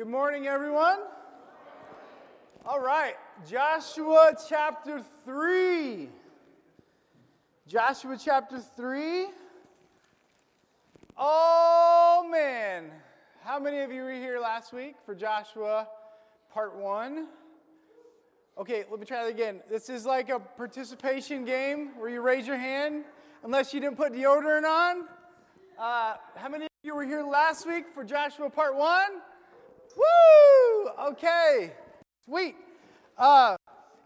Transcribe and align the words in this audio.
Good 0.00 0.08
morning, 0.08 0.46
everyone. 0.46 1.00
All 2.64 2.80
right, 2.80 3.16
Joshua 3.46 4.34
chapter 4.48 5.04
3. 5.26 6.08
Joshua 7.66 8.16
chapter 8.18 8.60
3. 8.60 9.26
Oh, 11.18 12.26
man. 12.32 12.90
How 13.44 13.60
many 13.60 13.80
of 13.80 13.92
you 13.92 14.04
were 14.04 14.12
here 14.12 14.40
last 14.40 14.72
week 14.72 14.94
for 15.04 15.14
Joshua 15.14 15.86
part 16.50 16.74
1? 16.74 17.26
Okay, 18.56 18.84
let 18.90 19.00
me 19.00 19.04
try 19.04 19.24
that 19.24 19.30
again. 19.30 19.60
This 19.68 19.90
is 19.90 20.06
like 20.06 20.30
a 20.30 20.38
participation 20.38 21.44
game 21.44 21.90
where 21.98 22.08
you 22.08 22.22
raise 22.22 22.46
your 22.46 22.56
hand 22.56 23.04
unless 23.44 23.74
you 23.74 23.80
didn't 23.80 23.98
put 23.98 24.14
deodorant 24.14 24.64
on. 24.64 25.04
Uh, 25.78 26.14
how 26.36 26.48
many 26.48 26.64
of 26.64 26.70
you 26.84 26.94
were 26.94 27.04
here 27.04 27.22
last 27.22 27.66
week 27.68 27.90
for 27.90 28.02
Joshua 28.02 28.48
part 28.48 28.74
1? 28.74 29.20
Woo! 29.96 30.90
Okay, 31.10 31.72
sweet. 32.24 32.56
Uh, 33.16 33.56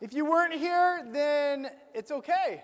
if 0.01 0.13
you 0.13 0.25
weren't 0.25 0.55
here, 0.55 1.07
then 1.13 1.69
it's 1.95 2.11
okay. 2.11 2.63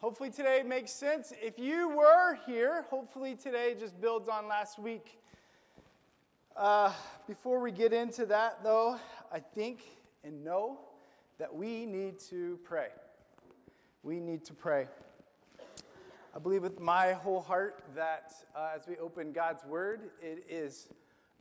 Hopefully 0.00 0.30
today 0.30 0.62
makes 0.66 0.90
sense. 0.90 1.32
If 1.42 1.58
you 1.58 1.88
were 1.90 2.38
here, 2.46 2.86
hopefully 2.88 3.34
today 3.34 3.74
just 3.78 4.00
builds 4.00 4.28
on 4.28 4.48
last 4.48 4.78
week. 4.78 5.18
Uh, 6.56 6.92
before 7.26 7.60
we 7.60 7.70
get 7.70 7.92
into 7.92 8.26
that, 8.26 8.62
though, 8.62 8.98
I 9.32 9.40
think 9.40 9.82
and 10.24 10.44
know 10.44 10.78
that 11.38 11.54
we 11.54 11.86
need 11.86 12.18
to 12.30 12.58
pray. 12.64 12.88
We 14.02 14.20
need 14.20 14.44
to 14.46 14.54
pray. 14.54 14.88
I 16.34 16.38
believe 16.38 16.62
with 16.62 16.80
my 16.80 17.12
whole 17.12 17.40
heart 17.40 17.82
that 17.94 18.32
uh, 18.54 18.70
as 18.74 18.86
we 18.86 18.96
open 18.98 19.32
God's 19.32 19.64
Word, 19.64 20.10
it 20.22 20.44
is 20.48 20.88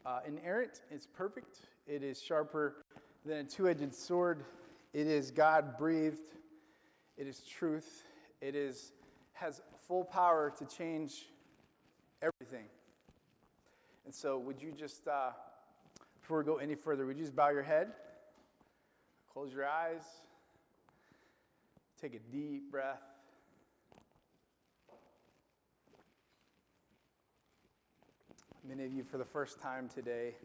uh, 0.10 0.22
inerrant, 0.28 0.82
it's 0.90 1.06
perfect, 1.06 1.58
it 1.86 2.02
is 2.02 2.20
sharper 2.20 2.78
than 3.26 3.38
a 3.38 3.44
two 3.44 3.70
edged 3.70 3.94
sword, 3.94 4.44
it 4.92 5.06
is 5.06 5.30
God 5.30 5.78
breathed, 5.78 6.32
it 7.16 7.28
is 7.28 7.42
truth, 7.42 8.04
it 8.42 8.56
is, 8.56 8.94
has 9.34 9.62
full 9.88 10.04
power 10.04 10.52
to 10.58 10.66
change 10.66 11.28
everything. 12.24 12.66
And 14.06 14.14
so, 14.14 14.40
would 14.40 14.60
you 14.60 14.72
just, 14.72 15.08
uh, 15.08 15.30
before 16.20 16.40
we 16.40 16.44
go 16.44 16.56
any 16.56 16.74
further, 16.74 17.06
would 17.06 17.18
you 17.18 17.24
just 17.24 17.36
bow 17.36 17.50
your 17.50 17.62
head, 17.62 17.90
close 19.32 19.54
your 19.54 19.68
eyes, 19.68 20.02
take 22.02 22.16
a 22.16 22.36
deep 22.36 22.72
breath. 22.72 23.19
Many 28.70 28.86
of 28.86 28.94
you, 28.94 29.04
for 29.04 29.18
the 29.18 29.26
first 29.26 29.60
time 29.60 29.90
today, 29.92 30.36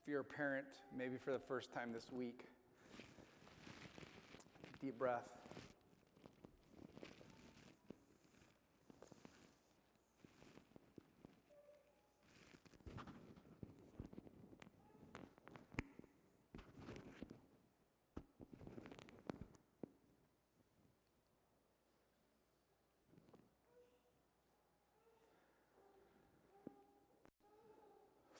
if 0.00 0.08
you're 0.08 0.20
a 0.20 0.24
parent, 0.24 0.64
maybe 0.96 1.18
for 1.22 1.30
the 1.30 1.38
first 1.38 1.74
time 1.74 1.92
this 1.92 2.10
week, 2.10 2.46
deep 4.80 4.98
breath. 4.98 5.37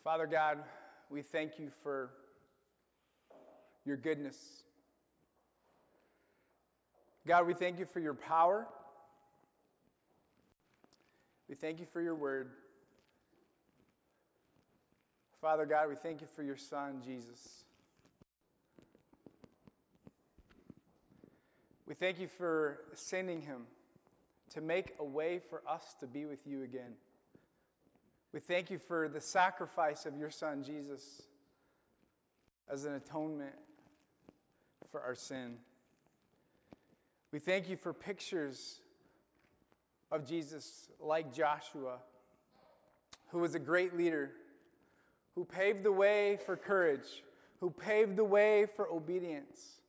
Father 0.09 0.27
God, 0.27 0.61
we 1.11 1.21
thank 1.21 1.59
you 1.59 1.69
for 1.83 2.09
your 3.85 3.99
goodness. 3.99 4.63
God, 7.27 7.47
we 7.47 7.53
thank 7.53 7.79
you 7.79 7.85
for 7.85 8.01
your 8.01 8.15
power. 8.15 8.67
We 11.47 11.57
thank 11.57 11.79
you 11.79 11.85
for 11.85 12.01
your 12.01 12.15
word. 12.15 12.53
Father 15.43 15.67
God, 15.67 15.91
we 15.91 15.95
thank 15.95 16.23
you 16.23 16.27
for 16.27 16.43
your 16.43 16.57
son, 16.57 17.03
Jesus. 17.05 17.65
We 21.87 21.95
thank 21.95 22.19
you 22.19 22.29
for 22.29 22.79
sending 22.95 23.43
him 23.43 23.67
to 24.55 24.63
make 24.63 24.95
a 24.99 25.05
way 25.05 25.39
for 25.51 25.61
us 25.69 25.95
to 26.01 26.07
be 26.07 26.25
with 26.25 26.47
you 26.47 26.63
again. 26.63 26.95
We 28.33 28.41
thank 28.41 28.71
you 28.71 28.79
for 28.79 29.09
the 29.09 29.23
sacrifice 29.23 30.05
of 30.05 30.17
your 30.17 30.31
son, 30.31 30.63
Jesus, 30.63 31.23
as 32.71 32.85
an 32.85 32.95
atonement 32.95 33.55
for 34.91 35.01
our 35.01 35.15
sin. 35.15 35.57
We 37.33 37.39
thank 37.39 37.71
you 37.71 37.77
for 37.77 37.95
pictures 37.95 38.81
of 40.11 40.27
Jesus 40.27 40.91
like 41.01 41.33
Joshua, 41.33 41.99
who 43.29 43.39
was 43.39 43.55
a 43.55 43.59
great 43.59 43.97
leader, 43.97 44.33
who 45.35 45.47
paved 45.47 45.83
the 45.83 45.93
way 45.93 46.39
for 46.45 46.55
courage, 46.55 47.23
who 47.61 47.71
paved 47.71 48.17
the 48.17 48.25
way 48.25 48.67
for 48.77 48.91
obedience, 48.91 49.81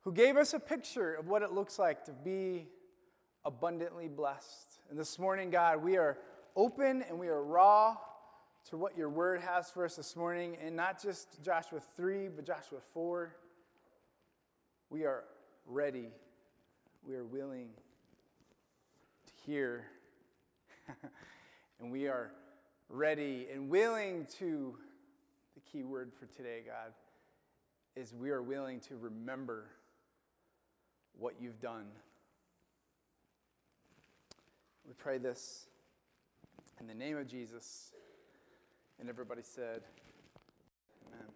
who 0.00 0.12
gave 0.12 0.36
us 0.36 0.54
a 0.54 0.58
picture 0.58 1.14
of 1.14 1.28
what 1.28 1.42
it 1.42 1.52
looks 1.52 1.78
like 1.78 2.04
to 2.06 2.12
be 2.12 2.66
abundantly 3.44 4.08
blessed. 4.08 4.80
And 4.90 4.98
this 4.98 5.20
morning, 5.20 5.50
God, 5.50 5.82
we 5.82 5.96
are 5.96 6.18
open 6.56 7.02
and 7.08 7.18
we 7.18 7.28
are 7.28 7.42
raw 7.42 7.96
to 8.70 8.76
what 8.76 8.96
your 8.96 9.08
word 9.08 9.40
has 9.40 9.70
for 9.70 9.84
us 9.84 9.96
this 9.96 10.14
morning, 10.14 10.56
and 10.64 10.76
not 10.76 11.02
just 11.02 11.42
Joshua 11.42 11.80
3, 11.96 12.28
but 12.28 12.46
Joshua 12.46 12.78
4. 12.92 13.34
We 14.88 15.04
are 15.04 15.24
ready, 15.66 16.08
we 17.06 17.14
are 17.14 17.24
willing 17.24 17.70
to 19.26 19.32
hear, 19.50 19.86
and 21.80 21.90
we 21.90 22.06
are 22.06 22.30
ready 22.88 23.48
and 23.52 23.68
willing 23.68 24.26
to. 24.38 24.76
The 25.54 25.60
key 25.70 25.84
word 25.84 26.12
for 26.18 26.24
today, 26.26 26.62
God, 26.64 26.94
is 27.94 28.14
we 28.14 28.30
are 28.30 28.42
willing 28.42 28.80
to 28.80 28.96
remember 28.96 29.66
what 31.18 31.34
you've 31.40 31.60
done. 31.60 31.86
We 34.86 34.94
pray 34.94 35.18
this 35.18 35.66
in 36.82 36.88
the 36.88 36.94
name 36.94 37.16
of 37.16 37.28
Jesus. 37.28 37.92
And 38.98 39.08
everybody 39.08 39.42
said, 39.44 39.82
Amen. 41.06 41.28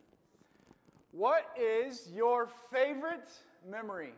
What 1.13 1.45
is 1.59 2.09
your 2.13 2.49
favorite 2.73 3.29
memory? 3.69 4.13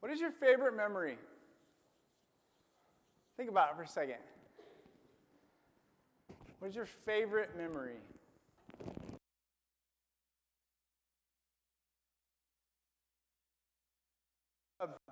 What 0.00 0.10
is 0.10 0.18
your 0.18 0.30
favorite 0.30 0.74
memory? 0.74 1.18
Think 3.36 3.50
about 3.50 3.70
it 3.70 3.76
for 3.76 3.82
a 3.82 3.88
second. 3.88 4.16
What 6.58 6.68
is 6.68 6.74
your 6.74 6.86
favorite 6.86 7.50
memory? 7.56 7.96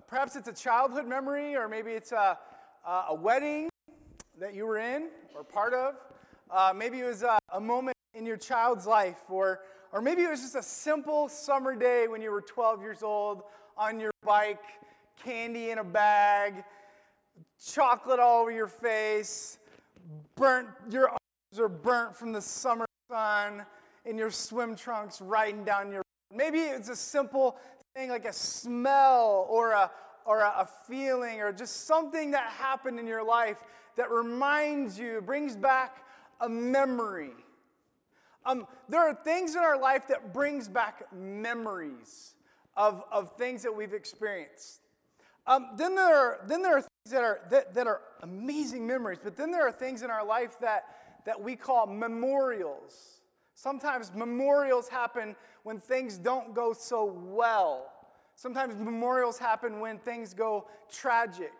Perhaps 0.07 0.35
it's 0.35 0.47
a 0.47 0.53
childhood 0.53 1.07
memory, 1.07 1.55
or 1.55 1.67
maybe 1.67 1.91
it's 1.91 2.11
a, 2.11 2.37
a 2.85 3.15
wedding 3.15 3.69
that 4.39 4.53
you 4.53 4.65
were 4.65 4.77
in 4.77 5.09
or 5.35 5.43
part 5.43 5.73
of. 5.73 5.95
Uh, 6.49 6.73
maybe 6.75 6.99
it 6.99 7.05
was 7.05 7.23
a, 7.23 7.37
a 7.53 7.59
moment 7.59 7.95
in 8.13 8.25
your 8.25 8.37
child's 8.37 8.85
life, 8.85 9.21
or, 9.29 9.61
or 9.91 10.01
maybe 10.01 10.23
it 10.23 10.29
was 10.29 10.41
just 10.41 10.55
a 10.55 10.63
simple 10.63 11.27
summer 11.27 11.75
day 11.75 12.07
when 12.07 12.21
you 12.21 12.31
were 12.31 12.41
12 12.41 12.81
years 12.81 13.03
old 13.03 13.43
on 13.77 13.99
your 13.99 14.11
bike, 14.23 14.63
candy 15.23 15.71
in 15.71 15.79
a 15.79 15.83
bag, 15.83 16.63
chocolate 17.65 18.19
all 18.19 18.41
over 18.41 18.51
your 18.51 18.67
face, 18.67 19.57
burnt, 20.35 20.67
your 20.89 21.09
arms 21.09 21.59
are 21.59 21.69
burnt 21.69 22.15
from 22.15 22.31
the 22.31 22.41
summer 22.41 22.85
sun, 23.09 23.65
in 24.05 24.17
your 24.17 24.31
swim 24.31 24.75
trunks 24.75 25.21
riding 25.21 25.63
down 25.63 25.91
your. 25.91 26.03
Maybe 26.31 26.59
it's 26.59 26.89
a 26.89 26.95
simple 26.95 27.57
thing 27.95 28.09
like 28.09 28.25
a 28.25 28.33
smell 28.33 29.47
or 29.49 29.71
a, 29.71 29.89
or 30.25 30.39
a, 30.39 30.53
a 30.59 30.69
feeling 30.87 31.41
or 31.41 31.51
just 31.51 31.85
something 31.85 32.31
that 32.31 32.43
happened 32.43 32.99
in 32.99 33.07
your 33.07 33.23
life 33.23 33.57
that 33.95 34.09
reminds 34.11 34.97
you, 34.99 35.21
brings 35.21 35.55
back 35.55 36.05
a 36.41 36.49
memory. 36.49 37.31
Um, 38.45 38.67
there 38.89 39.01
are 39.01 39.13
things 39.13 39.55
in 39.55 39.61
our 39.61 39.79
life 39.79 40.07
that 40.09 40.33
brings 40.33 40.67
back 40.67 41.03
memories 41.13 42.35
of, 42.75 43.03
of 43.11 43.35
things 43.37 43.63
that 43.63 43.75
we've 43.75 43.93
experienced. 43.93 44.81
Um, 45.45 45.69
then, 45.77 45.95
there 45.95 46.15
are, 46.15 46.39
then 46.47 46.61
there 46.61 46.77
are 46.77 46.81
things 46.81 47.11
that 47.11 47.23
are, 47.23 47.39
that, 47.49 47.73
that 47.73 47.87
are 47.87 48.01
amazing 48.21 48.87
memories, 48.87 49.19
but 49.23 49.35
then 49.35 49.51
there 49.51 49.67
are 49.67 49.71
things 49.71 50.01
in 50.01 50.09
our 50.09 50.25
life 50.25 50.59
that, 50.61 50.85
that 51.25 51.41
we 51.41 51.55
call 51.55 51.85
memorials. 51.87 53.21
Sometimes 53.55 54.11
memorials 54.13 54.87
happen 54.87 55.35
when 55.63 55.79
things 55.79 56.17
don't 56.17 56.53
go 56.53 56.73
so 56.73 57.05
well. 57.05 57.91
Sometimes 58.35 58.75
memorials 58.75 59.37
happen 59.37 59.79
when 59.79 59.99
things 59.99 60.33
go 60.33 60.67
tragic. 60.91 61.53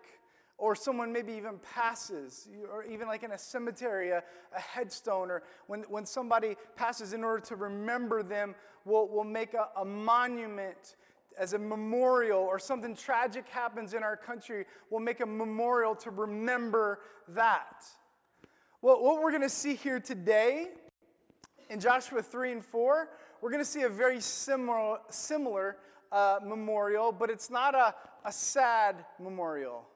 Or 0.58 0.76
someone 0.76 1.12
maybe 1.12 1.34
even 1.34 1.60
passes, 1.74 2.48
or 2.72 2.84
even 2.84 3.08
like 3.08 3.24
in 3.24 3.32
a 3.32 3.38
cemetery, 3.38 4.12
a, 4.12 4.24
a, 4.56 4.60
headstone, 4.60 5.32
or 5.32 5.44
when, 5.68 5.82
when 5.90 6.06
somebody 6.06 6.56
passes, 6.76 7.14
in 7.14 7.24
order 7.24 7.44
to 7.44 7.56
remember 7.56 8.24
them, 8.24 8.56
we'll, 8.86 9.08
we'll 9.08 9.24
make 9.24 9.54
a, 9.54 9.68
a 9.80 9.86
monument 9.86 10.96
as 11.38 11.54
a 11.54 11.58
memorial, 11.58 12.40
or 12.40 12.60
something 12.60 12.96
tragic 12.96 13.50
happens 13.50 13.96
in 13.96 14.04
our 14.04 14.16
country, 14.16 14.66
we'll 14.92 15.02
make 15.02 15.20
a 15.20 15.26
memorial 15.26 15.96
to 15.96 16.12
remember 16.12 17.00
that. 17.30 17.84
Well, 18.84 19.02
what 19.02 19.22
we're 19.22 19.32
going 19.32 19.42
to 19.42 19.50
see 19.50 19.74
here 19.74 20.00
today 20.00 20.68
in 21.72 21.80
Joshua 21.80 22.22
3 22.22 22.52
and 22.52 22.64
4, 22.64 23.10
we're 23.42 23.50
going 23.50 23.64
to 23.64 23.70
see 23.70 23.82
a 23.82 23.90
very 23.90 24.22
similar, 24.22 25.00
similar 25.10 25.78
uh, 26.12 26.40
memorial, 26.46 27.12
but 27.12 27.32
it's 27.32 27.50
not 27.50 27.74
a, 27.74 27.96
a 28.24 28.32
sad 28.32 29.04
memorial 29.20 29.88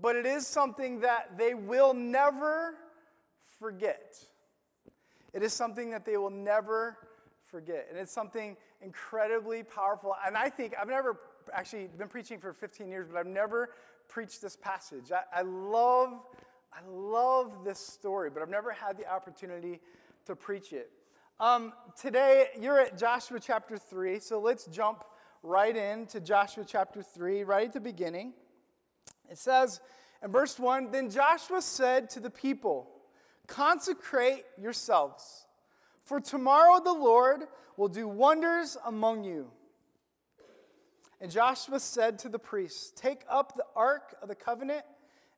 but 0.00 0.16
it 0.16 0.26
is 0.26 0.46
something 0.46 1.00
that 1.00 1.38
they 1.38 1.54
will 1.54 1.94
never 1.94 2.74
forget. 3.58 4.16
It 5.32 5.42
is 5.42 5.52
something 5.52 5.90
that 5.90 6.04
they 6.04 6.16
will 6.16 6.30
never 6.30 6.96
forget. 7.50 7.86
And 7.90 7.98
it's 7.98 8.12
something 8.12 8.56
incredibly 8.82 9.62
powerful. 9.62 10.14
And 10.26 10.36
I 10.36 10.48
think 10.48 10.74
I've 10.80 10.88
never 10.88 11.18
actually 11.52 11.88
been 11.96 12.08
preaching 12.08 12.38
for 12.38 12.52
15 12.52 12.88
years, 12.88 13.08
but 13.10 13.18
I've 13.18 13.26
never 13.26 13.70
preached 14.08 14.42
this 14.42 14.56
passage. 14.56 15.10
I, 15.12 15.40
I 15.40 15.42
love, 15.42 16.20
I 16.72 16.80
love 16.88 17.64
this 17.64 17.78
story, 17.78 18.30
but 18.30 18.42
I've 18.42 18.48
never 18.48 18.72
had 18.72 18.96
the 18.96 19.10
opportunity 19.10 19.80
to 20.26 20.36
preach 20.36 20.72
it. 20.72 20.90
Um, 21.40 21.72
today, 22.00 22.48
you're 22.60 22.80
at 22.80 22.98
Joshua 22.98 23.38
chapter 23.40 23.78
3, 23.78 24.18
so 24.18 24.40
let's 24.40 24.66
jump 24.66 25.04
right 25.42 25.76
into 25.76 26.20
Joshua 26.20 26.64
chapter 26.66 27.02
3, 27.02 27.44
right 27.44 27.68
at 27.68 27.72
the 27.72 27.80
beginning. 27.80 28.32
It 29.30 29.38
says 29.38 29.80
in 30.22 30.30
verse 30.30 30.58
1 30.58 30.90
Then 30.90 31.10
Joshua 31.10 31.62
said 31.62 32.10
to 32.10 32.20
the 32.20 32.30
people, 32.30 32.88
Consecrate 33.46 34.44
yourselves, 34.60 35.46
for 36.04 36.20
tomorrow 36.20 36.80
the 36.82 36.92
Lord 36.92 37.44
will 37.76 37.88
do 37.88 38.06
wonders 38.06 38.76
among 38.84 39.24
you. 39.24 39.50
And 41.20 41.30
Joshua 41.30 41.80
said 41.80 42.18
to 42.20 42.28
the 42.28 42.38
priests, 42.38 42.92
Take 42.94 43.22
up 43.28 43.56
the 43.56 43.64
ark 43.74 44.14
of 44.22 44.28
the 44.28 44.34
covenant 44.34 44.84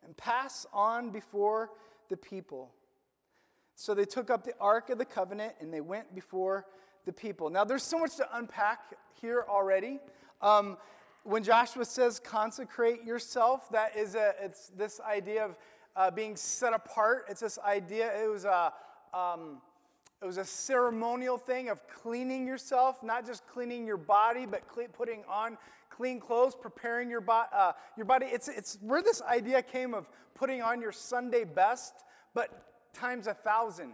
and 0.04 0.16
pass 0.16 0.66
on 0.72 1.10
before 1.10 1.70
the 2.08 2.16
people. 2.16 2.72
So 3.76 3.94
they 3.94 4.04
took 4.04 4.28
up 4.28 4.44
the 4.44 4.54
ark 4.60 4.90
of 4.90 4.98
the 4.98 5.04
covenant 5.04 5.54
and 5.60 5.72
they 5.72 5.80
went 5.80 6.14
before 6.14 6.66
the 7.06 7.12
people. 7.12 7.48
Now, 7.48 7.64
there's 7.64 7.82
so 7.82 7.98
much 7.98 8.16
to 8.16 8.36
unpack 8.36 8.80
here 9.20 9.44
already. 9.48 10.00
Um, 10.42 10.76
when 11.24 11.42
Joshua 11.42 11.84
says 11.84 12.18
consecrate 12.18 13.04
yourself, 13.04 13.68
that 13.70 13.96
is 13.96 14.14
a, 14.14 14.34
it's 14.40 14.68
this 14.76 15.00
idea 15.00 15.44
of 15.44 15.56
uh, 15.96 16.10
being 16.10 16.36
set 16.36 16.72
apart. 16.72 17.24
It's 17.28 17.40
this 17.40 17.58
idea, 17.58 18.10
it 18.22 18.28
was 18.28 18.44
a, 18.44 18.72
um, 19.12 19.60
it 20.22 20.26
was 20.26 20.38
a 20.38 20.44
ceremonial 20.44 21.38
thing 21.38 21.68
of 21.68 21.86
cleaning 21.88 22.46
yourself, 22.46 23.02
not 23.02 23.26
just 23.26 23.46
cleaning 23.46 23.86
your 23.86 23.96
body, 23.96 24.46
but 24.46 24.62
putting 24.92 25.22
on 25.28 25.56
clean 25.88 26.20
clothes, 26.20 26.54
preparing 26.54 27.10
your, 27.10 27.20
bo- 27.20 27.44
uh, 27.52 27.72
your 27.96 28.06
body. 28.06 28.26
It's, 28.26 28.48
it's 28.48 28.78
where 28.80 29.02
this 29.02 29.20
idea 29.22 29.62
came 29.62 29.94
of 29.94 30.08
putting 30.34 30.62
on 30.62 30.80
your 30.80 30.92
Sunday 30.92 31.44
best, 31.44 32.04
but 32.34 32.92
times 32.94 33.26
a 33.26 33.34
thousand. 33.34 33.92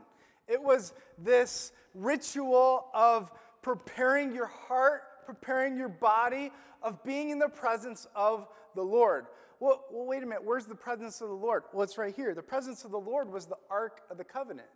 It 0.49 0.62
was 0.62 0.94
this 1.19 1.73
ritual 1.94 2.87
of 2.94 3.32
preparing 3.62 4.34
your 4.34 4.46
heart, 4.46 5.02
preparing 5.26 5.76
your 5.76 5.88
body, 5.88 6.52
of 6.82 7.02
being 7.05 7.31
in 7.31 7.38
the 7.38 7.49
presence 7.49 8.06
of 8.14 8.46
the 8.75 8.82
Lord. 8.82 9.26
Well, 9.58 9.84
well, 9.90 10.06
wait 10.06 10.23
a 10.23 10.26
minute. 10.26 10.44
Where's 10.44 10.67
the 10.67 10.75
presence 10.75 11.20
of 11.20 11.28
the 11.28 11.34
Lord? 11.34 11.64
Well, 11.73 11.82
it's 11.82 11.99
right 11.99 12.14
here. 12.14 12.34
The 12.34 12.43
presence 12.43 12.84
of 12.84 12.90
the 12.90 13.00
Lord 13.00 13.32
was 13.32 13.46
the 13.46 13.56
Ark 13.70 14.02
of 14.11 14.19
the 14.19 14.25
Covenant. 14.25 14.69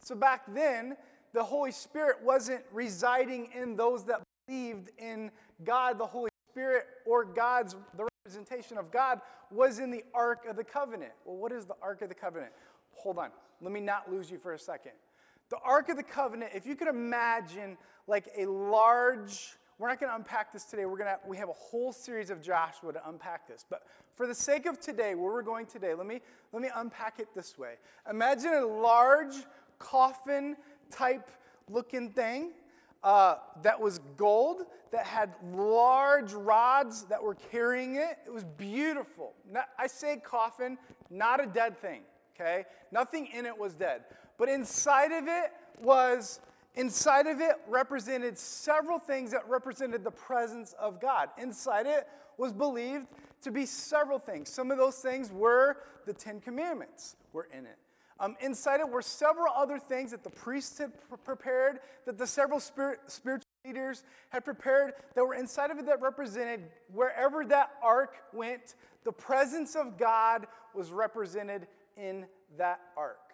So 0.00 0.14
back 0.14 0.42
then, 0.54 0.96
the 1.32 1.42
Holy 1.42 1.72
Spirit 1.72 2.18
wasn't 2.22 2.62
residing 2.72 3.50
in 3.54 3.76
those 3.76 4.04
that 4.04 4.22
believed 4.46 4.90
in 4.98 5.30
God. 5.64 5.98
The 5.98 6.06
Holy 6.06 6.30
Spirit 6.52 6.84
or 7.06 7.24
God's, 7.24 7.74
the 7.96 8.06
representation 8.24 8.78
of 8.78 8.90
God, 8.90 9.20
was 9.50 9.78
in 9.78 9.90
the 9.90 10.04
Ark 10.14 10.44
of 10.48 10.56
the 10.56 10.64
Covenant. 10.64 11.12
Well, 11.24 11.36
what 11.36 11.52
is 11.52 11.66
the 11.66 11.76
Ark 11.82 12.02
of 12.02 12.08
the 12.08 12.14
Covenant? 12.14 12.52
Hold 12.92 13.18
on. 13.18 13.30
Let 13.60 13.72
me 13.72 13.80
not 13.80 14.12
lose 14.12 14.30
you 14.30 14.38
for 14.38 14.52
a 14.52 14.58
second. 14.58 14.92
The 15.48 15.58
Ark 15.58 15.88
of 15.88 15.96
the 15.96 16.02
Covenant, 16.02 16.52
if 16.54 16.66
you 16.66 16.74
could 16.74 16.88
imagine 16.88 17.76
like 18.06 18.28
a 18.36 18.46
large 18.46 19.56
we're 19.78 19.88
not 19.88 20.00
going 20.00 20.08
to 20.10 20.16
unpack 20.16 20.54
this 20.54 20.64
today. 20.64 20.86
We're 20.86 20.96
going 20.96 21.10
to 21.10 21.18
we 21.28 21.36
have 21.36 21.50
a 21.50 21.54
whole 21.54 21.92
series 21.92 22.30
of 22.30 22.40
Joshua 22.40 22.94
to 22.94 23.08
unpack 23.08 23.46
this. 23.46 23.64
But 23.68 23.82
for 24.14 24.26
the 24.26 24.34
sake 24.34 24.64
of 24.64 24.80
today, 24.80 25.14
where 25.14 25.30
we're 25.30 25.42
going 25.42 25.66
today, 25.66 25.92
let 25.92 26.06
me 26.06 26.20
let 26.52 26.62
me 26.62 26.70
unpack 26.74 27.20
it 27.20 27.28
this 27.34 27.58
way. 27.58 27.74
Imagine 28.08 28.54
a 28.54 28.66
large 28.66 29.34
coffin 29.78 30.56
type 30.90 31.28
looking 31.68 32.10
thing 32.10 32.52
uh, 33.02 33.36
that 33.62 33.78
was 33.78 34.00
gold, 34.16 34.62
that 34.92 35.04
had 35.04 35.34
large 35.52 36.32
rods 36.32 37.04
that 37.04 37.22
were 37.22 37.34
carrying 37.34 37.96
it. 37.96 38.18
It 38.26 38.32
was 38.32 38.44
beautiful. 38.44 39.34
I 39.78 39.86
say 39.86 40.16
coffin, 40.16 40.78
not 41.10 41.42
a 41.42 41.46
dead 41.46 41.78
thing, 41.78 42.00
okay? 42.34 42.64
Nothing 42.90 43.26
in 43.26 43.44
it 43.44 43.56
was 43.56 43.74
dead. 43.74 44.04
But 44.38 44.48
inside 44.48 45.12
of 45.12 45.26
it 45.28 45.52
was 45.80 46.40
Inside 46.76 47.26
of 47.26 47.40
it 47.40 47.56
represented 47.66 48.36
several 48.36 48.98
things 48.98 49.30
that 49.30 49.48
represented 49.48 50.04
the 50.04 50.10
presence 50.10 50.74
of 50.78 51.00
God. 51.00 51.30
Inside 51.38 51.86
it 51.86 52.06
was 52.36 52.52
believed 52.52 53.06
to 53.42 53.50
be 53.50 53.64
several 53.64 54.18
things. 54.18 54.50
Some 54.50 54.70
of 54.70 54.76
those 54.76 54.96
things 54.96 55.32
were 55.32 55.78
the 56.04 56.12
Ten 56.12 56.38
Commandments 56.38 57.16
were 57.32 57.48
in 57.50 57.64
it. 57.64 57.78
Um, 58.20 58.36
inside 58.40 58.80
it 58.80 58.88
were 58.88 59.02
several 59.02 59.52
other 59.54 59.78
things 59.78 60.10
that 60.10 60.22
the 60.22 60.30
priests 60.30 60.78
had 60.78 60.92
prepared, 61.24 61.80
that 62.04 62.18
the 62.18 62.26
several 62.26 62.60
spirit, 62.60 63.00
spiritual 63.06 63.48
leaders 63.64 64.04
had 64.28 64.44
prepared 64.44 64.92
that 65.14 65.24
were 65.24 65.34
inside 65.34 65.70
of 65.70 65.78
it 65.78 65.86
that 65.86 66.02
represented 66.02 66.64
wherever 66.92 67.44
that 67.46 67.70
ark 67.82 68.16
went, 68.34 68.74
the 69.04 69.12
presence 69.12 69.76
of 69.76 69.96
God 69.96 70.46
was 70.74 70.90
represented 70.90 71.66
in 71.96 72.26
that 72.58 72.80
ark. 72.96 73.25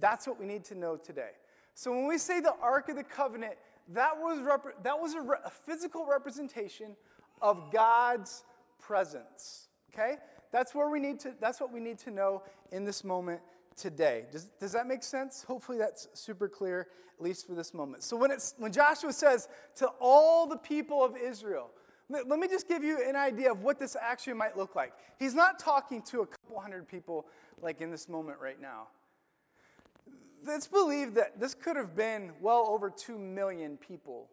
That's 0.00 0.26
what 0.26 0.38
we 0.38 0.46
need 0.46 0.64
to 0.64 0.74
know 0.74 0.96
today. 0.96 1.30
So 1.74 1.90
when 1.90 2.06
we 2.06 2.18
say 2.18 2.40
the 2.40 2.54
Ark 2.62 2.88
of 2.88 2.96
the 2.96 3.04
Covenant, 3.04 3.54
that 3.88 4.16
was, 4.16 4.40
rep- 4.40 4.82
that 4.82 5.00
was 5.00 5.14
a, 5.14 5.20
re- 5.20 5.36
a 5.44 5.50
physical 5.50 6.06
representation 6.06 6.96
of 7.42 7.70
God's 7.72 8.44
presence. 8.80 9.68
Okay? 9.92 10.16
That's 10.52 10.74
where 10.74 10.88
we 10.88 11.00
need 11.00 11.20
to, 11.20 11.34
that's 11.40 11.60
what 11.60 11.72
we 11.72 11.80
need 11.80 11.98
to 12.00 12.10
know 12.10 12.42
in 12.72 12.84
this 12.84 13.04
moment 13.04 13.40
today. 13.76 14.24
Does, 14.32 14.44
does 14.58 14.72
that 14.72 14.86
make 14.86 15.02
sense? 15.02 15.44
Hopefully 15.44 15.78
that's 15.78 16.08
super 16.14 16.48
clear, 16.48 16.88
at 17.18 17.24
least 17.24 17.46
for 17.46 17.54
this 17.54 17.74
moment. 17.74 18.02
So 18.02 18.16
when, 18.16 18.30
it's, 18.30 18.54
when 18.58 18.72
Joshua 18.72 19.12
says 19.12 19.48
to 19.76 19.88
all 20.00 20.46
the 20.46 20.56
people 20.56 21.04
of 21.04 21.16
Israel, 21.16 21.70
let, 22.08 22.28
let 22.28 22.38
me 22.38 22.48
just 22.48 22.68
give 22.68 22.82
you 22.82 23.06
an 23.06 23.16
idea 23.16 23.50
of 23.50 23.62
what 23.62 23.78
this 23.78 23.96
actually 24.00 24.34
might 24.34 24.56
look 24.56 24.74
like. 24.74 24.92
He's 25.18 25.34
not 25.34 25.58
talking 25.58 26.02
to 26.02 26.22
a 26.22 26.26
couple 26.26 26.60
hundred 26.60 26.88
people 26.88 27.26
like 27.60 27.80
in 27.80 27.90
this 27.90 28.08
moment 28.08 28.38
right 28.40 28.60
now 28.60 28.88
it's 30.46 30.66
believed 30.66 31.14
that 31.16 31.38
this 31.40 31.54
could 31.54 31.76
have 31.76 31.94
been 31.94 32.32
well 32.40 32.66
over 32.68 32.90
2 32.90 33.18
million 33.18 33.76
people. 33.76 34.28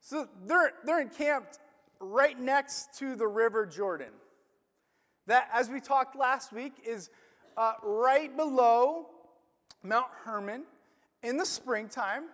So 0.00 0.28
they're, 0.46 0.72
they're 0.84 1.00
encamped 1.00 1.58
right 2.00 2.38
next 2.38 2.98
to 2.98 3.16
the 3.16 3.26
River 3.26 3.66
Jordan. 3.66 4.12
That, 5.26 5.48
as 5.52 5.68
we 5.68 5.80
talked 5.80 6.16
last 6.16 6.52
week, 6.52 6.74
is 6.86 7.10
uh, 7.56 7.72
right 7.82 8.34
below 8.36 9.06
Mount 9.82 10.06
Hermon 10.24 10.62
in 11.22 11.36
the 11.36 11.46
springtime, 11.46 12.24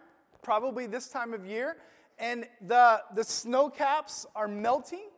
probably 0.43 0.87
this 0.87 1.09
time 1.09 1.33
of 1.33 1.47
year, 1.47 1.77
and 2.19 2.45
the, 2.61 3.01
the 3.15 3.25
snow 3.25 3.71
caps 3.71 4.27
are 4.35 4.49
melting. 4.49 5.09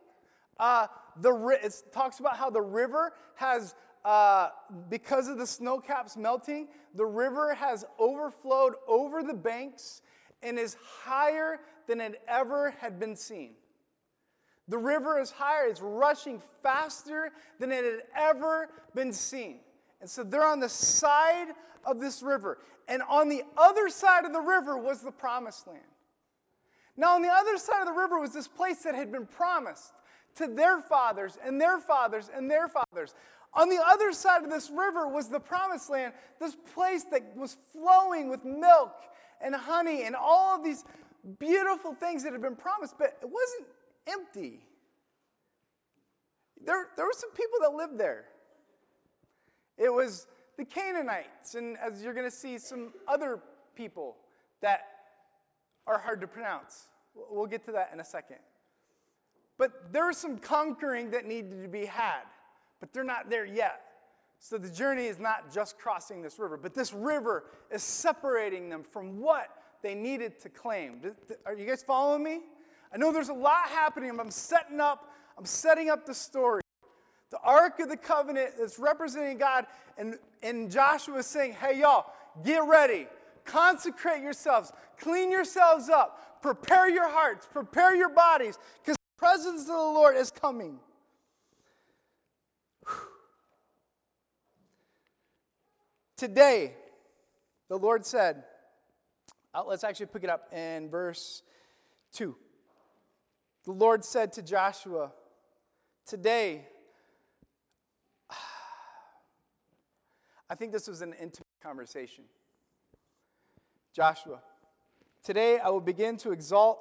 Uh, 0.57 0.87
the, 1.19 1.59
it 1.61 1.75
talks 1.91 2.19
about 2.19 2.37
how 2.37 2.49
the 2.49 2.61
river 2.61 3.13
has 3.35 3.75
uh, 4.05 4.49
because 4.87 5.27
of 5.27 5.39
the 5.39 5.47
snow 5.47 5.79
caps 5.79 6.15
melting, 6.15 6.67
the 6.93 7.05
river 7.05 7.55
has 7.55 7.83
overflowed 7.97 8.75
over 8.87 9.23
the 9.23 9.33
banks 9.33 10.03
and 10.43 10.59
is 10.59 10.77
higher 11.03 11.59
than 11.87 11.99
it 11.99 12.21
ever 12.27 12.69
had 12.79 12.99
been 12.99 13.15
seen. 13.15 13.55
The 14.67 14.77
river 14.77 15.19
is 15.19 15.31
higher, 15.31 15.67
it's 15.67 15.81
rushing 15.81 16.41
faster 16.61 17.31
than 17.59 17.71
it 17.71 17.83
had 17.83 18.03
ever 18.15 18.69
been 18.93 19.11
seen. 19.11 19.59
And 20.01 20.09
so 20.09 20.23
they're 20.23 20.45
on 20.45 20.59
the 20.59 20.69
side 20.69 21.47
of 21.83 21.99
this 21.99 22.21
river. 22.21 22.59
And 22.87 23.01
on 23.09 23.27
the 23.27 23.41
other 23.57 23.89
side 23.89 24.25
of 24.25 24.33
the 24.33 24.39
river 24.39 24.77
was 24.77 25.01
the 25.01 25.11
promised 25.11 25.67
land. 25.67 25.81
Now, 26.97 27.15
on 27.15 27.23
the 27.23 27.29
other 27.29 27.57
side 27.57 27.81
of 27.81 27.87
the 27.87 27.99
river 27.99 28.19
was 28.19 28.33
this 28.33 28.47
place 28.47 28.83
that 28.83 28.95
had 28.95 29.11
been 29.11 29.25
promised 29.25 29.93
to 30.35 30.47
their 30.47 30.79
fathers 30.79 31.37
and 31.43 31.59
their 31.59 31.79
fathers 31.79 32.29
and 32.33 32.49
their 32.49 32.67
fathers. 32.67 33.13
On 33.55 33.69
the 33.69 33.79
other 33.85 34.11
side 34.11 34.43
of 34.43 34.49
this 34.49 34.69
river 34.69 35.07
was 35.07 35.29
the 35.29 35.39
promised 35.39 35.89
land, 35.89 36.13
this 36.39 36.55
place 36.73 37.05
that 37.11 37.35
was 37.35 37.55
flowing 37.71 38.29
with 38.29 38.43
milk 38.43 38.93
and 39.41 39.55
honey 39.55 40.03
and 40.03 40.15
all 40.15 40.55
of 40.55 40.63
these 40.63 40.83
beautiful 41.39 41.93
things 41.93 42.23
that 42.23 42.33
had 42.33 42.41
been 42.41 42.55
promised, 42.55 42.95
but 42.97 43.17
it 43.21 43.29
wasn't 43.29 43.67
empty. 44.07 44.59
there, 46.63 46.89
there 46.97 47.05
were 47.05 47.13
some 47.13 47.31
people 47.31 47.59
that 47.61 47.73
lived 47.73 47.97
there. 47.97 48.25
It 49.77 49.91
was 49.91 50.27
the 50.57 50.65
Canaanites, 50.65 51.55
and 51.55 51.77
as 51.77 52.01
you're 52.01 52.13
going 52.13 52.29
to 52.29 52.35
see, 52.35 52.57
some 52.57 52.93
other 53.07 53.39
people 53.75 54.15
that 54.61 54.81
are 55.87 55.97
hard 55.97 56.21
to 56.21 56.27
pronounce. 56.27 56.85
We'll 57.13 57.47
get 57.47 57.63
to 57.65 57.71
that 57.73 57.91
in 57.93 57.99
a 57.99 58.05
second. 58.05 58.37
But 59.57 59.93
there's 59.93 60.17
some 60.17 60.37
conquering 60.37 61.11
that 61.11 61.25
needed 61.25 61.61
to 61.61 61.69
be 61.69 61.85
had, 61.85 62.23
but 62.79 62.93
they're 62.93 63.03
not 63.03 63.29
there 63.29 63.45
yet. 63.45 63.81
So 64.39 64.57
the 64.57 64.69
journey 64.69 65.05
is 65.05 65.19
not 65.19 65.53
just 65.53 65.77
crossing 65.77 66.21
this 66.21 66.37
river, 66.37 66.57
but 66.57 66.73
this 66.73 66.93
river 66.93 67.45
is 67.71 67.81
separating 67.81 68.69
them 68.69 68.83
from 68.83 69.19
what 69.19 69.49
they 69.81 69.95
needed 69.95 70.39
to 70.41 70.49
claim. 70.49 71.01
Are 71.45 71.53
you 71.53 71.65
guys 71.65 71.83
following 71.83 72.23
me? 72.23 72.41
I 72.93 72.97
know 72.97 73.11
there's 73.11 73.29
a 73.29 73.33
lot 73.33 73.67
happening. 73.69 74.19
I'm 74.19 74.31
setting 74.31 74.79
up, 74.79 75.11
I'm 75.37 75.45
setting 75.45 75.89
up 75.89 76.05
the 76.05 76.13
story. 76.13 76.61
The 77.31 77.39
Ark 77.39 77.79
of 77.79 77.89
the 77.89 77.97
Covenant 77.97 78.51
that's 78.57 78.79
representing 78.79 79.37
God, 79.37 79.65
and, 79.97 80.17
and 80.43 80.71
Joshua 80.71 81.17
is 81.17 81.25
saying, 81.25 81.53
Hey, 81.53 81.79
y'all, 81.79 82.05
get 82.43 82.63
ready. 82.65 83.07
Consecrate 83.45 84.23
yourselves, 84.23 84.71
clean 84.99 85.31
yourselves 85.31 85.89
up, 85.89 86.41
prepare 86.41 86.89
your 86.89 87.09
hearts, 87.09 87.47
prepare 87.51 87.95
your 87.95 88.09
bodies, 88.09 88.57
because 88.81 88.95
the 88.95 89.19
presence 89.19 89.61
of 89.61 89.67
the 89.67 89.73
Lord 89.73 90.15
is 90.15 90.31
coming. 90.31 90.79
Today, 96.17 96.73
the 97.67 97.77
Lord 97.77 98.05
said, 98.05 98.43
uh, 99.53 99.63
let's 99.65 99.83
actually 99.83 100.05
pick 100.05 100.23
it 100.23 100.29
up 100.29 100.53
in 100.53 100.89
verse 100.89 101.43
2. 102.13 102.35
The 103.65 103.71
Lord 103.73 104.05
said 104.05 104.31
to 104.33 104.41
Joshua, 104.41 105.11
Today, 106.05 106.67
I 110.49 110.55
think 110.55 110.71
this 110.71 110.87
was 110.87 111.01
an 111.01 111.13
intimate 111.13 111.47
conversation. 111.61 112.23
Joshua, 113.93 114.41
today 115.23 115.59
I 115.59 115.69
will 115.69 115.81
begin 115.81 116.15
to 116.17 116.31
exalt 116.31 116.79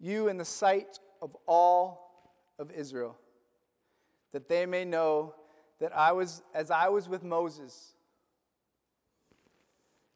you 0.00 0.28
in 0.28 0.38
the 0.38 0.44
sight 0.44 0.98
of 1.22 1.36
all 1.46 2.32
of 2.58 2.72
Israel, 2.72 3.16
that 4.32 4.48
they 4.48 4.66
may 4.66 4.84
know 4.84 5.34
that 5.80 5.96
I 5.96 6.12
was, 6.12 6.42
as 6.52 6.70
I 6.70 6.88
was 6.88 7.08
with 7.08 7.22
Moses, 7.22 7.93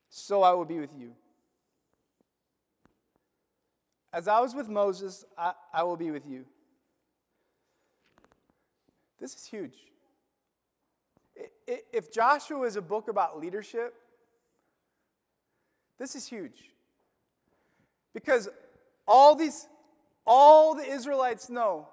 so 0.09 0.43
I 0.43 0.53
will 0.53 0.65
be 0.65 0.81
with 0.81 0.91
you. 0.99 1.13
As 4.13 4.27
I 4.27 4.41
was 4.41 4.55
with 4.55 4.69
Moses, 4.69 5.25
I, 5.37 5.53
I 5.73 5.83
will 5.83 5.97
be 5.97 6.11
with 6.11 6.27
you. 6.27 6.45
This 9.21 9.35
is 9.35 9.47
huge. 9.47 9.75
If 11.67 12.13
Joshua 12.13 12.63
is 12.63 12.77
a 12.77 12.83
book 12.83 13.09
about 13.09 13.39
leadership, 13.39 13.95
this 15.99 16.15
is 16.15 16.27
huge. 16.27 16.71
Because 18.15 18.49
all 19.07 19.35
these, 19.35 19.69
all 20.27 20.75
the 20.75 20.85
Israelites 20.85 21.51
know 21.51 21.89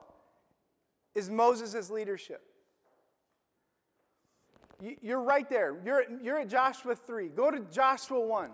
is 1.14 1.30
Moses' 1.30 1.90
leadership. 1.90 2.42
You're 4.82 5.22
right 5.22 5.50
there. 5.50 5.78
You're, 5.86 6.04
you're 6.22 6.40
at 6.40 6.50
Joshua 6.50 6.96
3. 6.96 7.30
Go 7.30 7.50
to 7.52 7.60
Joshua 7.72 8.20
1. 8.20 8.52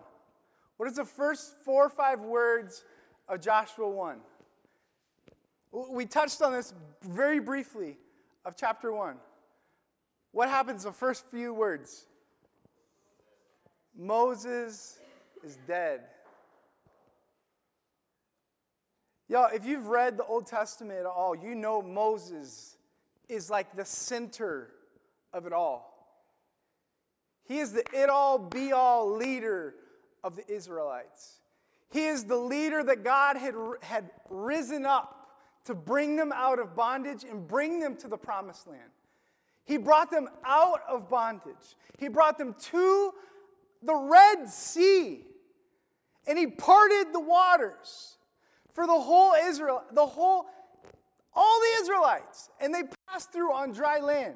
What 0.78 0.90
is 0.90 0.96
the 0.96 1.06
first 1.06 1.56
four 1.64 1.86
or 1.86 1.90
five 1.90 2.22
words 2.22 2.84
of 3.28 3.42
Joshua 3.42 3.90
1? 3.90 4.18
We 5.72 6.06
touched 6.06 6.42
on 6.42 6.54
this 6.54 6.74
very 7.02 7.40
briefly 7.40 7.98
of 8.46 8.56
chapter 8.56 8.92
1. 8.92 9.16
What 10.32 10.50
happens 10.50 10.84
the 10.84 10.92
first 10.92 11.26
few 11.28 11.54
words? 11.54 12.06
Moses 13.98 15.00
is 15.44 15.58
dead. 15.68 16.02
Y'all, 19.28 19.50
if 19.54 19.66
you've 19.66 19.88
read 19.88 20.18
the 20.18 20.26
Old 20.26 20.46
Testament 20.46 21.00
at 21.00 21.06
all, 21.06 21.36
you 21.36 21.56
know 21.56 21.82
Moses 21.82 22.78
is 23.30 23.50
like 23.50 23.76
the 23.76 23.86
center 23.86 24.72
of 25.32 25.46
it 25.46 25.54
all. 25.54 25.91
He 27.52 27.60
is 27.60 27.74
the 27.74 27.84
it 27.94 28.10
all 28.10 28.40
be 28.40 28.72
all 28.72 29.14
leader 29.14 29.76
of 30.24 30.38
the 30.38 30.50
Israelites. 30.50 31.42
He 31.90 32.06
is 32.06 32.24
the 32.24 32.38
leader 32.38 32.82
that 32.82 33.04
God 33.04 33.36
had, 33.36 33.56
had 33.82 34.10
risen 34.30 34.86
up 34.86 35.34
to 35.66 35.76
bring 35.76 36.16
them 36.16 36.32
out 36.34 36.60
of 36.60 36.78
bondage 36.78 37.26
and 37.30 37.46
bring 37.46 37.82
them 37.82 37.98
to 37.98 38.08
the 38.08 38.16
promised 38.16 38.68
land. 38.68 38.90
He 39.66 39.76
brought 39.76 40.12
them 40.12 40.30
out 40.46 40.80
of 40.88 41.10
bondage. 41.10 41.76
He 41.98 42.08
brought 42.08 42.38
them 42.38 42.56
to 42.58 43.12
the 43.84 43.96
Red 43.96 44.48
Sea. 44.48 45.26
And 46.28 46.40
he 46.40 46.48
parted 46.48 47.08
the 47.12 47.20
waters 47.20 48.16
for 48.74 48.88
the 48.88 48.98
whole 48.98 49.34
Israel, 49.34 49.84
the 49.92 50.06
whole, 50.06 50.46
all 51.34 51.60
the 51.60 51.82
Israelites. 51.82 52.50
And 52.62 52.74
they 52.74 52.84
passed 53.10 53.34
through 53.34 53.52
on 53.52 53.74
dry 53.74 54.00
land. 54.00 54.36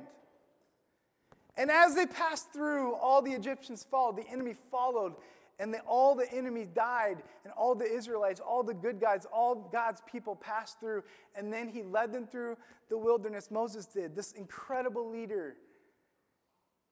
And 1.57 1.71
as 1.71 1.95
they 1.95 2.05
passed 2.05 2.51
through, 2.51 2.95
all 2.95 3.21
the 3.21 3.31
Egyptians 3.31 3.85
followed. 3.89 4.17
The 4.17 4.29
enemy 4.29 4.55
followed, 4.71 5.13
and 5.57 5.73
they, 5.73 5.79
all 5.87 6.15
the 6.15 6.31
enemies 6.31 6.67
died, 6.67 7.23
and 7.43 7.53
all 7.53 7.75
the 7.75 7.85
Israelites, 7.85 8.41
all 8.41 8.61
the 8.61 8.73
good 8.73 8.99
guys, 8.99 9.25
all 9.31 9.69
God's 9.71 10.01
people 10.05 10.35
passed 10.35 10.79
through. 10.79 11.03
And 11.33 11.51
then 11.51 11.69
he 11.69 11.81
led 11.83 12.11
them 12.11 12.27
through 12.27 12.57
the 12.89 12.97
wilderness. 12.97 13.49
Moses 13.49 13.85
did, 13.85 14.15
this 14.15 14.33
incredible 14.33 15.09
leader. 15.09 15.55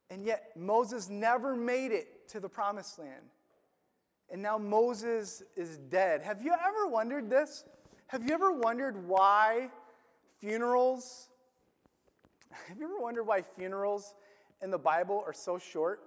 And 0.10 0.26
yet, 0.26 0.52
Moses 0.56 1.10
never 1.10 1.56
made 1.56 1.92
it 1.92 2.30
to 2.30 2.40
the 2.40 2.50
promised 2.50 3.00
land. 3.00 3.26
And 4.30 4.42
now 4.42 4.58
Moses 4.58 5.44
is 5.56 5.78
dead. 5.78 6.22
Have 6.22 6.42
you 6.42 6.54
ever 6.54 6.88
wondered 6.88 7.30
this? 7.30 7.66
Have 8.08 8.24
you 8.24 8.34
ever 8.34 8.54
wondered 8.54 9.08
why 9.08 9.70
funerals? 10.40 11.30
Have 12.70 12.78
you 12.78 12.86
ever 12.86 13.00
wondered 13.00 13.26
why 13.26 13.42
funerals 13.42 14.16
in 14.64 14.72
the 14.72 14.78
Bible 14.78 15.24
are 15.26 15.34
so 15.34 15.60
short? 15.60 16.02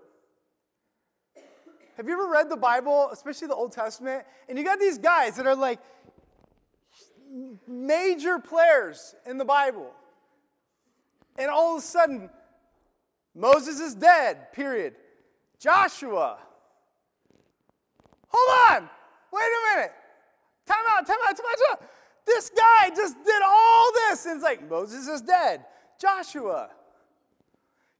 Have 1.96 2.08
you 2.08 2.14
ever 2.14 2.30
read 2.30 2.50
the 2.50 2.56
Bible, 2.56 3.10
especially 3.12 3.48
the 3.48 3.54
Old 3.54 3.72
Testament, 3.72 4.24
and 4.48 4.58
you 4.58 4.64
got 4.64 4.80
these 4.80 4.98
guys 4.98 5.36
that 5.36 5.46
are 5.46 5.54
like 5.54 5.78
major 7.66 8.38
players 8.38 9.14
in 9.26 9.38
the 9.38 9.44
Bible, 9.44 9.90
and 11.38 11.50
all 11.50 11.76
of 11.76 11.82
a 11.82 11.86
sudden, 11.86 12.30
Moses 13.34 13.80
is 13.80 13.94
dead, 13.94 14.52
period. 14.52 14.94
Joshua. 15.58 16.38
Hold 18.28 18.74
on. 18.82 18.90
Wait 19.32 19.42
a 19.42 19.76
minute. 19.76 19.92
Time 20.66 20.84
out, 20.88 21.06
time 21.06 21.16
out, 21.26 21.36
time 21.36 21.46
out. 21.70 21.82
This 22.26 22.50
guy 22.50 22.90
just 22.90 23.16
did 23.24 23.42
all 23.44 23.92
this. 23.92 24.26
And 24.26 24.36
it's 24.36 24.44
like, 24.44 24.68
Moses 24.68 25.06
is 25.06 25.22
dead. 25.22 25.64
Joshua. 26.00 26.70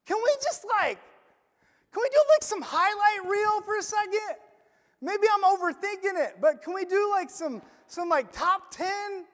Can 0.07 0.17
we 0.17 0.37
just 0.43 0.65
like, 0.81 0.99
can 1.93 2.03
we 2.03 2.09
do 2.09 2.21
like 2.35 2.43
some 2.43 2.63
highlight 2.63 3.29
reel 3.29 3.61
for 3.63 3.79
a 3.79 3.83
second? 3.83 4.37
Maybe 5.03 5.27
I'm 5.33 5.43
overthinking 5.43 6.27
it, 6.27 6.37
but 6.41 6.63
can 6.63 6.73
we 6.75 6.85
do 6.85 7.11
like 7.11 7.29
some 7.29 7.61
some 7.87 8.09
like 8.09 8.33
top 8.33 8.71
10? 8.71 9.25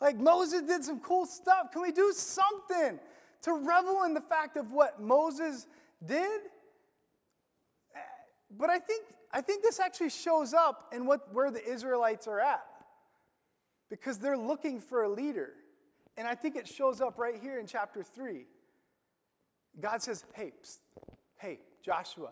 Like 0.00 0.16
Moses 0.16 0.62
did 0.62 0.84
some 0.84 1.00
cool 1.00 1.26
stuff. 1.26 1.72
Can 1.72 1.82
we 1.82 1.92
do 1.92 2.12
something 2.12 2.98
to 3.42 3.52
revel 3.52 4.04
in 4.04 4.14
the 4.14 4.20
fact 4.20 4.56
of 4.56 4.72
what 4.72 5.00
Moses 5.00 5.66
did? 6.04 6.40
But 8.56 8.70
I 8.70 8.78
think 8.78 9.04
I 9.32 9.40
think 9.40 9.62
this 9.62 9.80
actually 9.80 10.10
shows 10.10 10.54
up 10.54 10.92
in 10.94 11.06
what 11.06 11.32
where 11.34 11.50
the 11.50 11.64
Israelites 11.66 12.28
are 12.28 12.40
at. 12.40 12.64
Because 13.90 14.18
they're 14.18 14.38
looking 14.38 14.80
for 14.80 15.02
a 15.02 15.08
leader. 15.08 15.50
And 16.16 16.26
I 16.26 16.34
think 16.34 16.56
it 16.56 16.68
shows 16.68 17.00
up 17.00 17.18
right 17.18 17.40
here 17.40 17.58
in 17.58 17.66
chapter 17.66 18.02
3. 18.02 18.46
God 19.80 20.02
says, 20.02 20.24
hey, 20.34 20.52
psst, 20.62 20.78
hey, 21.38 21.58
Joshua, 21.82 22.30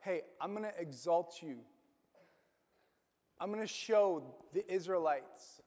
hey, 0.00 0.22
I'm 0.40 0.52
going 0.52 0.64
to 0.64 0.80
exalt 0.80 1.38
you. 1.42 1.56
I'm 3.40 3.48
going 3.48 3.62
to 3.62 3.66
show 3.66 4.22
the 4.52 4.70
Israelites 4.72 5.60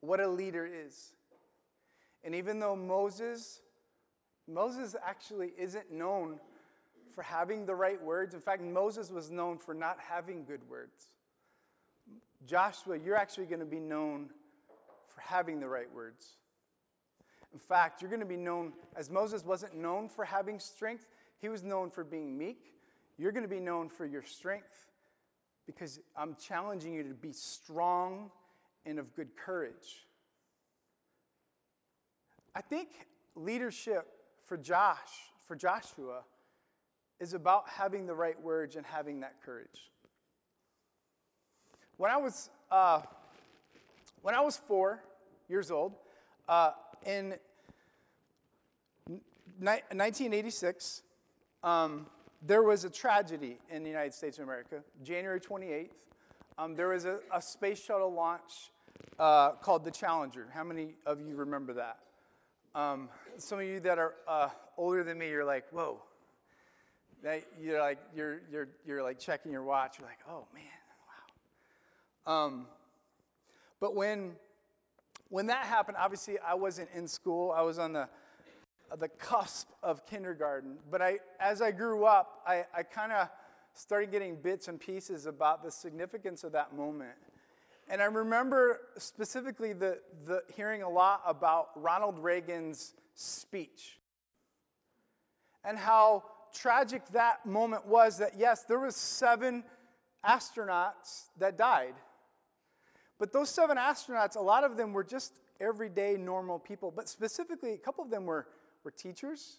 what 0.00 0.20
a 0.20 0.28
leader 0.28 0.66
is. 0.66 1.12
And 2.24 2.34
even 2.34 2.58
though 2.58 2.74
Moses, 2.74 3.60
Moses 4.48 4.96
actually 5.06 5.52
isn't 5.58 5.92
known 5.92 6.40
for 7.12 7.22
having 7.22 7.66
the 7.66 7.74
right 7.74 8.02
words, 8.02 8.34
in 8.34 8.40
fact, 8.40 8.62
Moses 8.62 9.10
was 9.10 9.30
known 9.30 9.58
for 9.58 9.74
not 9.74 9.98
having 10.00 10.44
good 10.44 10.68
words. 10.68 11.12
Joshua, 12.46 12.98
you're 12.98 13.16
actually 13.16 13.46
going 13.46 13.60
to 13.60 13.66
be 13.66 13.80
known 13.80 14.30
for 15.08 15.20
having 15.20 15.60
the 15.60 15.68
right 15.68 15.92
words. 15.94 16.36
In 17.52 17.58
fact, 17.58 18.00
you're 18.00 18.10
going 18.10 18.20
to 18.20 18.26
be 18.26 18.36
known, 18.36 18.72
as 18.96 19.10
Moses 19.10 19.44
wasn't 19.44 19.76
known 19.76 20.08
for 20.08 20.24
having 20.24 20.58
strength, 20.58 21.06
he 21.38 21.48
was 21.48 21.62
known 21.62 21.90
for 21.90 22.04
being 22.04 22.36
meek. 22.36 22.74
You're 23.18 23.32
going 23.32 23.44
to 23.44 23.48
be 23.48 23.60
known 23.60 23.88
for 23.88 24.06
your 24.06 24.22
strength 24.22 24.86
because 25.66 26.00
I'm 26.16 26.36
challenging 26.36 26.92
you 26.94 27.02
to 27.02 27.14
be 27.14 27.32
strong 27.32 28.30
and 28.86 28.98
of 28.98 29.14
good 29.14 29.36
courage. 29.36 30.06
I 32.54 32.60
think 32.60 32.88
leadership 33.34 34.06
for 34.44 34.56
Josh, 34.56 34.96
for 35.46 35.54
Joshua, 35.54 36.22
is 37.20 37.34
about 37.34 37.68
having 37.68 38.06
the 38.06 38.14
right 38.14 38.40
words 38.40 38.76
and 38.76 38.86
having 38.86 39.20
that 39.20 39.34
courage. 39.44 39.90
When 41.96 42.10
I 42.10 42.16
was, 42.16 42.48
uh, 42.70 43.02
when 44.22 44.34
I 44.34 44.40
was 44.40 44.56
four 44.56 45.02
years 45.48 45.70
old, 45.70 45.92
uh, 46.50 46.72
in 47.06 47.36
ni- 49.60 49.82
1986, 49.92 51.02
um, 51.62 52.06
there 52.42 52.64
was 52.64 52.84
a 52.84 52.90
tragedy 52.90 53.58
in 53.70 53.84
the 53.84 53.88
United 53.88 54.12
States 54.12 54.38
of 54.38 54.44
America. 54.44 54.82
January 55.04 55.40
28th, 55.40 55.90
um, 56.58 56.74
there 56.74 56.88
was 56.88 57.04
a, 57.04 57.20
a 57.32 57.40
space 57.40 57.82
shuttle 57.82 58.12
launch 58.12 58.72
uh, 59.20 59.52
called 59.52 59.84
the 59.84 59.92
Challenger. 59.92 60.48
How 60.52 60.64
many 60.64 60.94
of 61.06 61.20
you 61.20 61.36
remember 61.36 61.72
that? 61.74 61.98
Um, 62.74 63.08
some 63.36 63.60
of 63.60 63.64
you 63.64 63.78
that 63.80 63.98
are 63.98 64.14
uh, 64.26 64.48
older 64.76 65.04
than 65.04 65.18
me, 65.18 65.28
you're 65.28 65.44
like, 65.44 65.66
whoa. 65.70 66.02
That 67.22 67.44
you're 67.60 67.80
like, 67.80 67.98
you're, 68.16 68.40
you're, 68.50 68.68
you're 68.84 69.02
like 69.04 69.20
checking 69.20 69.52
your 69.52 69.62
watch. 69.62 69.98
You're 70.00 70.08
like, 70.08 70.18
oh 70.28 70.46
man, 70.52 70.64
wow. 72.26 72.46
Um, 72.46 72.66
but 73.78 73.94
when, 73.94 74.32
when 75.30 75.46
that 75.46 75.64
happened, 75.64 75.96
obviously 75.98 76.38
I 76.38 76.54
wasn't 76.54 76.90
in 76.94 77.08
school. 77.08 77.52
I 77.52 77.62
was 77.62 77.78
on 77.78 77.92
the, 77.92 78.08
the 78.98 79.08
cusp 79.08 79.68
of 79.82 80.04
kindergarten. 80.04 80.76
But 80.90 81.00
I, 81.00 81.18
as 81.38 81.62
I 81.62 81.70
grew 81.70 82.04
up, 82.04 82.42
I, 82.46 82.64
I 82.76 82.82
kind 82.82 83.12
of 83.12 83.28
started 83.72 84.10
getting 84.10 84.36
bits 84.36 84.68
and 84.68 84.78
pieces 84.78 85.26
about 85.26 85.62
the 85.62 85.70
significance 85.70 86.44
of 86.44 86.52
that 86.52 86.74
moment. 86.76 87.14
And 87.88 88.02
I 88.02 88.06
remember 88.06 88.80
specifically 88.98 89.72
the, 89.72 90.00
the 90.26 90.42
hearing 90.54 90.82
a 90.82 90.88
lot 90.88 91.22
about 91.26 91.70
Ronald 91.76 92.18
Reagan's 92.18 92.94
speech 93.14 93.98
and 95.64 95.78
how 95.78 96.24
tragic 96.52 97.06
that 97.12 97.46
moment 97.46 97.86
was 97.86 98.18
that 98.18 98.32
yes 98.36 98.64
there 98.64 98.80
was 98.80 98.96
seven 98.96 99.62
astronauts 100.26 101.26
that 101.38 101.56
died 101.56 101.94
but 103.20 103.32
those 103.32 103.48
seven 103.48 103.76
astronauts 103.76 104.34
a 104.34 104.40
lot 104.40 104.64
of 104.64 104.76
them 104.76 104.92
were 104.92 105.04
just 105.04 105.38
everyday 105.60 106.16
normal 106.16 106.58
people 106.58 106.90
but 106.90 107.08
specifically 107.08 107.72
a 107.74 107.78
couple 107.78 108.02
of 108.02 108.10
them 108.10 108.26
were, 108.26 108.48
were 108.82 108.90
teachers 108.90 109.58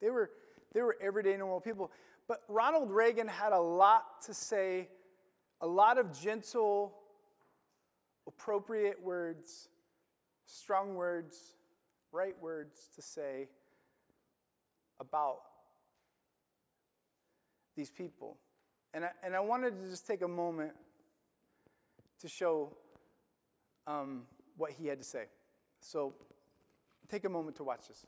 they 0.00 0.10
were, 0.10 0.30
they 0.74 0.82
were 0.82 0.96
everyday 1.00 1.36
normal 1.36 1.60
people 1.60 1.92
but 2.26 2.40
ronald 2.48 2.90
reagan 2.90 3.28
had 3.28 3.52
a 3.52 3.60
lot 3.60 4.20
to 4.22 4.34
say 4.34 4.88
a 5.60 5.66
lot 5.66 5.96
of 5.98 6.18
gentle 6.18 6.94
appropriate 8.26 9.00
words 9.00 9.68
strong 10.46 10.96
words 10.96 11.54
right 12.10 12.34
words 12.40 12.88
to 12.96 13.02
say 13.02 13.48
about 15.00 15.38
these 17.76 17.90
people. 17.90 18.36
And 18.92 19.04
I, 19.04 19.10
and 19.22 19.36
I 19.36 19.40
wanted 19.40 19.80
to 19.82 19.88
just 19.88 20.06
take 20.06 20.22
a 20.22 20.28
moment 20.28 20.72
to 22.20 22.28
show 22.28 22.76
um, 23.86 24.22
what 24.56 24.72
he 24.72 24.86
had 24.86 24.98
to 24.98 25.04
say. 25.04 25.24
So 25.80 26.14
take 27.08 27.24
a 27.24 27.28
moment 27.28 27.56
to 27.56 27.64
watch 27.64 27.88
this. 27.88 28.04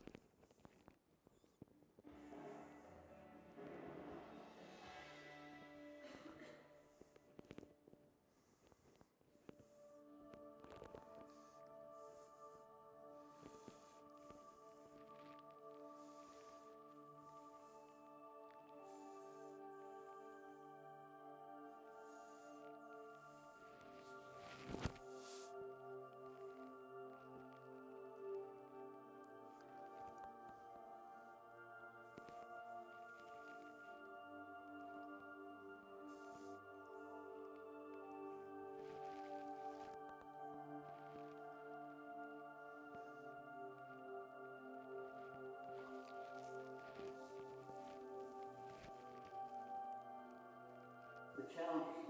The 51.57 52.00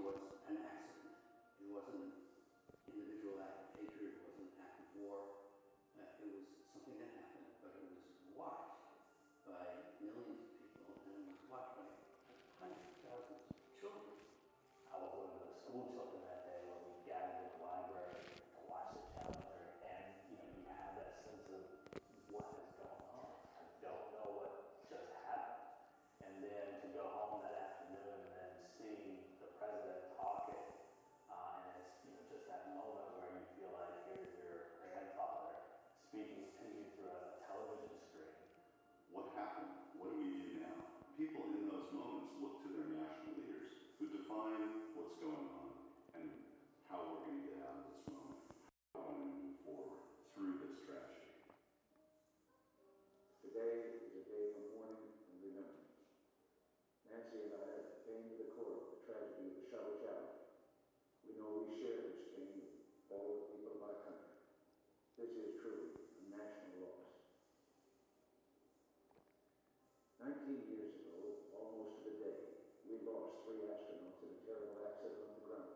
19 70.22 70.70
years 70.70 70.94
ago, 71.02 71.18
almost 71.50 71.98
to 71.98 72.14
the 72.14 72.14
day, 72.22 72.38
we 72.86 72.94
lost 73.02 73.42
three 73.42 73.66
astronauts 73.66 74.22
in 74.22 74.30
a 74.30 74.40
terrible 74.46 74.78
accident 74.86 75.18
on 75.18 75.34
the 75.34 75.42
ground. 75.50 75.74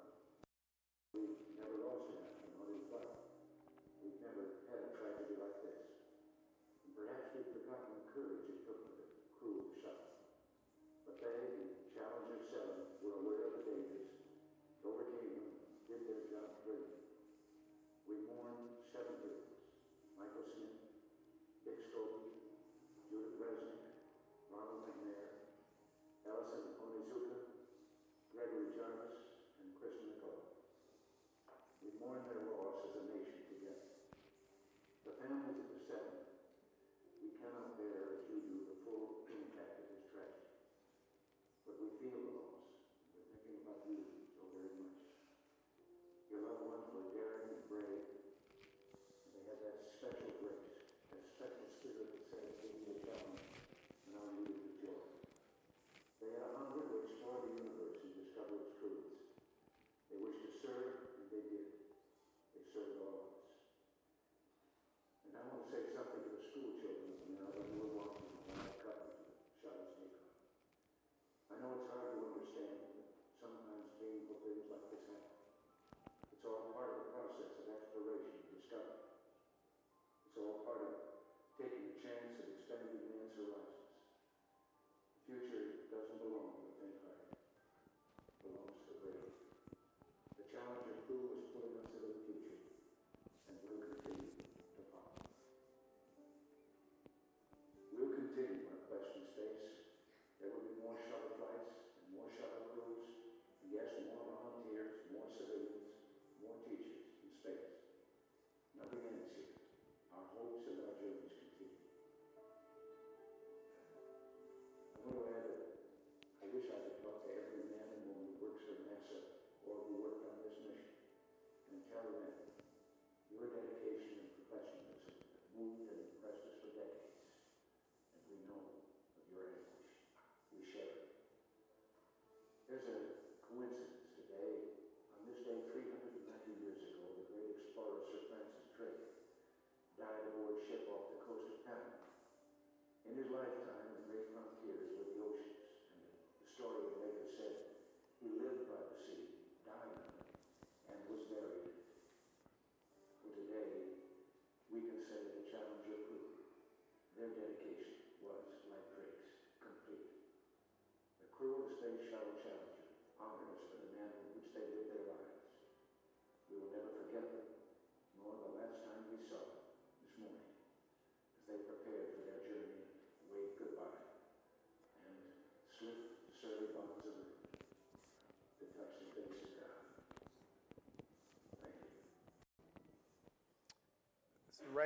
We 1.11 1.35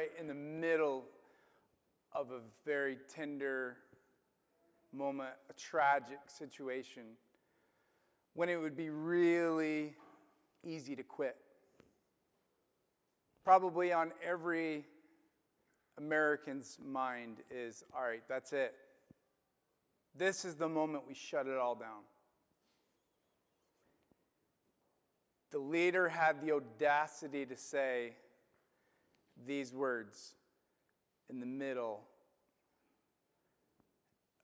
right 0.00 0.12
in 0.18 0.26
the 0.26 0.34
middle 0.34 1.04
of 2.14 2.30
a 2.30 2.40
very 2.64 2.96
tender 3.14 3.76
moment, 4.94 5.28
a 5.50 5.52
tragic 5.52 6.20
situation, 6.26 7.02
when 8.32 8.48
it 8.48 8.56
would 8.56 8.74
be 8.74 8.88
really 8.88 9.94
easy 10.64 10.96
to 10.96 11.02
quit. 11.02 11.36
Probably 13.44 13.92
on 13.92 14.12
every 14.26 14.86
American's 15.98 16.78
mind 16.82 17.42
is 17.50 17.84
all 17.94 18.02
right, 18.02 18.22
that's 18.26 18.54
it. 18.54 18.74
This 20.16 20.46
is 20.46 20.54
the 20.54 20.68
moment 20.68 21.04
we 21.06 21.14
shut 21.14 21.46
it 21.46 21.58
all 21.58 21.74
down. 21.74 22.04
The 25.50 25.58
leader 25.58 26.08
had 26.08 26.40
the 26.40 26.52
audacity 26.52 27.44
to 27.44 27.56
say 27.56 28.14
these 29.46 29.72
words 29.72 30.34
in 31.28 31.40
the 31.40 31.46
middle 31.46 32.02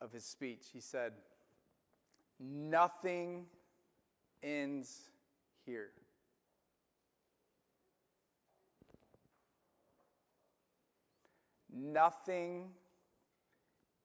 of 0.01 0.13
his 0.13 0.25
speech. 0.25 0.67
He 0.73 0.81
said, 0.81 1.13
Nothing 2.39 3.47
ends 4.43 5.09
here. 5.65 5.91
Nothing 11.73 12.71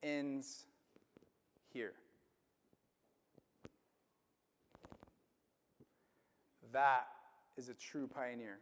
ends 0.03 0.65
here. 1.73 1.93
That 6.71 7.07
is 7.57 7.69
a 7.69 7.73
true 7.73 8.07
pioneer. 8.07 8.59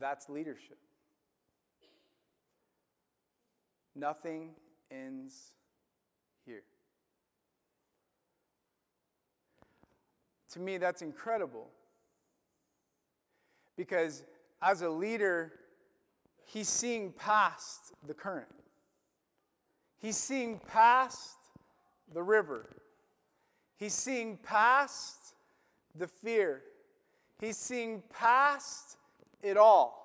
That's 0.00 0.28
leadership. 0.28 0.78
Nothing 3.94 4.50
ends 4.90 5.52
here. 6.44 6.62
To 10.52 10.60
me, 10.60 10.78
that's 10.78 11.02
incredible. 11.02 11.68
Because 13.76 14.24
as 14.62 14.82
a 14.82 14.88
leader, 14.88 15.52
he's 16.44 16.68
seeing 16.68 17.12
past 17.12 17.92
the 18.06 18.14
current, 18.14 18.46
he's 19.98 20.16
seeing 20.16 20.60
past 20.66 21.36
the 22.12 22.22
river, 22.22 22.76
he's 23.76 23.94
seeing 23.94 24.36
past 24.36 25.34
the 25.94 26.06
fear, 26.06 26.62
he's 27.40 27.56
seeing 27.56 28.02
past 28.12 28.96
it 29.44 29.56
all. 29.56 30.00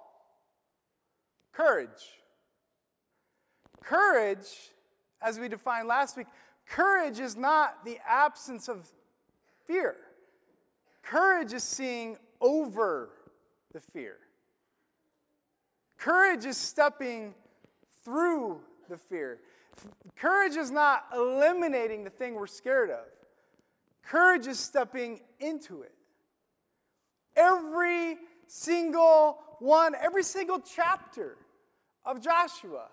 Courage. 1.54 1.90
Courage, 3.82 4.72
as 5.22 5.40
we 5.40 5.48
defined 5.48 5.88
last 5.88 6.18
week, 6.18 6.28
courage 6.68 7.20
is 7.20 7.36
not 7.36 7.86
the 7.86 7.98
absence 8.08 8.68
of 8.68 8.88
fear. 9.66 9.96
Courage 11.02 11.54
is 11.54 11.64
seeing 11.64 12.18
over 12.40 13.10
the 13.74 13.80
fear. 13.80 14.18
Courage 15.98 16.46
is 16.46 16.58
stepping 16.58 17.34
through 18.04 18.60
the 18.90 18.98
fear. 18.98 19.40
Courage 20.16 20.56
is 20.56 20.72
not 20.72 21.06
eliminating 21.16 22.04
the 22.04 22.10
thing 22.10 22.36
we're 22.36 22.48
scared 22.48 22.90
of. 22.90 23.06
Courage 24.04 24.48
is 24.48 24.60
stepping 24.60 25.22
into 25.40 25.82
it. 25.82 25.94
Every 27.36 28.18
single 28.50 29.38
one, 29.60 29.94
every 29.96 30.24
single 30.24 30.60
chapter 30.60 31.38
of 32.06 32.22
Joshua, 32.22 32.88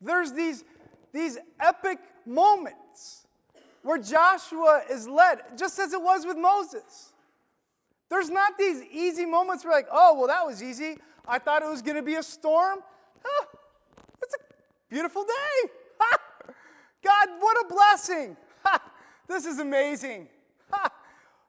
there's 0.00 0.32
these, 0.32 0.64
these 1.12 1.38
epic 1.60 1.98
moments 2.24 3.26
where 3.82 3.98
Joshua 3.98 4.82
is 4.90 5.06
led, 5.06 5.38
just 5.56 5.78
as 5.78 5.92
it 5.92 6.02
was 6.02 6.26
with 6.26 6.36
Moses. 6.36 7.12
There's 8.08 8.30
not 8.30 8.58
these 8.58 8.82
easy 8.92 9.26
moments 9.26 9.64
where, 9.64 9.72
like, 9.72 9.88
oh, 9.92 10.14
well, 10.16 10.28
that 10.28 10.46
was 10.46 10.62
easy. 10.62 10.96
I 11.26 11.38
thought 11.38 11.62
it 11.62 11.68
was 11.68 11.82
going 11.82 11.96
to 11.96 12.02
be 12.02 12.14
a 12.14 12.22
storm. 12.22 12.80
It's 14.22 14.34
a 14.34 14.38
beautiful 14.88 15.24
day. 15.24 15.70
Ha! 16.00 16.18
God, 17.02 17.28
what 17.38 17.56
a 17.64 17.68
blessing. 17.74 18.36
Ha! 18.64 18.80
This 19.28 19.44
is 19.44 19.58
amazing. 19.58 20.28
Ha! 20.70 20.88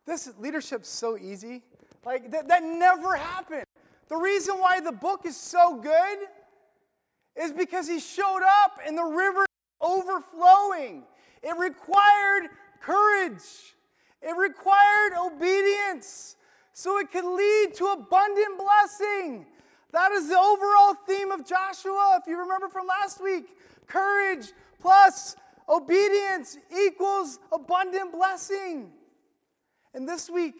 This 0.05 0.31
leadership's 0.39 0.89
so 0.89 1.17
easy. 1.17 1.63
Like, 2.05 2.31
that, 2.31 2.47
that 2.47 2.63
never 2.63 3.15
happened. 3.15 3.65
The 4.09 4.17
reason 4.17 4.55
why 4.55 4.79
the 4.79 4.91
book 4.91 5.25
is 5.25 5.35
so 5.35 5.79
good 5.79 6.17
is 7.35 7.51
because 7.51 7.87
he 7.87 7.99
showed 7.99 8.41
up 8.63 8.79
and 8.85 8.97
the 8.97 9.03
river 9.03 9.45
overflowing. 9.81 11.03
It 11.43 11.57
required 11.57 12.49
courage. 12.81 13.75
It 14.21 14.35
required 14.35 15.13
obedience 15.19 16.35
so 16.73 16.99
it 16.99 17.11
could 17.11 17.25
lead 17.25 17.73
to 17.75 17.85
abundant 17.87 18.57
blessing. 18.57 19.45
That 19.91 20.11
is 20.11 20.27
the 20.27 20.37
overall 20.37 20.95
theme 21.07 21.31
of 21.31 21.45
Joshua, 21.45 22.19
if 22.21 22.27
you 22.27 22.37
remember 22.37 22.67
from 22.67 22.87
last 22.87 23.21
week. 23.23 23.45
Courage 23.87 24.51
plus 24.79 25.35
obedience 25.69 26.57
equals 26.71 27.39
abundant 27.51 28.11
blessing. 28.11 28.91
And 29.93 30.07
this 30.07 30.29
week, 30.29 30.55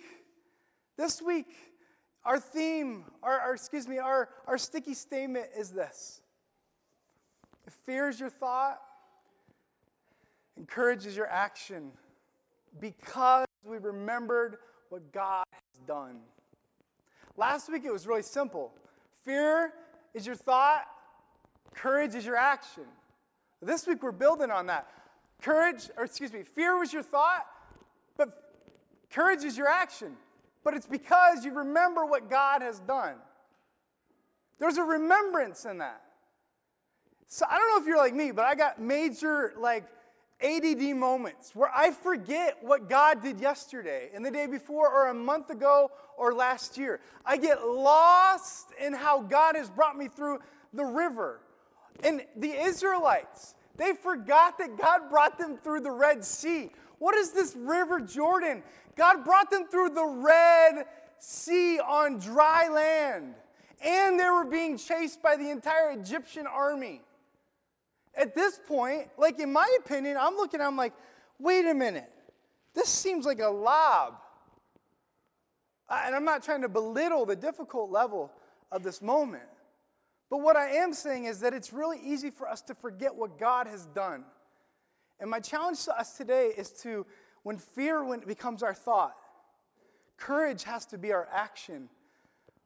this 0.98 1.22
week, 1.22 1.48
our 2.26 2.40
theme, 2.40 3.06
our, 3.24 3.40
our, 3.40 3.54
excuse 3.54 3.88
me, 3.88 4.00
our, 4.00 4.30
our 4.48 4.58
sticky 4.58 4.94
statement 4.94 5.48
is 5.58 5.70
this. 5.70 6.22
Fear 7.86 8.10
is 8.10 8.20
your 8.20 8.30
thought, 8.30 8.80
and 10.58 10.68
courage 10.68 11.06
is 11.06 11.16
your 11.16 11.28
action, 11.28 11.92
because 12.80 13.46
we 13.64 13.78
remembered 13.78 14.58
what 14.90 15.12
God 15.12 15.46
has 15.52 15.86
done. 15.86 16.20
Last 17.36 17.72
week 17.72 17.86
it 17.86 17.92
was 17.94 18.08
really 18.08 18.24
simple 18.24 18.72
fear 19.24 19.74
is 20.14 20.26
your 20.26 20.36
thought, 20.36 20.86
courage 21.76 22.16
is 22.16 22.26
your 22.26 22.38
action. 22.38 22.86
This 23.62 23.86
week 23.86 24.02
we're 24.02 24.12
building 24.12 24.52
on 24.52 24.68
that. 24.68 24.88
Courage, 25.42 25.90
or 25.98 26.06
excuse 26.06 26.32
me, 26.32 26.44
fear 26.44 26.78
was 26.80 26.94
your 26.94 27.04
thought, 27.04 27.46
but 28.16 28.54
courage 29.12 29.44
is 29.44 29.58
your 29.58 29.68
action. 29.68 30.16
But 30.63 30.74
it's 30.74 30.88
because 30.88 31.46
you 31.46 31.54
remember 31.54 32.06
what 32.06 32.30
God 32.30 32.62
has 32.62 32.80
done. 32.80 33.15
There's 34.60 34.78
a 34.78 34.84
remembrance 34.84 35.65
in 35.65 35.78
that. 35.80 36.02
So 37.28 37.46
I 37.50 37.58
don't 37.58 37.70
know 37.70 37.82
if 37.82 37.88
you're 37.88 37.98
like 37.98 38.15
me, 38.15 38.32
but 38.32 38.46
I 38.46 38.56
got 38.56 38.82
major 38.82 39.54
like 39.58 39.86
ADD 40.41 40.96
moments 40.96 41.56
where 41.56 41.70
I 41.76 41.91
forget 41.91 42.58
what 42.62 42.88
God 42.88 43.22
did 43.22 43.39
yesterday 43.39 44.10
and 44.13 44.26
the 44.26 44.32
day 44.32 44.48
before 44.48 44.89
or 44.89 45.08
a 45.08 45.13
month 45.13 45.50
ago 45.50 45.91
or 46.17 46.34
last 46.34 46.78
year. 46.78 47.00
I 47.26 47.38
get 47.38 47.65
lost 47.65 48.67
in 48.80 48.93
how 48.93 49.22
God 49.22 49.56
has 49.56 49.70
brought 49.70 49.98
me 49.98 50.08
through 50.08 50.39
the 50.74 50.86
river. 50.86 51.41
And 52.04 52.22
the 52.36 52.52
Israelites, 52.52 53.56
they 53.76 53.93
forgot 53.93 54.58
that 54.60 54.78
God 54.78 55.10
brought 55.10 55.38
them 55.38 55.58
through 55.58 55.82
the 55.82 55.91
Red 55.91 56.24
Sea. 56.24 56.72
What 57.00 57.16
is 57.16 57.32
this 57.32 57.56
river 57.56 58.00
Jordan? 58.00 58.64
God 58.96 59.24
brought 59.24 59.52
them 59.52 59.68
through 59.68 59.90
the 59.90 60.06
Red 60.06 60.86
Sea 61.20 61.80
on 61.80 62.20
dry 62.20 62.68
land. 62.68 63.36
And 63.84 64.20
they 64.20 64.30
were 64.30 64.46
being 64.46 64.78
chased 64.78 65.22
by 65.22 65.36
the 65.36 65.50
entire 65.50 65.92
Egyptian 65.92 66.48
army 66.48 67.02
at 68.18 68.34
this 68.34 68.60
point, 68.68 69.08
like 69.18 69.40
in 69.40 69.54
my 69.54 69.68
opinion, 69.80 70.18
I'm 70.20 70.36
looking, 70.36 70.60
I'm 70.60 70.76
like, 70.76 70.94
wait 71.40 71.66
a 71.66 71.74
minute. 71.74 72.12
This 72.74 72.90
seems 72.90 73.26
like 73.26 73.40
a 73.40 73.48
lob. 73.48 74.16
And 75.90 76.16
I'm 76.16 76.26
not 76.26 76.44
trying 76.44 76.64
to 76.64 76.70
belittle 76.70 77.26
the 77.26 77.36
difficult 77.36 77.92
level 77.92 78.32
of 78.72 78.84
this 78.84 79.02
moment. 79.02 79.44
But 80.30 80.40
what 80.40 80.58
I 80.58 80.72
am 80.78 80.94
saying 80.94 81.26
is 81.26 81.40
that 81.40 81.54
it's 81.54 81.72
really 81.72 82.00
easy 82.04 82.32
for 82.32 82.50
us 82.50 82.62
to 82.64 82.76
forget 82.76 83.16
what 83.16 83.40
God 83.40 83.68
has 83.68 83.86
done. 83.86 84.26
And 85.19 85.30
my 85.30 85.39
challenge 85.39 85.84
to 85.86 85.97
us 85.97 86.15
today 86.17 86.51
is 86.56 86.69
to, 86.84 87.06
when 87.43 87.58
fear 87.58 88.06
becomes 88.25 88.63
our 88.63 88.73
thought, 88.73 89.15
courage 90.17 90.63
has 90.63 90.86
to 90.88 90.97
be 90.97 91.12
our 91.12 91.27
action. 91.34 91.89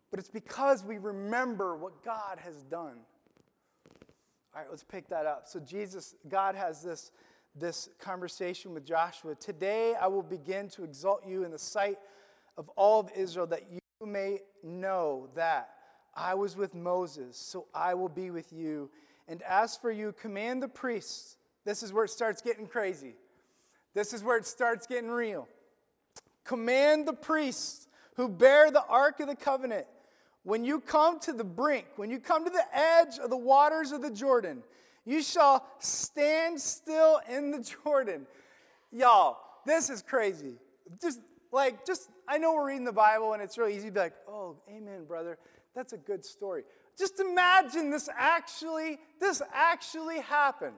But 0.09 0.19
it's 0.19 0.29
because 0.29 0.83
we 0.83 0.97
remember 0.97 1.75
what 1.75 2.03
God 2.03 2.39
has 2.43 2.63
done. 2.63 2.97
All 4.53 4.61
right, 4.61 4.67
let's 4.69 4.83
pick 4.83 5.07
that 5.09 5.25
up. 5.25 5.47
So 5.47 5.61
Jesus, 5.61 6.15
God 6.27 6.55
has 6.55 6.83
this, 6.83 7.11
this 7.55 7.87
conversation 7.99 8.73
with 8.73 8.85
Joshua. 8.85 9.35
Today 9.35 9.93
I 9.99 10.07
will 10.07 10.23
begin 10.23 10.67
to 10.69 10.83
exalt 10.83 11.25
you 11.25 11.45
in 11.45 11.51
the 11.51 11.59
sight 11.59 11.97
of 12.57 12.67
all 12.75 12.99
of 12.99 13.09
Israel 13.15 13.47
that 13.47 13.71
you 13.71 13.79
may 14.05 14.39
know 14.61 15.29
that 15.35 15.69
I 16.13 16.33
was 16.33 16.57
with 16.57 16.75
Moses, 16.75 17.37
so 17.37 17.67
I 17.73 17.93
will 17.93 18.09
be 18.09 18.31
with 18.31 18.51
you. 18.51 18.89
And 19.29 19.41
as 19.43 19.77
for 19.77 19.89
you, 19.89 20.11
command 20.11 20.61
the 20.61 20.67
priests. 20.67 21.37
This 21.65 21.83
is 21.83 21.93
where 21.93 22.05
it 22.05 22.11
starts 22.11 22.41
getting 22.41 22.67
crazy. 22.67 23.15
This 23.93 24.13
is 24.13 24.23
where 24.23 24.37
it 24.37 24.45
starts 24.45 24.87
getting 24.87 25.09
real. 25.09 25.47
Command 26.43 27.07
the 27.07 27.13
priests 27.13 27.87
who 28.15 28.27
bear 28.27 28.71
the 28.71 28.85
ark 28.85 29.19
of 29.19 29.27
the 29.27 29.35
covenant 29.35 29.85
when 30.43 30.65
you 30.65 30.79
come 30.79 31.19
to 31.19 31.33
the 31.33 31.43
brink, 31.43 31.85
when 31.97 32.09
you 32.09 32.19
come 32.19 32.45
to 32.45 32.49
the 32.49 32.65
edge 32.73 33.19
of 33.19 33.29
the 33.29 33.37
waters 33.37 33.91
of 33.91 34.01
the 34.01 34.09
Jordan, 34.09 34.63
you 35.05 35.21
shall 35.21 35.65
stand 35.79 36.59
still 36.59 37.21
in 37.29 37.51
the 37.51 37.59
Jordan. 37.83 38.25
Y'all, 38.91 39.37
this 39.65 39.89
is 39.89 40.01
crazy. 40.01 40.55
Just 41.01 41.21
like, 41.51 41.85
just, 41.85 42.09
I 42.27 42.37
know 42.37 42.53
we're 42.53 42.67
reading 42.67 42.85
the 42.85 42.91
Bible 42.91 43.33
and 43.33 43.41
it's 43.41 43.57
really 43.57 43.75
easy 43.75 43.87
to 43.87 43.93
be 43.93 43.99
like, 43.99 44.13
oh, 44.27 44.57
amen, 44.69 45.05
brother. 45.05 45.37
That's 45.75 45.93
a 45.93 45.97
good 45.97 46.25
story. 46.25 46.63
Just 46.97 47.19
imagine 47.19 47.89
this 47.89 48.09
actually, 48.17 48.99
this 49.19 49.41
actually 49.53 50.19
happened. 50.21 50.75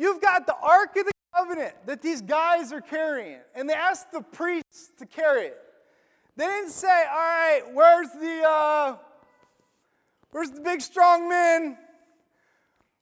You've 0.00 0.22
got 0.22 0.46
the 0.46 0.56
Ark 0.56 0.96
of 0.96 1.04
the 1.04 1.12
Covenant 1.36 1.74
that 1.84 2.00
these 2.00 2.22
guys 2.22 2.72
are 2.72 2.80
carrying, 2.80 3.40
and 3.54 3.68
they 3.68 3.74
asked 3.74 4.10
the 4.12 4.22
priests 4.22 4.92
to 4.98 5.04
carry 5.04 5.48
it. 5.48 5.58
They 6.38 6.46
didn't 6.46 6.70
say, 6.70 6.88
all 6.88 7.18
right, 7.18 7.62
where's 7.74 8.10
the, 8.12 8.42
uh, 8.48 8.96
where's 10.30 10.52
the 10.52 10.62
big 10.62 10.80
strong 10.80 11.28
men? 11.28 11.76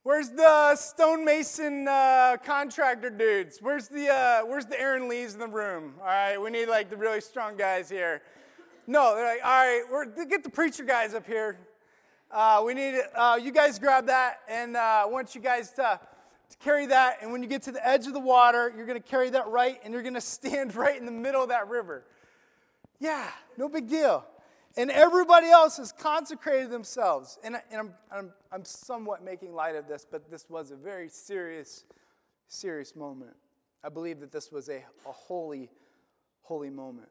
Where's 0.03 0.31
the 0.31 0.75
stonemason 0.75 1.87
uh, 1.87 2.37
contractor 2.45 3.11
dudes? 3.11 3.59
Where's 3.61 3.87
the, 3.87 4.09
uh, 4.13 4.41
where's 4.41 4.67
the 4.67 4.81
Aaron 4.81 5.09
Lees 5.09 5.35
in 5.35 5.39
the 5.39 5.47
room? 5.47 5.95
All 6.01 6.07
right, 6.07 6.37
we 6.37 6.51
need 6.51 6.67
like 6.67 6.91
the 6.91 6.97
really 6.97 7.21
strong 7.21 7.57
guys 7.57 7.89
here. 7.89 8.23
No, 8.89 9.15
they're 9.15 9.25
like, 9.25 9.45
all 9.45 9.51
right, 9.51 9.83
we're, 9.89 10.27
get 10.27 10.43
the 10.43 10.51
preacher 10.51 10.83
guys 10.83 11.15
up 11.15 11.29
here. 11.29 11.61
Uh, 12.29 12.65
we 12.67 12.75
need 12.75 13.01
uh, 13.15 13.39
you 13.41 13.53
guys 13.53 13.79
grab 13.79 14.07
that, 14.07 14.41
and 14.49 14.77
uh, 14.77 15.03
I 15.05 15.07
want 15.07 15.37
you 15.37 15.41
guys 15.41 15.71
to, 15.75 16.01
to 16.51 16.57
carry 16.59 16.87
that. 16.87 17.19
And 17.23 17.33
when 17.33 17.43
you 17.43 17.49
get 17.49 17.63
to 17.63 17.73
the 17.73 17.87
edge 17.87 18.07
of 18.07 18.13
the 18.13 18.21
water, 18.21 18.73
you're 18.77 18.87
going 18.87 19.01
to 19.01 19.09
carry 19.09 19.31
that 19.31 19.49
right, 19.49 19.81
and 19.85 19.93
you're 19.93 20.03
going 20.03 20.15
to 20.15 20.21
stand 20.21 20.75
right 20.75 20.99
in 20.99 21.07
the 21.07 21.13
middle 21.13 21.43
of 21.43 21.49
that 21.49 21.69
river. 21.69 22.05
Yeah, 22.99 23.29
no 23.57 23.69
big 23.69 23.89
deal. 23.89 24.25
And 24.77 24.91
everybody 24.91 25.49
else 25.49 25.77
has 25.79 25.93
consecrated 25.93 26.71
themselves. 26.71 27.39
And, 27.43 27.57
and 27.71 27.81
I'm, 27.81 27.95
I'm, 28.13 28.33
I'm 28.53 28.65
somewhat 28.65 29.25
making 29.25 29.55
light 29.55 29.75
of 29.75 29.89
this, 29.89 30.07
but 30.09 30.31
this 30.31 30.49
was 30.49 30.71
a 30.71 30.77
very 30.77 31.09
serious, 31.09 31.85
serious 32.47 32.95
moment. 32.95 33.35
I 33.83 33.89
believe 33.89 34.21
that 34.21 34.31
this 34.33 34.53
was 34.53 34.69
a, 34.69 34.85
a 35.07 35.13
holy, 35.13 35.71
holy 36.43 36.71
moment. 36.71 37.09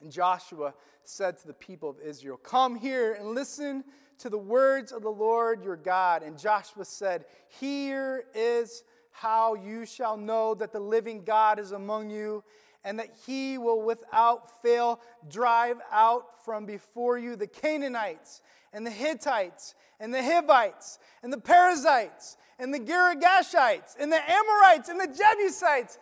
And 0.00 0.10
Joshua 0.10 0.74
said 1.04 1.38
to 1.38 1.46
the 1.46 1.54
people 1.54 1.90
of 1.90 2.00
Israel, 2.00 2.36
Come 2.36 2.76
here 2.76 3.14
and 3.14 3.34
listen 3.34 3.84
to 4.18 4.28
the 4.28 4.38
words 4.38 4.92
of 4.92 5.02
the 5.02 5.10
Lord 5.10 5.62
your 5.64 5.76
God. 5.76 6.22
And 6.22 6.38
Joshua 6.38 6.84
said, 6.84 7.24
Here 7.48 8.24
is 8.34 8.84
how 9.10 9.54
you 9.54 9.84
shall 9.84 10.16
know 10.16 10.54
that 10.54 10.72
the 10.72 10.80
living 10.80 11.24
God 11.24 11.58
is 11.58 11.72
among 11.72 12.10
you 12.10 12.44
and 12.84 12.98
that 12.98 13.10
he 13.26 13.58
will 13.58 13.82
without 13.82 14.62
fail 14.62 15.00
drive 15.28 15.78
out 15.90 16.44
from 16.44 16.64
before 16.64 17.18
you 17.18 17.36
the 17.36 17.46
Canaanites 17.46 18.40
and 18.72 18.86
the 18.86 18.90
Hittites 18.90 19.74
and 19.98 20.14
the 20.14 20.22
Hivites 20.22 20.98
and 21.22 21.32
the 21.32 21.38
Perizzites 21.38 22.36
and 22.58 22.72
the 22.72 22.78
Girgashites 22.78 23.96
and 23.98 24.10
the 24.10 24.30
Amorites 24.30 24.88
and 24.88 25.00
the 25.00 25.06
Jebusites. 25.06 25.98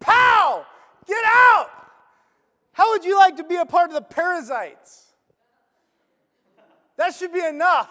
Pow! 0.00 0.64
Get 1.06 1.24
out! 1.26 1.70
How 2.78 2.92
would 2.92 3.04
you 3.04 3.18
like 3.18 3.36
to 3.38 3.42
be 3.42 3.56
a 3.56 3.66
part 3.66 3.90
of 3.90 3.94
the 3.94 4.02
parasites? 4.02 5.06
That 6.96 7.12
should 7.12 7.32
be 7.32 7.44
enough. 7.44 7.90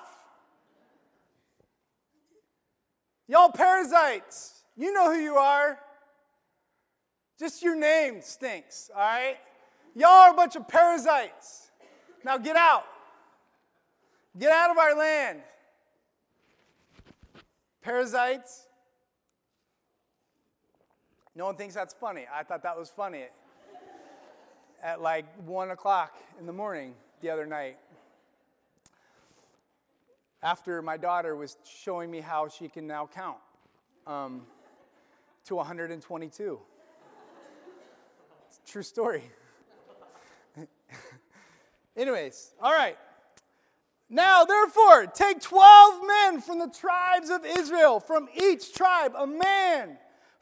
Y'all 3.28 3.52
parasites, 3.52 4.64
you 4.78 4.94
know 4.94 5.14
who 5.14 5.20
you 5.20 5.36
are. 5.36 5.78
Just 7.38 7.62
your 7.62 7.76
name 7.76 8.22
stinks, 8.22 8.90
all 8.96 9.02
right? 9.02 9.36
Y'all 9.94 10.10
are 10.10 10.32
a 10.32 10.34
bunch 10.34 10.56
of 10.56 10.70
parasites. 10.70 11.70
Now 12.24 12.38
get 12.38 12.56
out. 12.56 12.86
Get 14.40 14.54
out 14.54 14.72
of 14.72 14.78
our 14.78 14.96
land. 14.96 15.42
Parasites. 17.82 18.68
No 21.36 21.44
one 21.44 21.58
thinks 21.58 21.76
that's 21.76 21.94
funny. 21.94 22.26
I 22.34 22.44
thought 22.44 22.64
that 22.64 22.78
was 22.78 22.90
funny 22.90 23.26
at 24.82 25.02
like 25.02 25.26
one 25.46 25.72
o'clock 25.72 26.16
in 26.40 26.46
the 26.46 26.54
morning 26.54 26.94
the 27.22 27.30
other 27.30 27.46
night. 27.46 27.78
After 30.44 30.82
my 30.82 30.98
daughter 30.98 31.36
was 31.36 31.58
showing 31.66 32.12
me 32.12 32.22
how 32.22 32.48
she 32.48 32.70
can 32.70 32.86
now 32.88 33.10
count 33.14 33.38
um, 34.06 34.44
to 35.46 35.56
122. 35.56 36.60
True 38.68 38.84
story. 38.84 39.24
Anyways, 41.98 42.52
all 42.62 42.74
right. 42.74 42.98
Now, 44.10 44.46
therefore, 44.46 45.08
take 45.08 45.42
12 45.42 46.02
men 46.08 46.42
from 46.42 46.60
the 46.60 46.70
tribes 46.70 47.30
of 47.30 47.46
Israel, 47.46 48.00
from 48.00 48.30
each 48.42 48.74
tribe 48.74 49.14
a 49.18 49.28
man, 49.28 49.98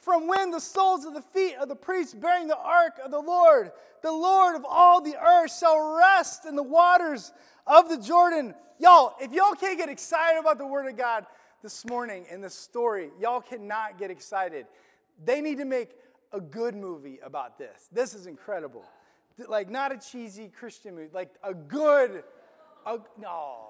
from 0.06 0.28
when 0.28 0.52
the 0.52 0.60
soles 0.60 1.04
of 1.04 1.15
the 1.15 1.22
feet 1.22 1.56
of 1.60 1.68
the 1.68 1.76
priests 1.76 2.13
bearing 2.13 2.46
the 2.46 2.56
ark 2.56 2.94
of 3.04 3.10
the 3.10 3.20
Lord, 3.20 3.72
the 4.04 4.12
Lord 4.12 4.56
of 4.56 4.63
all 4.63 5.02
the 5.02 5.15
earth, 5.18 5.58
shall 5.58 5.98
rest 5.98 6.46
in 6.46 6.56
the 6.56 6.62
waters 6.62 7.34
of 7.65 7.89
the 7.89 7.98
Jordan. 7.98 8.54
Y'all, 8.78 9.15
if 9.20 9.32
y'all 9.32 9.56
can't 9.56 9.80
get 9.80 9.89
excited 9.89 10.39
about 10.39 10.60
the 10.60 10.68
word 10.68 10.88
of 10.88 10.96
God 10.96 11.26
this 11.63 11.84
morning 11.86 12.28
in 12.30 12.39
this 12.39 12.54
story, 12.54 13.10
y'all 13.20 13.41
cannot 13.41 13.98
get 13.98 14.12
excited. 14.12 14.68
They 15.24 15.41
need 15.41 15.58
to 15.58 15.65
make 15.65 15.89
a 16.32 16.39
good 16.39 16.76
movie 16.76 17.18
about 17.26 17.58
this. 17.58 17.89
This 17.91 18.13
is 18.13 18.28
incredible. 18.28 18.86
Like, 19.48 19.72
not 19.72 19.91
a 19.91 19.98
cheesy 19.98 20.50
Christian 20.50 20.94
movie, 20.94 21.10
like 21.13 21.34
a 21.44 21.56
good, 21.56 22.24
a, 22.86 23.00
no. 23.20 23.70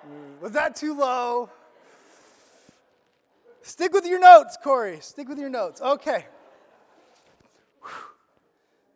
Mm, 0.00 0.40
was 0.40 0.52
that 0.52 0.76
too 0.76 0.94
low? 0.94 1.50
Stick 3.62 3.92
with 3.92 4.06
your 4.06 4.18
notes, 4.18 4.56
Corey. 4.62 4.98
Stick 5.00 5.28
with 5.28 5.38
your 5.38 5.50
notes. 5.50 5.80
Okay. 5.80 6.26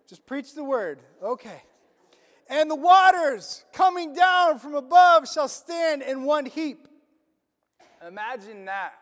Just 0.08 0.26
preach 0.26 0.54
the 0.54 0.64
word. 0.64 1.00
Okay. 1.22 1.62
And 2.48 2.70
the 2.70 2.76
waters 2.76 3.64
coming 3.72 4.14
down 4.14 4.58
from 4.58 4.74
above 4.74 5.28
shall 5.28 5.48
stand 5.48 6.02
in 6.02 6.24
one 6.24 6.46
heap. 6.46 6.88
Imagine 8.06 8.66
that. 8.66 8.94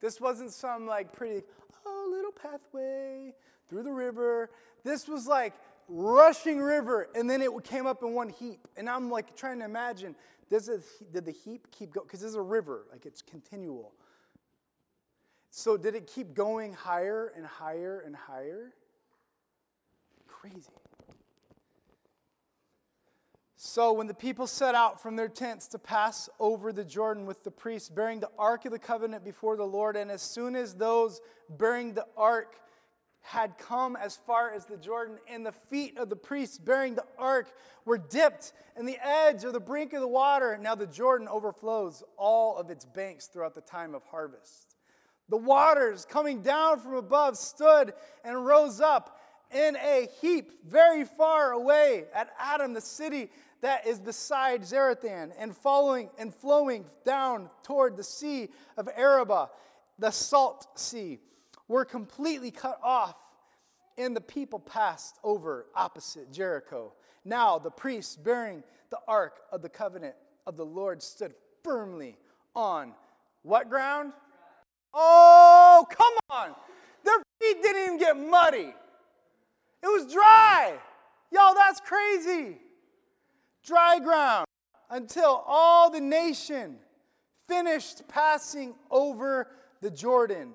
This 0.00 0.20
wasn't 0.20 0.52
some 0.52 0.86
like 0.86 1.12
pretty, 1.12 1.42
oh, 1.86 2.08
little 2.10 2.32
pathway 2.32 3.34
through 3.68 3.84
the 3.84 3.92
river. 3.92 4.50
This 4.82 5.06
was 5.06 5.26
like 5.26 5.54
rushing 5.88 6.58
river, 6.58 7.08
and 7.14 7.28
then 7.28 7.42
it 7.42 7.50
came 7.64 7.86
up 7.86 8.02
in 8.02 8.12
one 8.12 8.28
heap. 8.28 8.66
And 8.76 8.88
I'm 8.88 9.10
like 9.10 9.36
trying 9.36 9.58
to 9.60 9.64
imagine, 9.64 10.16
does 10.48 10.68
it, 10.68 10.82
did 11.12 11.24
the 11.24 11.32
heap 11.32 11.68
keep 11.70 11.92
going? 11.92 12.06
Because 12.06 12.20
this 12.20 12.30
is 12.30 12.36
a 12.36 12.42
river, 12.42 12.86
like 12.90 13.06
it's 13.06 13.22
continual. 13.22 13.92
So 15.50 15.76
did 15.76 15.94
it 15.94 16.06
keep 16.06 16.34
going 16.34 16.72
higher 16.72 17.32
and 17.36 17.44
higher 17.44 18.02
and 18.06 18.14
higher? 18.14 18.72
Crazy. 20.26 20.70
So 23.56 23.92
when 23.92 24.06
the 24.06 24.14
people 24.14 24.46
set 24.46 24.74
out 24.74 25.02
from 25.02 25.16
their 25.16 25.28
tents 25.28 25.68
to 25.68 25.78
pass 25.78 26.30
over 26.38 26.72
the 26.72 26.84
Jordan 26.84 27.26
with 27.26 27.44
the 27.44 27.50
priests 27.50 27.90
bearing 27.90 28.20
the 28.20 28.30
ark 28.38 28.64
of 28.64 28.72
the 28.72 28.78
covenant 28.78 29.22
before 29.22 29.56
the 29.56 29.66
Lord, 29.66 29.96
and 29.96 30.10
as 30.10 30.22
soon 30.22 30.56
as 30.56 30.74
those 30.74 31.20
bearing 31.50 31.92
the 31.92 32.06
ark 32.16 32.56
had 33.20 33.58
come 33.58 33.96
as 33.96 34.16
far 34.16 34.50
as 34.50 34.64
the 34.64 34.78
Jordan, 34.78 35.18
and 35.28 35.44
the 35.44 35.52
feet 35.52 35.98
of 35.98 36.08
the 36.08 36.16
priests 36.16 36.56
bearing 36.56 36.94
the 36.94 37.04
ark 37.18 37.52
were 37.84 37.98
dipped 37.98 38.54
in 38.78 38.86
the 38.86 38.96
edge 39.02 39.44
of 39.44 39.52
the 39.52 39.60
brink 39.60 39.92
of 39.92 40.00
the 40.00 40.08
water, 40.08 40.56
now 40.58 40.74
the 40.74 40.86
Jordan 40.86 41.28
overflows 41.28 42.02
all 42.16 42.56
of 42.56 42.70
its 42.70 42.86
banks 42.86 43.26
throughout 43.26 43.54
the 43.54 43.60
time 43.60 43.94
of 43.94 44.02
harvest. 44.04 44.76
The 45.30 45.36
waters 45.36 46.04
coming 46.04 46.42
down 46.42 46.80
from 46.80 46.94
above 46.94 47.38
stood 47.38 47.94
and 48.24 48.44
rose 48.44 48.80
up 48.80 49.18
in 49.52 49.76
a 49.76 50.08
heap 50.20 50.50
very 50.68 51.04
far 51.04 51.52
away 51.52 52.04
at 52.12 52.30
Adam, 52.38 52.74
the 52.74 52.80
city 52.80 53.30
that 53.60 53.86
is 53.86 54.00
beside 54.00 54.62
Zarethan, 54.62 55.32
and 55.38 55.56
following 55.56 56.10
and 56.18 56.34
flowing 56.34 56.84
down 57.04 57.48
toward 57.62 57.96
the 57.96 58.02
sea 58.02 58.48
of 58.76 58.88
Arabah, 58.96 59.48
the 59.98 60.10
salt 60.10 60.66
sea, 60.78 61.20
were 61.68 61.84
completely 61.84 62.50
cut 62.50 62.80
off, 62.82 63.14
and 63.96 64.16
the 64.16 64.20
people 64.20 64.58
passed 64.58 65.18
over 65.22 65.66
opposite 65.76 66.32
Jericho. 66.32 66.92
Now 67.24 67.58
the 67.58 67.70
priests 67.70 68.16
bearing 68.16 68.64
the 68.90 68.98
ark 69.06 69.40
of 69.52 69.62
the 69.62 69.68
covenant 69.68 70.16
of 70.46 70.56
the 70.56 70.66
Lord 70.66 71.02
stood 71.02 71.34
firmly 71.62 72.16
on 72.56 72.94
what 73.42 73.68
ground? 73.68 74.12
Oh, 74.92 75.86
come 75.90 76.12
on. 76.30 76.54
Their 77.04 77.18
feet 77.40 77.62
didn't 77.62 77.82
even 77.84 77.98
get 77.98 78.16
muddy. 78.16 78.74
It 79.82 79.86
was 79.86 80.12
dry. 80.12 80.78
Yo, 81.32 81.54
that's 81.54 81.80
crazy 81.80 82.58
dry 83.64 83.98
ground 83.98 84.46
until 84.90 85.44
all 85.46 85.90
the 85.90 86.00
nation 86.00 86.76
finished 87.48 88.06
passing 88.08 88.74
over 88.90 89.48
the 89.80 89.90
Jordan. 89.90 90.52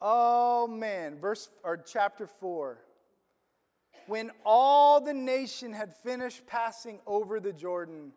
Oh 0.00 0.66
man, 0.66 1.18
verse 1.18 1.48
or 1.62 1.76
chapter 1.76 2.26
4. 2.26 2.78
When 4.06 4.30
all 4.44 5.00
the 5.00 5.14
nation 5.14 5.72
had 5.72 5.96
finished 5.96 6.46
passing 6.46 7.00
over 7.06 7.40
the 7.40 7.52
Jordan, 7.52 8.12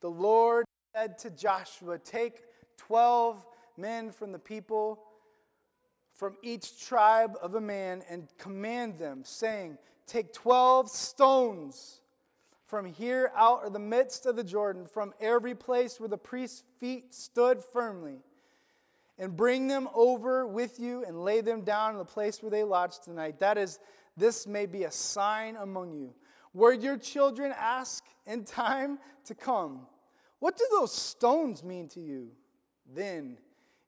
the 0.00 0.10
Lord 0.10 0.64
said 0.94 1.18
to 1.18 1.30
Joshua, 1.30 1.98
Take 1.98 2.42
12 2.76 3.44
men 3.80 4.10
from 4.10 4.32
the 4.32 4.38
people, 4.38 5.02
from 6.12 6.36
each 6.42 6.84
tribe 6.86 7.36
of 7.42 7.54
a 7.54 7.60
man, 7.60 8.02
and 8.08 8.28
command 8.38 8.98
them, 8.98 9.22
saying, 9.24 9.78
Take 10.06 10.32
12 10.32 10.90
stones 10.90 12.00
from 12.66 12.84
here 12.84 13.32
out 13.34 13.64
of 13.64 13.72
the 13.72 13.78
midst 13.78 14.26
of 14.26 14.36
the 14.36 14.44
Jordan, 14.44 14.86
from 14.86 15.12
every 15.20 15.54
place 15.54 15.98
where 15.98 16.08
the 16.08 16.18
priest's 16.18 16.62
feet 16.78 17.14
stood 17.14 17.62
firmly, 17.62 18.18
and 19.18 19.36
bring 19.36 19.66
them 19.66 19.88
over 19.94 20.46
with 20.46 20.78
you 20.78 21.04
and 21.04 21.24
lay 21.24 21.40
them 21.40 21.62
down 21.62 21.92
in 21.92 21.98
the 21.98 22.04
place 22.04 22.42
where 22.42 22.50
they 22.50 22.62
lodged 22.62 23.02
tonight. 23.04 23.38
That 23.40 23.58
is, 23.58 23.78
this 24.16 24.46
may 24.46 24.66
be 24.66 24.84
a 24.84 24.90
sign 24.90 25.56
among 25.56 25.92
you. 25.92 26.14
Where 26.52 26.72
your 26.72 26.96
children 26.96 27.52
ask 27.56 28.04
in 28.26 28.44
time 28.44 28.98
to 29.24 29.34
come, 29.34 29.86
What 30.38 30.56
do 30.56 30.64
those 30.70 30.92
stones 30.94 31.62
mean 31.62 31.88
to 31.88 32.00
you? 32.00 32.30
Then 32.92 33.36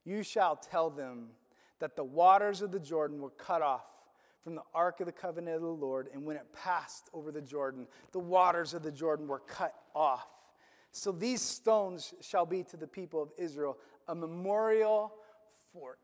you 0.05 0.23
shall 0.23 0.57
tell 0.57 0.91
them 0.91 1.29
that 1.79 1.97
the 1.97 2.05
waters 2.05 2.63
of 2.63 2.71
the 2.71 2.81
Jordan 2.81 3.21
were 3.21 3.31
cut 3.31 3.63
off 3.63 3.85
from 4.43 4.55
the 4.57 4.63
ark 4.75 5.01
of 5.01 5.07
the 5.07 5.13
covenant 5.13 5.57
of 5.57 5.63
the 5.63 5.69
Lord, 5.69 6.09
and 6.13 6.25
when 6.25 6.37
it 6.37 6.47
passed 6.53 7.09
over 7.13 7.31
the 7.31 7.41
Jordan, 7.41 7.87
the 8.11 8.19
waters 8.19 8.75
of 8.75 8.83
the 8.83 8.91
Jordan 8.91 9.29
were 9.29 9.39
cut 9.41 9.75
off. 9.95 10.27
So 10.91 11.13
these 11.13 11.41
stones 11.41 12.13
shall 12.21 12.45
be 12.45 12.65
to 12.65 12.77
the 12.77 12.87
people 12.87 13.23
of 13.23 13.31
Israel 13.39 13.79
a 14.09 14.15
memorial 14.15 15.13
forever. 15.73 15.99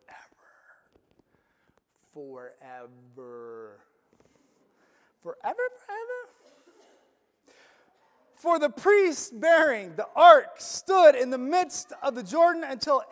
Forever. 2.14 3.80
Forever, 5.22 5.62
forever. 5.84 6.28
For 8.36 8.60
the 8.60 8.70
priests 8.70 9.30
bearing 9.30 9.96
the 9.96 10.06
ark 10.14 10.54
stood 10.58 11.16
in 11.16 11.30
the 11.30 11.38
midst 11.38 11.92
of 12.04 12.14
the 12.14 12.22
Jordan 12.22 12.62
until 12.64 13.02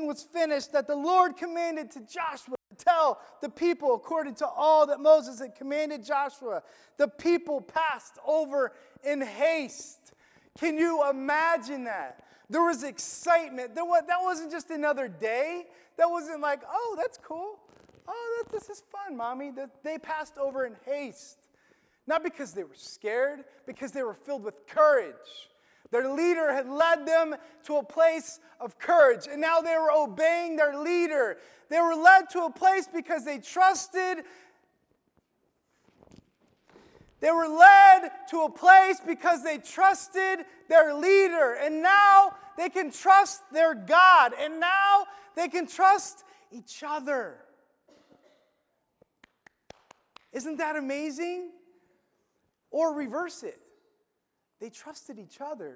was 0.00 0.22
finished 0.22 0.72
that 0.72 0.86
the 0.86 0.96
Lord 0.96 1.36
commanded 1.36 1.90
to 1.92 2.00
Joshua 2.00 2.56
to 2.70 2.84
tell 2.84 3.20
the 3.40 3.48
people 3.48 3.94
according 3.94 4.34
to 4.36 4.46
all 4.46 4.86
that 4.86 5.00
Moses 5.00 5.40
had 5.40 5.54
commanded 5.54 6.04
Joshua. 6.04 6.62
The 6.96 7.08
people 7.08 7.60
passed 7.60 8.18
over 8.26 8.72
in 9.04 9.20
haste. 9.20 10.12
Can 10.58 10.76
you 10.76 11.08
imagine 11.08 11.84
that? 11.84 12.24
There 12.50 12.62
was 12.62 12.82
excitement. 12.82 13.74
There 13.74 13.84
was, 13.84 14.02
that 14.08 14.18
wasn't 14.20 14.50
just 14.50 14.70
another 14.70 15.08
day. 15.08 15.66
That 15.96 16.10
wasn't 16.10 16.40
like, 16.40 16.60
oh, 16.70 16.96
that's 16.98 17.18
cool. 17.18 17.58
Oh, 18.06 18.42
that, 18.42 18.52
this 18.52 18.68
is 18.68 18.82
fun, 18.92 19.16
mommy. 19.16 19.52
They 19.82 19.98
passed 19.98 20.36
over 20.38 20.66
in 20.66 20.76
haste. 20.84 21.38
Not 22.06 22.24
because 22.24 22.52
they 22.52 22.64
were 22.64 22.74
scared, 22.74 23.44
because 23.66 23.92
they 23.92 24.02
were 24.02 24.14
filled 24.14 24.42
with 24.42 24.66
courage. 24.66 25.14
Their 25.92 26.10
leader 26.10 26.52
had 26.52 26.68
led 26.68 27.06
them 27.06 27.36
to 27.64 27.76
a 27.76 27.84
place 27.84 28.40
of 28.58 28.78
courage, 28.78 29.28
and 29.30 29.40
now 29.40 29.60
they 29.60 29.76
were 29.76 29.92
obeying 29.92 30.56
their 30.56 30.76
leader. 30.76 31.36
They 31.68 31.78
were 31.80 31.94
led 31.94 32.30
to 32.30 32.44
a 32.44 32.50
place 32.50 32.88
because 32.92 33.26
they 33.26 33.38
trusted. 33.38 34.24
They 37.20 37.30
were 37.30 37.46
led 37.46 38.10
to 38.30 38.40
a 38.40 38.50
place 38.50 39.02
because 39.06 39.44
they 39.44 39.58
trusted 39.58 40.46
their 40.68 40.94
leader, 40.94 41.58
and 41.62 41.82
now 41.82 42.36
they 42.56 42.70
can 42.70 42.90
trust 42.90 43.42
their 43.52 43.74
God, 43.74 44.32
and 44.40 44.58
now 44.58 45.04
they 45.36 45.48
can 45.48 45.66
trust 45.66 46.24
each 46.50 46.82
other. 46.82 47.36
Isn't 50.32 50.56
that 50.56 50.76
amazing? 50.76 51.50
Or 52.70 52.94
reverse 52.94 53.42
it. 53.42 53.60
They 54.62 54.70
trusted 54.70 55.18
each 55.18 55.40
other. 55.40 55.74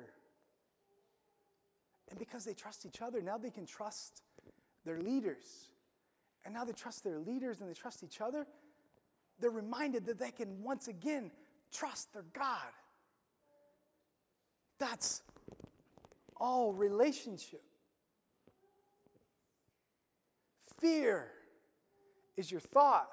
And 2.09 2.17
because 2.21 2.45
they 2.45 2.55
trust 2.55 2.87
each 2.87 3.03
other, 3.03 3.21
now 3.21 3.37
they 3.37 3.51
can 3.51 3.67
trust 3.67 4.23
their 4.85 5.01
leaders. 5.01 5.45
And 6.45 6.55
now 6.55 6.65
they 6.65 6.73
trust 6.73 7.03
their 7.03 7.19
leaders 7.19 7.61
and 7.61 7.69
they 7.69 7.75
trust 7.75 8.05
each 8.05 8.21
other. 8.21 8.47
They're 9.41 9.51
reminded 9.51 10.07
that 10.07 10.21
they 10.21 10.31
can 10.31 10.63
once 10.63 10.87
again 10.87 11.33
trust 11.73 12.13
their 12.13 12.27
God. 12.33 12.71
That's 14.79 15.21
all 16.37 16.73
relationship. 16.73 17.65
Fear 20.79 21.27
is 22.37 22.53
your 22.53 22.61
thought, 22.61 23.09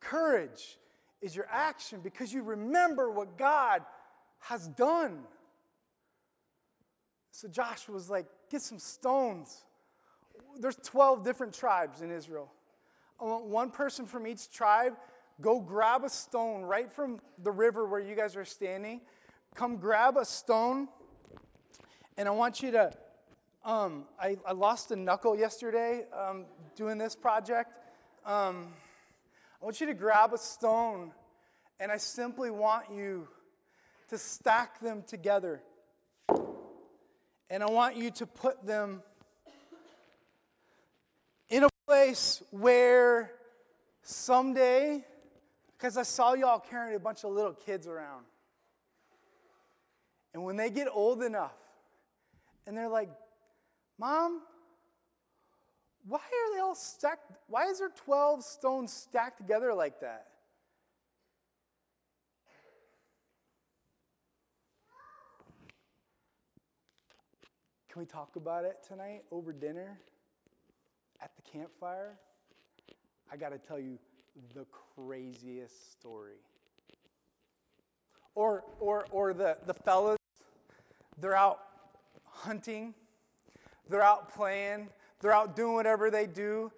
courage 0.00 0.76
is 1.22 1.36
your 1.36 1.46
action 1.52 2.00
because 2.02 2.32
you 2.32 2.42
remember 2.42 3.12
what 3.12 3.38
God 3.38 3.82
has 4.44 4.68
done. 4.68 5.20
So 7.30 7.48
Joshua 7.48 7.94
was 7.94 8.08
like, 8.10 8.26
get 8.50 8.62
some 8.62 8.78
stones. 8.78 9.64
There's 10.60 10.76
12 10.76 11.24
different 11.24 11.54
tribes 11.54 12.00
in 12.02 12.10
Israel. 12.10 12.52
I 13.20 13.24
want 13.24 13.46
one 13.46 13.70
person 13.70 14.06
from 14.06 14.26
each 14.26 14.50
tribe 14.50 14.94
go 15.40 15.60
grab 15.60 16.04
a 16.04 16.08
stone 16.08 16.62
right 16.62 16.90
from 16.92 17.20
the 17.42 17.50
river 17.50 17.86
where 17.86 18.00
you 18.00 18.14
guys 18.14 18.36
are 18.36 18.44
standing. 18.44 19.00
Come 19.54 19.76
grab 19.76 20.16
a 20.16 20.24
stone, 20.24 20.88
and 22.16 22.28
I 22.28 22.30
want 22.30 22.62
you 22.62 22.70
to. 22.72 22.92
Um, 23.64 24.04
I, 24.20 24.36
I, 24.46 24.52
lost 24.52 24.90
a 24.90 24.96
knuckle 24.96 25.38
yesterday 25.38 26.04
um, 26.12 26.44
doing 26.76 26.98
this 26.98 27.16
project. 27.16 27.70
Um, 28.26 28.74
I 29.60 29.64
want 29.64 29.80
you 29.80 29.86
to 29.86 29.94
grab 29.94 30.34
a 30.34 30.38
stone, 30.38 31.12
and 31.80 31.90
I 31.90 31.96
simply 31.96 32.50
want 32.50 32.86
you 32.94 33.26
to 34.08 34.18
stack 34.18 34.80
them 34.80 35.02
together. 35.06 35.62
And 37.50 37.62
I 37.62 37.66
want 37.70 37.96
you 37.96 38.10
to 38.12 38.26
put 38.26 38.64
them 38.66 39.02
in 41.48 41.64
a 41.64 41.68
place 41.86 42.42
where 42.50 43.32
someday, 44.02 45.04
because 45.76 45.96
I 45.96 46.02
saw 46.02 46.34
y'all 46.34 46.58
carrying 46.58 46.96
a 46.96 47.00
bunch 47.00 47.24
of 47.24 47.32
little 47.32 47.52
kids 47.52 47.86
around, 47.86 48.24
and 50.32 50.42
when 50.42 50.56
they 50.56 50.70
get 50.70 50.88
old 50.92 51.22
enough 51.22 51.54
and 52.66 52.76
they're 52.76 52.88
like, 52.88 53.10
Mom, 53.98 54.40
why 56.06 56.18
are 56.18 56.54
they 56.54 56.60
all 56.60 56.74
stacked? 56.74 57.30
Why 57.46 57.66
is 57.66 57.78
there 57.78 57.92
12 58.04 58.42
stones 58.42 58.92
stacked 58.92 59.38
together 59.38 59.72
like 59.72 60.00
that? 60.00 60.26
Can 67.94 68.00
we 68.00 68.06
talk 68.06 68.34
about 68.34 68.64
it 68.64 68.78
tonight 68.84 69.22
over 69.30 69.52
dinner 69.52 70.00
at 71.22 71.30
the 71.36 71.42
campfire? 71.42 72.18
I 73.30 73.36
got 73.36 73.50
to 73.50 73.58
tell 73.58 73.78
you 73.78 74.00
the 74.52 74.66
craziest 74.96 75.92
story. 75.92 76.40
Or, 78.34 78.64
or, 78.80 79.06
or 79.12 79.32
the, 79.32 79.58
the 79.64 79.74
fellas, 79.74 80.18
they're 81.20 81.36
out 81.36 81.60
hunting, 82.24 82.94
they're 83.88 84.02
out 84.02 84.34
playing, 84.34 84.88
they're 85.20 85.32
out 85.32 85.54
doing 85.54 85.74
whatever 85.74 86.10
they 86.10 86.26
do. 86.26 86.72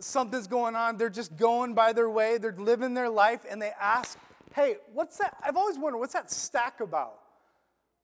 Something's 0.00 0.46
going 0.46 0.74
on, 0.74 0.96
they're 0.96 1.10
just 1.10 1.36
going 1.36 1.74
by 1.74 1.92
their 1.92 2.08
way, 2.08 2.38
they're 2.38 2.56
living 2.56 2.94
their 2.94 3.10
life, 3.10 3.44
and 3.50 3.60
they 3.60 3.72
ask, 3.78 4.18
Hey, 4.54 4.76
what's 4.94 5.18
that? 5.18 5.36
I've 5.44 5.58
always 5.58 5.76
wondered, 5.76 5.98
what's 5.98 6.14
that 6.14 6.30
stack 6.30 6.80
about? 6.80 7.21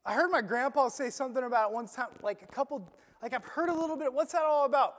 I 0.09 0.15
heard 0.15 0.31
my 0.31 0.41
grandpa 0.41 0.89
say 0.89 1.11
something 1.11 1.45
about 1.45 1.71
it 1.71 1.75
one 1.75 1.87
time, 1.87 2.07
like 2.23 2.41
a 2.41 2.47
couple, 2.47 2.91
like 3.21 3.35
I've 3.35 3.45
heard 3.45 3.69
a 3.69 3.75
little 3.75 3.95
bit. 3.95 4.11
What's 4.11 4.33
that 4.33 4.43
all 4.43 4.65
about? 4.65 4.95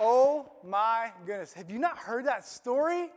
Oh 0.00 0.50
my 0.64 1.12
goodness. 1.26 1.52
Have 1.52 1.70
you 1.70 1.78
not 1.78 1.98
heard 1.98 2.24
that 2.24 2.46
story? 2.46 3.10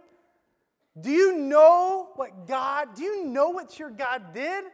Do 1.00 1.10
you 1.10 1.38
know 1.38 2.10
what 2.18 2.46
God, 2.46 2.90
do 2.94 3.04
you 3.04 3.24
know 3.24 3.52
what 3.52 3.80
your 3.80 3.90
God 3.90 4.34
did? 4.34 4.66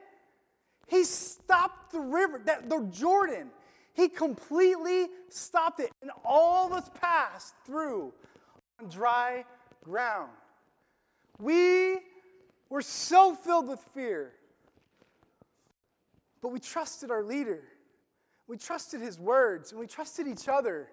He 0.87 1.03
stopped 1.03 1.91
the 1.91 1.99
river, 1.99 2.41
that 2.45 2.67
the 2.67 2.79
Jordan. 2.91 3.51
He 3.93 4.09
completely 4.09 5.07
stopped 5.29 5.79
it, 5.79 5.91
and 6.01 6.09
all 6.25 6.65
of 6.65 6.73
us 6.73 6.89
passed 6.99 7.53
through 7.63 8.11
on 8.81 8.89
dry 8.89 9.45
ground. 9.83 10.31
We 11.37 11.99
were 12.71 12.81
so 12.81 13.35
filled 13.35 13.67
with 13.67 13.81
fear. 13.93 14.33
But 16.41 16.49
we 16.49 16.59
trusted 16.59 17.11
our 17.11 17.23
leader. 17.23 17.63
We 18.47 18.57
trusted 18.57 19.01
his 19.01 19.19
words, 19.19 19.71
and 19.71 19.79
we 19.79 19.87
trusted 19.87 20.27
each 20.27 20.47
other. 20.47 20.89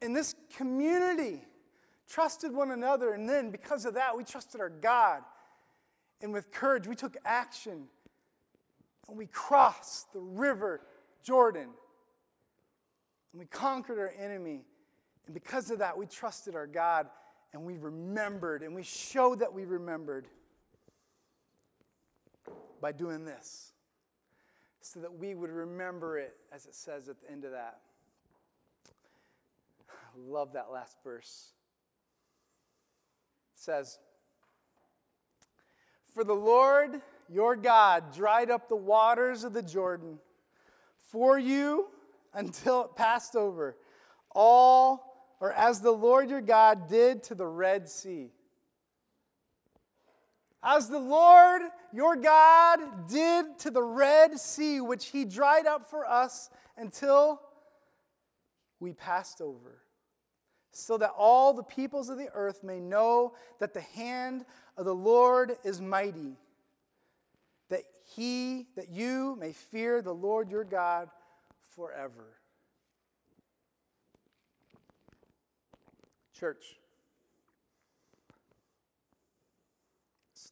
And 0.00 0.16
this 0.16 0.34
community 0.56 1.42
trusted 2.08 2.52
one 2.52 2.70
another. 2.72 3.12
And 3.12 3.28
then, 3.28 3.50
because 3.50 3.84
of 3.84 3.94
that, 3.94 4.16
we 4.16 4.24
trusted 4.24 4.60
our 4.60 4.68
God. 4.68 5.22
And 6.20 6.32
with 6.32 6.50
courage, 6.50 6.86
we 6.86 6.96
took 6.96 7.16
action. 7.24 7.84
And 9.08 9.16
we 9.16 9.26
crossed 9.26 10.12
the 10.12 10.20
river 10.20 10.80
Jordan. 11.22 11.68
And 13.32 13.38
we 13.38 13.46
conquered 13.46 13.98
our 13.98 14.12
enemy. 14.18 14.64
And 15.26 15.34
because 15.34 15.70
of 15.70 15.78
that, 15.78 15.96
we 15.96 16.06
trusted 16.06 16.54
our 16.54 16.66
God. 16.66 17.06
And 17.52 17.64
we 17.64 17.76
remembered. 17.76 18.62
And 18.62 18.74
we 18.74 18.82
showed 18.82 19.38
that 19.40 19.52
we 19.52 19.64
remembered 19.64 20.26
by 22.80 22.92
doing 22.92 23.24
this 23.24 23.71
so 24.82 25.00
that 25.00 25.18
we 25.18 25.34
would 25.34 25.50
remember 25.50 26.18
it, 26.18 26.36
as 26.52 26.66
it 26.66 26.74
says 26.74 27.08
at 27.08 27.20
the 27.20 27.30
end 27.30 27.44
of 27.44 27.52
that. 27.52 27.78
I 29.88 29.92
love 30.28 30.52
that 30.54 30.70
last 30.72 30.96
verse. 31.04 31.52
It 33.54 33.62
says, 33.62 33.98
For 36.12 36.24
the 36.24 36.34
Lord 36.34 37.00
your 37.28 37.54
God 37.56 38.14
dried 38.14 38.50
up 38.50 38.68
the 38.68 38.76
waters 38.76 39.44
of 39.44 39.52
the 39.52 39.62
Jordan 39.62 40.18
for 41.10 41.38
you 41.38 41.86
until 42.34 42.84
it 42.84 42.96
passed 42.96 43.36
over, 43.36 43.76
all, 44.34 45.36
or 45.40 45.52
as 45.52 45.80
the 45.80 45.92
Lord 45.92 46.28
your 46.28 46.40
God 46.40 46.88
did 46.88 47.22
to 47.24 47.34
the 47.34 47.46
Red 47.46 47.88
Sea. 47.88 48.30
As 50.62 50.88
the 50.88 50.98
Lord 50.98 51.62
your 51.92 52.16
God 52.16 53.08
did 53.08 53.58
to 53.60 53.70
the 53.70 53.82
Red 53.82 54.38
Sea, 54.38 54.80
which 54.80 55.06
he 55.06 55.24
dried 55.24 55.66
up 55.66 55.90
for 55.90 56.06
us 56.06 56.50
until 56.76 57.40
we 58.78 58.92
passed 58.92 59.40
over, 59.40 59.82
so 60.70 60.96
that 60.98 61.12
all 61.16 61.52
the 61.52 61.62
peoples 61.62 62.08
of 62.08 62.16
the 62.16 62.28
earth 62.32 62.62
may 62.62 62.80
know 62.80 63.34
that 63.58 63.74
the 63.74 63.80
hand 63.80 64.44
of 64.76 64.84
the 64.84 64.94
Lord 64.94 65.56
is 65.64 65.80
mighty, 65.80 66.36
that 67.68 67.82
he, 68.14 68.68
that 68.76 68.88
you 68.88 69.36
may 69.40 69.52
fear 69.52 70.00
the 70.00 70.14
Lord 70.14 70.48
your 70.48 70.64
God 70.64 71.08
forever. 71.74 72.38
Church. 76.38 76.81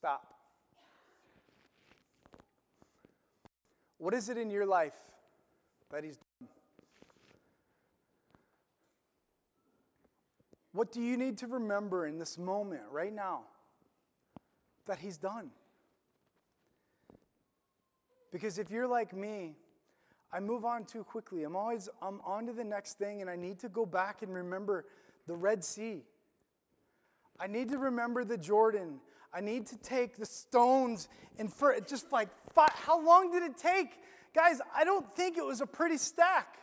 Stop. 0.01 0.33
What 3.99 4.15
is 4.15 4.31
it 4.31 4.39
in 4.39 4.49
your 4.49 4.65
life 4.65 4.95
that 5.93 6.05
He's 6.05 6.17
done? 6.17 6.49
What 10.73 10.91
do 10.91 11.03
you 11.03 11.19
need 11.19 11.37
to 11.39 11.47
remember 11.47 12.07
in 12.07 12.19
this 12.19 12.39
moment, 12.39 12.81
right 12.91 13.15
now, 13.15 13.41
that 14.87 14.99
He's 15.01 15.19
done? 15.19 15.51
Because 18.33 18.59
if 18.59 18.71
you're 18.71 18.89
like 18.89 19.15
me, 19.15 19.55
I 20.33 20.41
move 20.41 20.65
on 20.65 20.87
too 20.87 21.05
quickly. 21.05 21.45
I'm 21.45 21.57
always 21.57 21.91
I'm 22.01 22.23
on 22.25 22.47
to 22.47 22.55
the 22.55 22.65
next 22.65 22.95
thing, 22.95 23.21
and 23.21 23.29
I 23.29 23.37
need 23.37 23.59
to 23.59 23.69
go 23.69 23.85
back 23.85 24.23
and 24.23 24.33
remember 24.33 24.87
the 25.27 25.37
Red 25.37 25.63
Sea. 25.63 26.05
I 27.39 27.49
need 27.49 27.69
to 27.69 27.77
remember 27.77 28.25
the 28.25 28.39
Jordan. 28.39 29.01
I 29.33 29.41
need 29.41 29.67
to 29.67 29.77
take 29.79 30.17
the 30.17 30.27
stones 30.27 31.09
and 31.41 31.51
for 31.51 31.75
just 31.81 32.13
like 32.13 32.29
five, 32.53 32.69
how 32.75 33.03
long 33.03 33.33
did 33.33 33.43
it 33.43 33.57
take? 33.57 33.99
Guys, 34.35 34.61
I 34.77 34.85
don't 34.85 35.11
think 35.17 35.39
it 35.39 35.45
was 35.45 35.63
a 35.63 35.67
pretty 35.67 35.97
stack. 35.97 36.59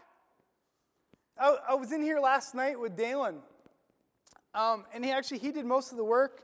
I, 1.39 1.57
I 1.69 1.73
was 1.73 1.91
in 1.91 2.03
here 2.03 2.19
last 2.19 2.53
night 2.53 2.79
with 2.79 2.95
Dalen, 2.95 3.39
um, 4.53 4.85
and 4.93 5.03
he 5.03 5.11
actually 5.11 5.39
he 5.39 5.51
did 5.51 5.65
most 5.65 5.91
of 5.91 5.97
the 5.97 6.03
work 6.03 6.43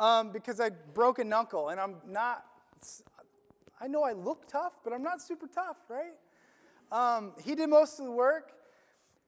um, 0.00 0.32
because 0.32 0.58
I 0.58 0.70
broke 0.70 1.20
a 1.20 1.24
knuckle, 1.24 1.68
and 1.68 1.80
I'm 1.80 1.96
not. 2.04 2.44
I 3.80 3.86
know 3.86 4.02
I 4.02 4.12
look 4.12 4.48
tough, 4.48 4.72
but 4.82 4.92
I'm 4.92 5.04
not 5.04 5.22
super 5.22 5.46
tough, 5.46 5.76
right? 5.88 6.14
Um, 6.90 7.32
he 7.44 7.54
did 7.54 7.70
most 7.70 8.00
of 8.00 8.06
the 8.06 8.12
work, 8.12 8.52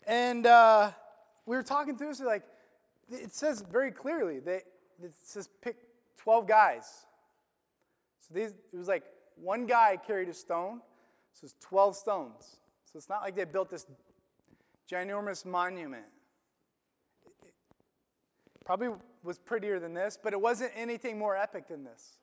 and 0.09 0.45
uh, 0.45 0.91
we 1.47 1.57
were 1.57 1.63
talking 1.63 1.97
through. 1.97 2.15
So 2.15 2.25
like, 2.25 2.43
it 3.09 3.33
says 3.33 3.65
very 3.71 3.93
clearly 3.93 4.41
that 4.41 4.63
it 5.01 5.15
says 5.23 5.49
pick 5.63 5.77
12 6.25 6.49
guys. 6.49 7.07
So 8.21 8.35
these, 8.35 8.55
it 8.73 8.77
was 8.77 8.89
like 8.89 9.05
one 9.37 9.67
guy 9.67 9.99
carried 10.05 10.31
a 10.31 10.35
stone, 10.35 10.81
so 11.35 11.45
it's 11.45 11.55
12 11.61 11.97
stones. 11.97 12.57
So 12.87 12.97
it's 12.97 13.11
not 13.11 13.21
like 13.21 13.37
they 13.37 13.45
built 13.45 13.69
this 13.69 13.87
ginormous 14.91 15.45
monument. 15.45 16.07
It 17.45 18.65
probably 18.65 18.89
was 19.23 19.39
prettier 19.39 19.79
than 19.79 19.93
this, 19.93 20.19
but 20.21 20.33
it 20.33 20.41
wasn't 20.41 20.73
anything 20.75 21.19
more 21.19 21.37
epic 21.37 21.69
than 21.69 21.85
this. 21.85 22.17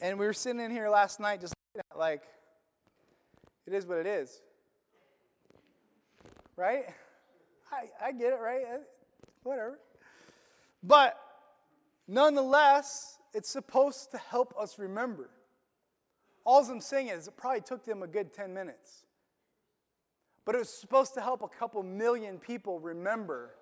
And 0.00 0.18
we 0.18 0.26
were 0.26 0.32
sitting 0.32 0.60
in 0.60 0.72
here 0.72 0.88
last 0.88 1.20
night 1.20 1.40
just 1.40 1.54
at 1.78 1.96
like, 1.96 2.22
it 3.64 3.74
is 3.74 3.86
what 3.86 3.98
it 3.98 4.06
is. 4.06 4.40
Right? 6.56 6.86
I, 7.72 8.06
I 8.06 8.12
get 8.12 8.32
it, 8.32 8.40
right? 8.40 8.62
Uh, 8.74 8.78
whatever. 9.44 9.78
But 10.82 11.16
Nonetheless, 12.06 13.18
it's 13.32 13.48
supposed 13.48 14.10
to 14.12 14.18
help 14.18 14.54
us 14.58 14.78
remember. 14.78 15.30
All 16.44 16.62
I'm 16.64 16.80
saying 16.80 17.08
is 17.08 17.26
it 17.26 17.36
probably 17.36 17.62
took 17.62 17.84
them 17.84 18.02
a 18.02 18.06
good 18.06 18.32
10 18.32 18.52
minutes. 18.52 19.04
But 20.44 20.54
it 20.54 20.58
was 20.58 20.68
supposed 20.68 21.14
to 21.14 21.20
help 21.20 21.42
a 21.42 21.48
couple 21.48 21.82
million 21.82 22.38
people 22.38 22.78
remember 22.78 23.54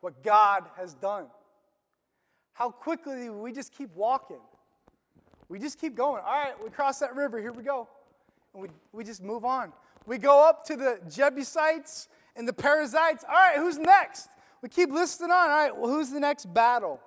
what 0.00 0.22
God 0.22 0.64
has 0.76 0.94
done. 0.94 1.26
How 2.54 2.70
quickly 2.70 3.28
we 3.28 3.52
just 3.52 3.72
keep 3.72 3.94
walking. 3.94 4.40
We 5.48 5.58
just 5.58 5.78
keep 5.78 5.94
going. 5.94 6.22
All 6.24 6.32
right, 6.32 6.54
we 6.62 6.70
cross 6.70 6.98
that 7.00 7.14
river, 7.14 7.40
here 7.40 7.52
we 7.52 7.62
go. 7.62 7.88
And 8.54 8.62
we, 8.62 8.68
we 8.92 9.04
just 9.04 9.22
move 9.22 9.44
on. 9.44 9.72
We 10.06 10.16
go 10.16 10.48
up 10.48 10.64
to 10.66 10.76
the 10.76 11.00
Jebusites 11.08 12.08
and 12.36 12.48
the 12.48 12.52
Perizzites. 12.52 13.24
All 13.28 13.34
right, 13.34 13.56
who's 13.56 13.78
next? 13.78 14.28
We 14.62 14.68
keep 14.68 14.90
listing 14.90 15.30
on. 15.30 15.32
All 15.32 15.48
right, 15.48 15.76
well, 15.76 15.90
who's 15.90 16.10
the 16.10 16.20
next 16.20 16.52
battle? 16.54 17.00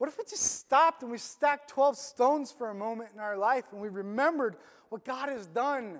What 0.00 0.08
if 0.08 0.16
we 0.16 0.24
just 0.24 0.58
stopped 0.58 1.02
and 1.02 1.12
we 1.12 1.18
stacked 1.18 1.68
12 1.68 1.94
stones 1.94 2.50
for 2.50 2.70
a 2.70 2.74
moment 2.74 3.10
in 3.12 3.20
our 3.20 3.36
life 3.36 3.64
and 3.70 3.82
we 3.82 3.90
remembered 3.90 4.56
what 4.88 5.04
God 5.04 5.28
has 5.28 5.46
done? 5.46 5.98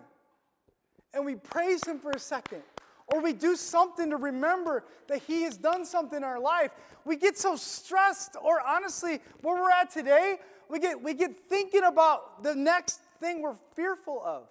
And 1.12 1.26
we 1.26 1.34
praise 1.34 1.84
Him 1.86 1.98
for 1.98 2.10
a 2.10 2.18
second. 2.18 2.62
or 3.08 3.20
we 3.20 3.34
do 3.34 3.56
something 3.56 4.08
to 4.08 4.16
remember 4.16 4.84
that 5.08 5.20
He 5.26 5.42
has 5.42 5.58
done 5.58 5.84
something 5.84 6.16
in 6.16 6.24
our 6.24 6.40
life. 6.40 6.70
We 7.04 7.16
get 7.16 7.36
so 7.36 7.56
stressed, 7.56 8.36
or 8.42 8.66
honestly, 8.66 9.20
where 9.42 9.60
we're 9.60 9.70
at 9.70 9.90
today, 9.90 10.36
we 10.70 10.78
get, 10.78 11.02
we 11.02 11.12
get 11.12 11.38
thinking 11.50 11.84
about 11.84 12.42
the 12.42 12.54
next 12.54 13.02
thing 13.18 13.42
we're 13.42 13.56
fearful 13.74 14.22
of. 14.24 14.44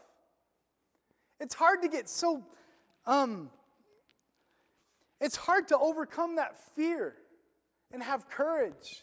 It's 1.39 1.55
hard 1.55 1.81
to 1.81 1.87
get 1.87 2.07
so, 2.07 2.43
um, 3.07 3.49
it's 5.19 5.37
hard 5.37 5.69
to 5.69 5.77
overcome 5.79 6.35
that 6.35 6.55
fear 6.75 7.15
and 7.91 8.03
have 8.03 8.29
courage 8.29 9.01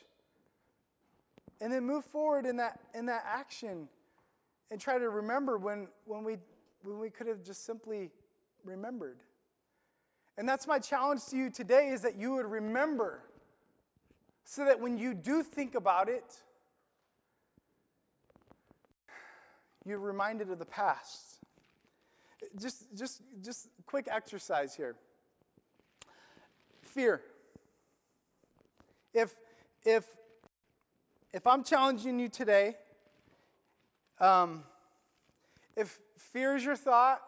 and 1.60 1.72
then 1.72 1.84
move 1.84 2.04
forward 2.04 2.46
in 2.46 2.56
that, 2.56 2.80
in 2.94 3.06
that 3.06 3.24
action 3.26 3.88
and 4.70 4.80
try 4.80 4.98
to 4.98 5.08
remember 5.08 5.58
when, 5.58 5.88
when, 6.04 6.24
we, 6.24 6.36
when 6.82 6.98
we 6.98 7.10
could 7.10 7.26
have 7.26 7.42
just 7.42 7.64
simply 7.64 8.10
remembered. 8.64 9.18
And 10.38 10.48
that's 10.48 10.66
my 10.66 10.78
challenge 10.78 11.24
to 11.30 11.36
you 11.36 11.50
today 11.50 11.88
is 11.88 12.02
that 12.02 12.16
you 12.16 12.34
would 12.34 12.46
remember 12.46 13.22
so 14.44 14.64
that 14.64 14.80
when 14.80 14.98
you 14.98 15.14
do 15.14 15.42
think 15.42 15.74
about 15.74 16.08
it, 16.08 16.42
you're 19.84 19.98
reminded 19.98 20.50
of 20.50 20.58
the 20.58 20.66
past. 20.66 21.38
Just, 22.60 22.94
just, 22.96 23.22
just 23.42 23.68
quick 23.86 24.08
exercise 24.10 24.74
here. 24.74 24.96
Fear. 26.82 27.22
If, 29.14 29.32
if, 29.84 30.04
if 31.32 31.46
I'm 31.46 31.62
challenging 31.62 32.18
you 32.18 32.28
today, 32.28 32.76
um, 34.20 34.64
if 35.76 35.98
fear 36.16 36.56
is 36.56 36.64
your 36.64 36.76
thought, 36.76 37.20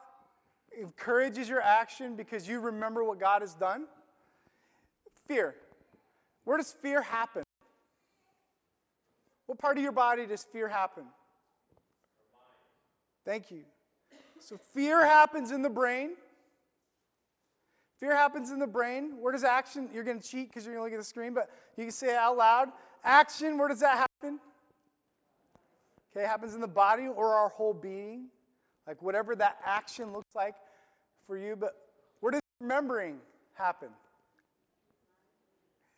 if 0.70 0.96
courage 0.96 1.38
is 1.38 1.48
your 1.48 1.60
action 1.60 2.16
because 2.16 2.48
you 2.48 2.60
remember 2.60 3.04
what 3.04 3.18
God 3.18 3.42
has 3.42 3.54
done, 3.54 3.86
fear. 5.26 5.54
Where 6.44 6.56
does 6.56 6.72
fear 6.72 7.02
happen? 7.02 7.42
What 9.46 9.58
part 9.58 9.76
of 9.76 9.82
your 9.82 9.92
body 9.92 10.26
does 10.26 10.44
fear 10.44 10.68
happen? 10.68 11.04
Thank 13.24 13.50
you. 13.50 13.64
So 14.40 14.56
fear 14.56 15.04
happens 15.04 15.50
in 15.50 15.62
the 15.62 15.70
brain. 15.70 16.12
Fear 17.98 18.14
happens 18.14 18.50
in 18.50 18.58
the 18.58 18.66
brain. 18.66 19.14
Where 19.20 19.32
does 19.32 19.44
action? 19.44 19.88
You're 19.92 20.04
going 20.04 20.20
to 20.20 20.26
cheat 20.26 20.48
because 20.48 20.64
you're 20.64 20.74
going 20.74 20.88
to 20.88 20.92
look 20.92 20.98
at 20.98 21.02
the 21.02 21.08
screen, 21.08 21.34
but 21.34 21.50
you 21.76 21.84
can 21.84 21.92
say 21.92 22.10
it 22.10 22.16
out 22.16 22.36
loud. 22.36 22.68
Action, 23.04 23.58
where 23.58 23.68
does 23.68 23.80
that 23.80 23.96
happen? 23.96 24.38
Okay, 26.10 26.26
happens 26.26 26.54
in 26.54 26.60
the 26.60 26.68
body 26.68 27.06
or 27.06 27.34
our 27.34 27.48
whole 27.48 27.74
being. 27.74 28.26
Like 28.86 29.02
whatever 29.02 29.36
that 29.36 29.58
action 29.64 30.12
looks 30.12 30.34
like 30.34 30.54
for 31.26 31.36
you. 31.36 31.56
But 31.56 31.76
where 32.20 32.32
does 32.32 32.40
remembering 32.60 33.18
happen? 33.54 33.88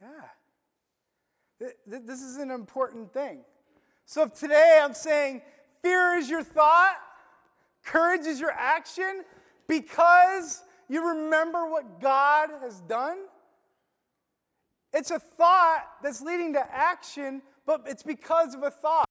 Yeah. 0.00 1.68
This 1.86 2.22
is 2.22 2.36
an 2.38 2.50
important 2.50 3.12
thing. 3.12 3.40
So 4.06 4.22
if 4.24 4.34
today 4.34 4.80
I'm 4.82 4.94
saying 4.94 5.42
fear 5.82 6.14
is 6.14 6.28
your 6.28 6.42
thought, 6.42 6.96
courage 7.84 8.26
is 8.26 8.40
your 8.40 8.50
action, 8.50 9.24
because 9.68 10.62
you 10.88 11.06
remember 11.06 11.70
what 11.70 12.00
God 12.00 12.50
has 12.60 12.80
done, 12.80 13.18
it's 14.92 15.10
a 15.10 15.18
thought 15.18 15.84
that's 16.02 16.20
leading 16.20 16.52
to 16.54 16.74
action, 16.74 17.42
but 17.66 17.82
it's 17.86 18.02
because 18.02 18.54
of 18.54 18.62
a 18.62 18.70
thought. 18.70 19.08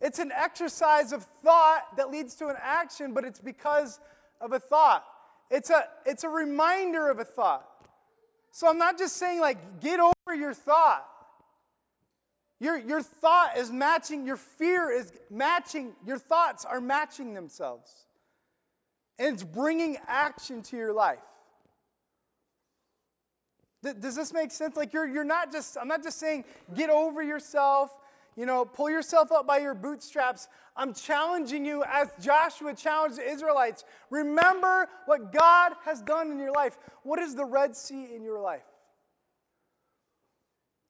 It's 0.00 0.20
an 0.20 0.30
exercise 0.30 1.12
of 1.12 1.24
thought 1.42 1.96
that 1.96 2.10
leads 2.10 2.36
to 2.36 2.48
an 2.48 2.56
action, 2.62 3.12
but 3.12 3.24
it's 3.24 3.40
because 3.40 3.98
of 4.40 4.52
a 4.52 4.60
thought. 4.60 5.04
It's 5.50 5.70
a, 5.70 5.84
it's 6.06 6.24
a 6.24 6.28
reminder 6.28 7.10
of 7.10 7.18
a 7.18 7.24
thought. 7.24 7.66
So 8.52 8.68
I'm 8.68 8.78
not 8.78 8.98
just 8.98 9.16
saying, 9.16 9.40
like, 9.40 9.80
get 9.80 9.98
over 9.98 10.36
your 10.36 10.54
thought. 10.54 11.06
Your, 12.60 12.76
your 12.76 13.02
thought 13.02 13.56
is 13.56 13.70
matching, 13.70 14.26
your 14.26 14.36
fear 14.36 14.90
is 14.90 15.12
matching, 15.30 15.92
your 16.04 16.18
thoughts 16.18 16.64
are 16.64 16.80
matching 16.80 17.34
themselves. 17.34 18.06
And 19.18 19.34
it's 19.34 19.44
bringing 19.44 19.96
action 20.06 20.62
to 20.62 20.76
your 20.76 20.92
life. 20.92 21.18
Does 23.82 24.16
this 24.16 24.32
make 24.32 24.50
sense? 24.50 24.76
Like, 24.76 24.92
you're, 24.92 25.06
you're 25.06 25.24
not 25.24 25.52
just, 25.52 25.76
I'm 25.80 25.88
not 25.88 26.02
just 26.02 26.18
saying 26.18 26.44
get 26.74 26.90
over 26.90 27.22
yourself, 27.22 27.96
you 28.36 28.44
know, 28.44 28.64
pull 28.64 28.90
yourself 28.90 29.30
up 29.30 29.46
by 29.46 29.58
your 29.58 29.74
bootstraps. 29.74 30.48
I'm 30.76 30.94
challenging 30.94 31.64
you 31.64 31.84
as 31.84 32.10
Joshua 32.20 32.74
challenged 32.74 33.18
the 33.18 33.28
Israelites. 33.28 33.84
Remember 34.10 34.88
what 35.06 35.32
God 35.32 35.72
has 35.84 36.02
done 36.02 36.30
in 36.30 36.38
your 36.38 36.52
life. 36.52 36.76
What 37.02 37.18
is 37.20 37.34
the 37.34 37.44
Red 37.44 37.76
Sea 37.76 38.08
in 38.14 38.22
your 38.22 38.40
life? 38.40 38.62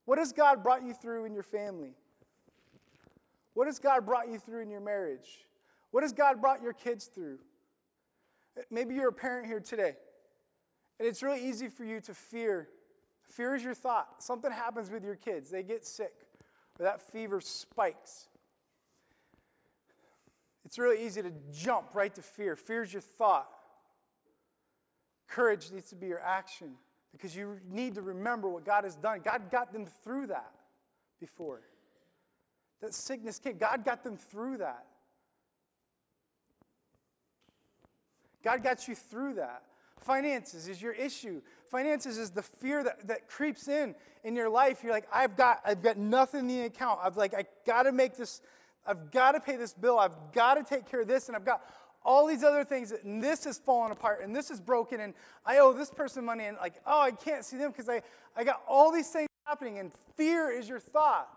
What 0.05 0.17
has 0.17 0.31
God 0.31 0.63
brought 0.63 0.83
you 0.83 0.93
through 0.93 1.25
in 1.25 1.33
your 1.33 1.43
family? 1.43 1.93
What 3.53 3.67
has 3.67 3.77
God 3.77 4.05
brought 4.05 4.29
you 4.29 4.39
through 4.39 4.61
in 4.61 4.69
your 4.69 4.81
marriage? 4.81 5.45
What 5.91 6.03
has 6.03 6.13
God 6.13 6.41
brought 6.41 6.63
your 6.63 6.73
kids 6.73 7.05
through? 7.05 7.39
Maybe 8.71 8.95
you're 8.95 9.09
a 9.09 9.13
parent 9.13 9.45
here 9.47 9.59
today, 9.59 9.95
and 10.99 11.07
it's 11.07 11.21
really 11.23 11.47
easy 11.47 11.67
for 11.67 11.83
you 11.83 12.01
to 12.01 12.13
fear. 12.13 12.67
Fear 13.29 13.55
is 13.55 13.63
your 13.63 13.73
thought. 13.73 14.23
Something 14.23 14.51
happens 14.51 14.89
with 14.89 15.03
your 15.03 15.15
kids, 15.15 15.49
they 15.49 15.63
get 15.63 15.85
sick, 15.85 16.13
or 16.79 16.83
that 16.83 17.01
fever 17.01 17.39
spikes. 17.39 18.27
It's 20.65 20.77
really 20.77 21.05
easy 21.05 21.21
to 21.21 21.31
jump 21.51 21.95
right 21.95 22.13
to 22.13 22.21
fear. 22.21 22.55
Fear 22.55 22.83
is 22.83 22.93
your 22.93 23.01
thought. 23.01 23.49
Courage 25.27 25.71
needs 25.71 25.89
to 25.89 25.95
be 25.95 26.07
your 26.07 26.21
action 26.21 26.75
because 27.11 27.35
you 27.35 27.59
need 27.71 27.95
to 27.95 28.01
remember 28.01 28.49
what 28.49 28.65
God 28.65 28.83
has 28.83 28.95
done. 28.95 29.21
God 29.23 29.51
got 29.51 29.73
them 29.73 29.85
through 30.03 30.27
that 30.27 30.51
before. 31.19 31.61
That 32.81 32.93
sickness 32.93 33.39
came, 33.39 33.57
God 33.57 33.83
got 33.83 34.03
them 34.03 34.17
through 34.17 34.57
that. 34.57 34.85
God 38.43 38.63
got 38.63 38.87
you 38.87 38.95
through 38.95 39.35
that. 39.35 39.63
Finances 40.01 40.67
is 40.67 40.81
your 40.81 40.93
issue. 40.93 41.41
Finances 41.69 42.17
is 42.17 42.31
the 42.31 42.41
fear 42.41 42.83
that, 42.83 43.07
that 43.07 43.27
creeps 43.27 43.67
in 43.67 43.95
in 44.23 44.35
your 44.35 44.49
life. 44.49 44.83
You're 44.83 44.93
like, 44.93 45.07
I've 45.13 45.35
got, 45.35 45.61
I've 45.65 45.81
got 45.81 45.97
nothing 45.97 46.41
in 46.41 46.47
the 46.47 46.61
account. 46.61 46.99
I've 47.03 47.17
like, 47.17 47.33
I 47.33 47.45
gotta 47.65 47.91
make 47.91 48.17
this, 48.17 48.41
I've 48.87 49.11
gotta 49.11 49.39
pay 49.39 49.55
this 49.55 49.73
bill. 49.73 49.99
I've 49.99 50.15
gotta 50.33 50.63
take 50.63 50.89
care 50.89 51.01
of 51.01 51.07
this, 51.07 51.27
and 51.27 51.35
I've 51.35 51.45
got 51.45 51.61
all 52.03 52.25
these 52.25 52.43
other 52.43 52.63
things, 52.63 52.91
and 52.91 53.21
this 53.21 53.45
is 53.45 53.57
falling 53.57 53.91
apart, 53.91 54.21
and 54.23 54.35
this 54.35 54.49
is 54.49 54.61
broken, 54.61 55.01
and 55.01 55.13
I 55.45 55.57
owe 55.57 55.73
this 55.73 55.89
person 55.89 56.23
money, 56.23 56.45
and 56.45 56.57
like, 56.57 56.75
oh, 56.87 57.01
I 57.01 57.11
can't 57.11 57.43
see 57.43 57.57
them 57.57 57.71
because 57.71 57.89
I, 57.89 58.01
I 58.35 58.43
got 58.43 58.61
all 58.67 58.91
these 58.91 59.09
things 59.09 59.27
happening, 59.45 59.79
and 59.79 59.91
fear 60.15 60.49
is 60.49 60.69
your 60.69 60.79
thought. 60.79 61.29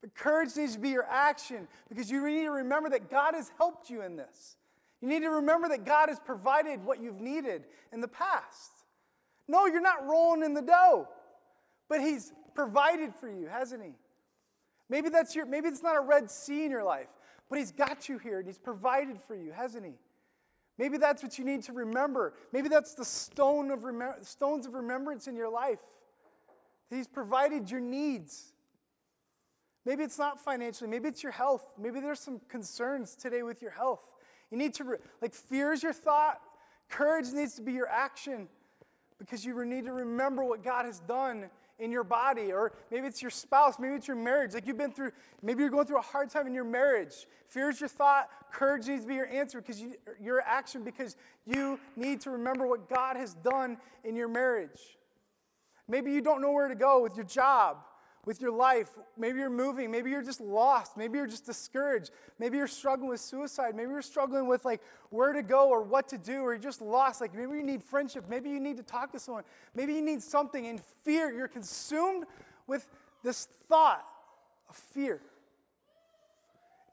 But 0.00 0.14
courage 0.14 0.56
needs 0.56 0.74
to 0.74 0.78
be 0.78 0.90
your 0.90 1.06
action 1.08 1.68
because 1.88 2.10
you 2.10 2.24
need 2.26 2.44
to 2.44 2.50
remember 2.50 2.88
that 2.90 3.10
God 3.10 3.34
has 3.34 3.50
helped 3.58 3.90
you 3.90 4.02
in 4.02 4.16
this. 4.16 4.56
You 5.00 5.08
need 5.08 5.20
to 5.20 5.30
remember 5.30 5.68
that 5.68 5.84
God 5.84 6.08
has 6.08 6.18
provided 6.18 6.84
what 6.84 7.00
you've 7.00 7.20
needed 7.20 7.64
in 7.92 8.00
the 8.00 8.08
past. 8.08 8.72
No, 9.46 9.66
you're 9.66 9.80
not 9.80 10.06
rolling 10.06 10.42
in 10.42 10.54
the 10.54 10.62
dough, 10.62 11.08
but 11.88 12.00
He's 12.00 12.32
provided 12.54 13.14
for 13.14 13.30
you, 13.30 13.46
hasn't 13.46 13.82
He? 13.82 13.92
Maybe 14.90 15.08
that's 15.08 15.34
your 15.34 15.46
maybe 15.46 15.68
it's 15.68 15.82
not 15.82 15.96
a 15.96 16.00
red 16.00 16.30
sea 16.30 16.64
in 16.64 16.70
your 16.70 16.84
life, 16.84 17.08
but 17.48 17.58
He's 17.58 17.72
got 17.72 18.08
you 18.08 18.18
here 18.18 18.38
and 18.38 18.46
He's 18.46 18.58
provided 18.58 19.20
for 19.20 19.36
you, 19.36 19.52
hasn't 19.52 19.84
He? 19.84 19.94
Maybe 20.78 20.96
that's 20.96 21.22
what 21.22 21.38
you 21.38 21.44
need 21.44 21.62
to 21.64 21.72
remember. 21.72 22.34
Maybe 22.52 22.68
that's 22.68 22.94
the 22.94 23.04
stone 23.04 23.70
of 23.70 23.80
remem- 23.80 24.24
stones 24.24 24.66
of 24.66 24.74
remembrance 24.74 25.26
in 25.26 25.34
your 25.34 25.50
life. 25.50 25.80
He's 26.88 27.08
provided 27.08 27.70
your 27.70 27.80
needs. 27.80 28.52
Maybe 29.84 30.04
it's 30.04 30.18
not 30.18 30.38
financially, 30.38 30.88
maybe 30.90 31.08
it's 31.08 31.22
your 31.22 31.32
health. 31.32 31.64
Maybe 31.78 32.00
there's 32.00 32.20
some 32.20 32.40
concerns 32.48 33.16
today 33.16 33.42
with 33.42 33.62
your 33.62 33.70
health. 33.70 34.06
You 34.50 34.58
need 34.58 34.74
to, 34.74 34.84
re- 34.84 34.98
like, 35.20 35.34
fear 35.34 35.72
is 35.72 35.82
your 35.82 35.92
thought, 35.92 36.40
courage 36.88 37.32
needs 37.32 37.54
to 37.54 37.62
be 37.62 37.72
your 37.72 37.88
action 37.88 38.48
because 39.18 39.44
you 39.44 39.64
need 39.64 39.84
to 39.84 39.92
remember 39.92 40.44
what 40.44 40.62
God 40.62 40.84
has 40.84 41.00
done 41.00 41.50
in 41.78 41.92
your 41.92 42.04
body, 42.04 42.50
or 42.52 42.72
maybe 42.90 43.06
it's 43.06 43.22
your 43.22 43.30
spouse, 43.30 43.78
maybe 43.78 43.94
it's 43.94 44.08
your 44.08 44.16
marriage. 44.16 44.52
Like 44.52 44.66
you've 44.66 44.78
been 44.78 44.90
through, 44.90 45.12
maybe 45.42 45.62
you're 45.62 45.70
going 45.70 45.86
through 45.86 45.98
a 45.98 46.02
hard 46.02 46.28
time 46.28 46.46
in 46.46 46.54
your 46.54 46.64
marriage. 46.64 47.26
Fear 47.46 47.70
is 47.70 47.80
your 47.80 47.88
thought, 47.88 48.28
courage 48.52 48.88
needs 48.88 49.02
to 49.02 49.08
be 49.08 49.14
your 49.14 49.28
answer 49.28 49.60
because 49.60 49.80
you, 49.80 49.94
your 50.20 50.40
action 50.40 50.82
because 50.82 51.14
you 51.46 51.78
need 51.94 52.20
to 52.22 52.30
remember 52.30 52.66
what 52.66 52.88
God 52.88 53.16
has 53.16 53.34
done 53.34 53.76
in 54.02 54.16
your 54.16 54.28
marriage. 54.28 54.98
Maybe 55.86 56.12
you 56.12 56.20
don't 56.20 56.42
know 56.42 56.50
where 56.50 56.68
to 56.68 56.74
go 56.74 57.00
with 57.02 57.16
your 57.16 57.24
job 57.24 57.78
with 58.28 58.42
your 58.42 58.52
life. 58.52 58.90
Maybe 59.16 59.38
you're 59.38 59.48
moving. 59.48 59.90
Maybe 59.90 60.10
you're 60.10 60.22
just 60.22 60.42
lost. 60.42 60.98
Maybe 60.98 61.16
you're 61.16 61.26
just 61.26 61.46
discouraged. 61.46 62.10
Maybe 62.38 62.58
you're 62.58 62.66
struggling 62.66 63.08
with 63.08 63.20
suicide. 63.20 63.74
Maybe 63.74 63.90
you're 63.90 64.02
struggling 64.02 64.46
with 64.46 64.66
like 64.66 64.82
where 65.08 65.32
to 65.32 65.42
go 65.42 65.70
or 65.70 65.80
what 65.82 66.10
to 66.10 66.18
do, 66.18 66.42
or 66.42 66.52
you're 66.52 66.62
just 66.62 66.82
lost. 66.82 67.22
Like 67.22 67.34
maybe 67.34 67.56
you 67.56 67.62
need 67.62 67.82
friendship. 67.82 68.26
Maybe 68.28 68.50
you 68.50 68.60
need 68.60 68.76
to 68.76 68.82
talk 68.82 69.12
to 69.12 69.18
someone. 69.18 69.44
Maybe 69.74 69.94
you 69.94 70.02
need 70.02 70.22
something 70.22 70.66
in 70.66 70.78
fear. 71.02 71.32
You're 71.32 71.48
consumed 71.48 72.26
with 72.66 72.86
this 73.24 73.48
thought 73.66 74.04
of 74.68 74.76
fear, 74.76 75.22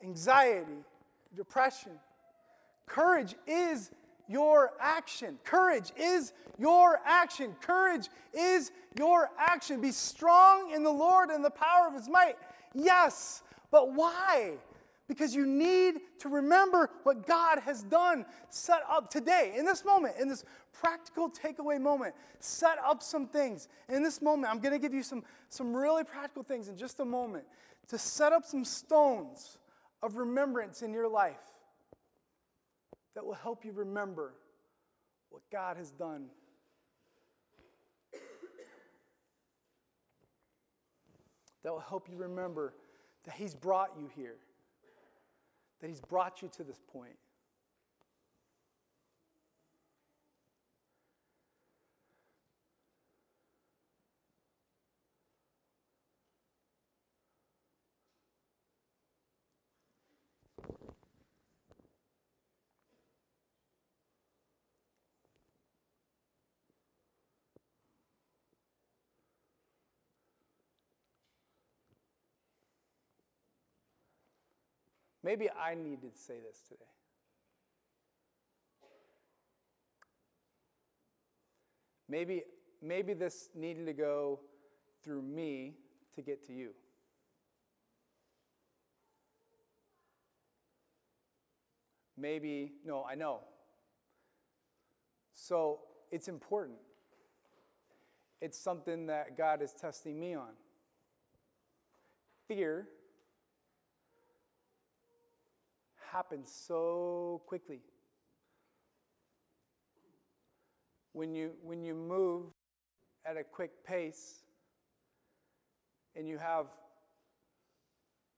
anxiety, 0.01 0.85
depression. 1.35 1.91
Courage 2.85 3.35
is 3.45 3.91
your 4.27 4.73
action. 4.79 5.37
Courage 5.43 5.91
is 5.97 6.33
your 6.57 6.99
action. 7.05 7.55
Courage 7.61 8.09
is 8.33 8.71
your 8.97 9.29
action. 9.37 9.81
Be 9.81 9.91
strong 9.91 10.71
in 10.71 10.83
the 10.83 10.91
Lord 10.91 11.29
and 11.29 11.43
the 11.43 11.49
power 11.49 11.87
of 11.87 11.93
his 11.93 12.09
might. 12.09 12.35
Yes, 12.73 13.43
but 13.71 13.93
why? 13.93 14.53
Because 15.07 15.35
you 15.35 15.45
need 15.45 15.99
to 16.19 16.29
remember 16.29 16.89
what 17.03 17.27
God 17.27 17.59
has 17.59 17.83
done. 17.83 18.25
Set 18.49 18.81
up 18.89 19.09
today, 19.09 19.53
in 19.57 19.65
this 19.65 19.85
moment, 19.85 20.15
in 20.19 20.27
this 20.27 20.43
practical 20.73 21.29
takeaway 21.29 21.79
moment. 21.79 22.15
Set 22.39 22.77
up 22.83 23.03
some 23.03 23.27
things. 23.27 23.67
In 23.89 24.01
this 24.01 24.21
moment, 24.21 24.51
I'm 24.51 24.59
going 24.59 24.73
to 24.73 24.79
give 24.79 24.93
you 24.93 25.03
some, 25.03 25.23
some 25.49 25.75
really 25.75 26.03
practical 26.03 26.43
things 26.43 26.67
in 26.67 26.77
just 26.77 26.99
a 26.99 27.05
moment 27.05 27.45
to 27.87 27.97
set 27.97 28.33
up 28.33 28.45
some 28.45 28.65
stones 28.65 29.59
of 30.01 30.17
remembrance 30.17 30.81
in 30.81 30.91
your 30.91 31.07
life 31.07 31.54
that 33.15 33.25
will 33.25 33.33
help 33.33 33.65
you 33.65 33.71
remember 33.71 34.33
what 35.29 35.41
God 35.51 35.77
has 35.77 35.91
done. 35.91 36.25
That 41.63 41.71
will 41.71 41.79
help 41.79 42.07
you 42.09 42.17
remember 42.17 42.75
that 43.23 43.33
He's 43.33 43.55
brought 43.55 43.91
you 43.97 44.07
here, 44.15 44.35
that 45.81 45.87
He's 45.89 46.01
brought 46.01 46.41
you 46.43 46.49
to 46.57 46.63
this 46.63 46.79
point. 46.91 47.15
Maybe 75.25 75.49
I 75.49 75.73
needed 75.73 76.13
to 76.13 76.19
say 76.19 76.35
this 76.39 76.61
today. 76.69 76.85
Maybe, 82.07 82.43
maybe 82.79 83.15
this 83.15 83.49
needed 83.55 83.87
to 83.87 83.93
go 83.93 84.41
through 85.03 85.23
me 85.23 85.77
to 86.13 86.21
get 86.21 86.45
to 86.45 86.53
you. 86.53 86.75
Maybe, 92.15 92.73
no, 92.85 93.03
I 93.03 93.15
know. 93.15 93.39
So 95.33 95.79
it's 96.11 96.27
important. 96.27 96.77
It's 98.41 98.59
something 98.59 99.07
that 99.07 99.35
God 99.35 99.63
is 99.63 99.73
testing 99.73 100.19
me 100.19 100.35
on. 100.35 100.53
Fear 102.47 102.89
happens 106.15 106.49
so 106.49 107.41
quickly. 107.45 107.81
When 111.11 111.35
you, 111.35 111.51
when 111.61 111.83
you 111.83 111.93
move 111.93 112.45
at 113.25 113.35
a 113.35 113.43
quick 113.43 113.83
pace 113.85 114.45
and 116.15 116.25
you 116.25 116.37
have 116.37 116.67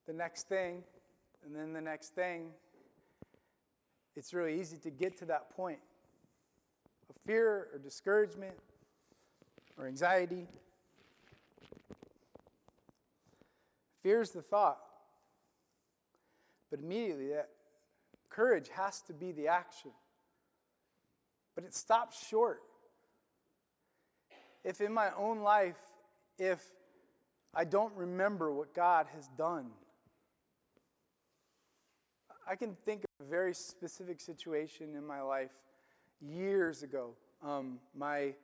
the 0.08 0.14
next 0.14 0.50
thing 0.50 0.82
and 1.46 1.56
then 1.56 1.72
the 1.72 1.82
next 1.82 2.16
thing, 2.16 2.48
it's 4.16 4.34
really 4.34 4.60
easy 4.60 4.78
to 4.78 4.90
get 4.90 5.16
to 5.20 5.26
that 5.26 5.52
point 5.56 5.80
of 7.12 7.16
fear 7.28 7.68
or 7.74 7.80
discouragement 7.84 8.56
or 9.78 9.86
anxiety. 9.86 10.48
Fear 14.02 14.22
is 14.22 14.32
the 14.32 14.42
thought, 14.42 14.80
but 16.72 16.80
immediately 16.80 17.28
that 17.28 17.50
courage 18.38 18.70
has 18.76 19.02
to 19.02 19.14
be 19.14 19.32
the 19.32 19.48
action. 19.48 19.92
But 21.56 21.64
it 21.64 21.74
stops 21.74 22.28
short. 22.28 22.62
If 24.64 24.80
in 24.80 24.94
my 24.94 25.10
own 25.18 25.40
life, 25.40 25.80
if 26.38 26.64
I 27.54 27.64
don't 27.64 27.94
remember 27.96 28.54
what 28.54 28.76
God 28.76 29.08
has 29.16 29.28
done, 29.38 29.72
I 32.48 32.56
can 32.56 32.76
think 32.86 33.04
of 33.04 33.26
a 33.26 33.30
very 33.30 33.56
specific 33.56 34.22
situation 34.22 34.96
in 34.96 35.06
my 35.06 35.22
life 35.22 35.52
years 36.22 36.84
ago. 36.84 37.16
Um, 37.44 37.80
my, 37.96 38.36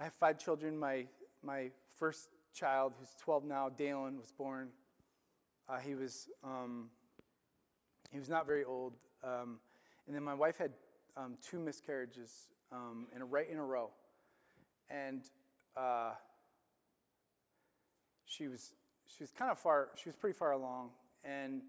I 0.00 0.04
have 0.04 0.14
five 0.14 0.38
children. 0.38 0.76
My, 0.76 1.06
my 1.44 1.70
first 1.98 2.28
child, 2.52 2.94
who's 2.98 3.14
12 3.20 3.44
now, 3.44 3.68
Dalen, 3.68 4.18
was 4.18 4.32
born. 4.32 4.70
Uh, 5.68 5.78
he 5.78 5.94
was 5.94 6.28
um, 6.42 6.90
he 8.10 8.18
was 8.18 8.28
not 8.28 8.46
very 8.46 8.64
old, 8.64 8.94
um, 9.22 9.58
and 10.06 10.14
then 10.14 10.22
my 10.22 10.34
wife 10.34 10.56
had 10.58 10.72
um, 11.16 11.36
two 11.42 11.58
miscarriages 11.58 12.48
um, 12.72 13.06
in 13.14 13.22
a, 13.22 13.24
right 13.24 13.48
in 13.48 13.58
a 13.58 13.64
row, 13.64 13.90
and 14.88 15.22
uh, 15.76 16.12
she 18.24 18.48
was 18.48 18.72
she 19.06 19.22
was 19.22 19.30
kind 19.30 19.50
of 19.50 19.58
far. 19.58 19.88
She 19.96 20.08
was 20.08 20.16
pretty 20.16 20.36
far 20.36 20.52
along, 20.52 20.90
and 21.24 21.62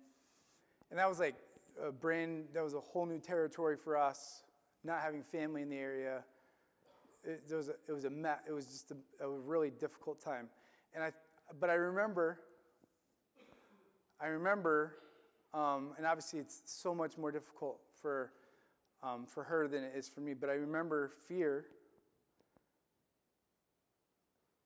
and 0.89 0.99
that 0.99 1.07
was 1.07 1.19
like 1.19 1.35
a 1.85 1.91
brand. 1.91 2.45
That 2.53 2.63
was 2.63 2.73
a 2.73 2.79
whole 2.79 3.05
new 3.05 3.19
territory 3.19 3.77
for 3.77 3.97
us. 3.97 4.43
Not 4.83 5.01
having 5.01 5.21
family 5.21 5.61
in 5.61 5.69
the 5.69 5.77
area, 5.77 6.23
it, 7.23 7.55
was 7.55 7.69
a, 7.69 7.73
it 7.87 7.93
was 7.93 8.05
a 8.05 8.09
met, 8.09 8.41
It 8.47 8.51
was 8.51 8.65
just 8.65 8.91
a, 8.91 9.25
a 9.25 9.29
really 9.29 9.69
difficult 9.69 10.19
time, 10.21 10.49
and 10.93 11.03
I. 11.03 11.11
But 11.59 11.69
I 11.69 11.73
remember. 11.73 12.39
I 14.19 14.27
remember, 14.27 14.97
um, 15.53 15.93
and 15.97 16.05
obviously 16.05 16.39
it's 16.39 16.61
so 16.65 16.95
much 16.95 17.17
more 17.17 17.31
difficult 17.31 17.79
for 18.01 18.31
um, 19.03 19.25
for 19.25 19.43
her 19.43 19.67
than 19.67 19.83
it 19.83 19.93
is 19.95 20.07
for 20.07 20.21
me. 20.21 20.33
But 20.33 20.49
I 20.49 20.53
remember 20.53 21.11
fear 21.27 21.65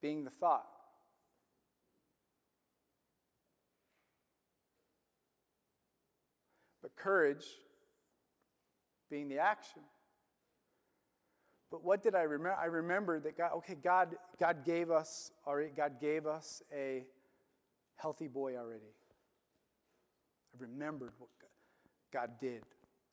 being 0.01 0.23
the 0.23 0.29
thought. 0.29 0.67
But 6.81 6.95
courage 6.95 7.45
being 9.09 9.29
the 9.29 9.39
action. 9.39 9.81
But 11.71 11.83
what 11.83 12.03
did 12.03 12.15
I 12.15 12.21
remember? 12.21 12.55
I 12.61 12.65
remembered 12.65 13.23
that 13.23 13.38
God, 13.38 13.51
okay, 13.57 13.75
God, 13.75 14.15
God 14.39 14.63
gave 14.63 14.91
us 14.91 15.31
God 15.75 15.99
gave 15.99 16.27
us 16.27 16.61
a 16.73 17.03
healthy 17.95 18.27
boy 18.27 18.55
already. 18.55 18.93
I 20.56 20.64
remembered 20.64 21.14
what 21.18 21.30
God 22.14 22.32
did. 22.39 22.64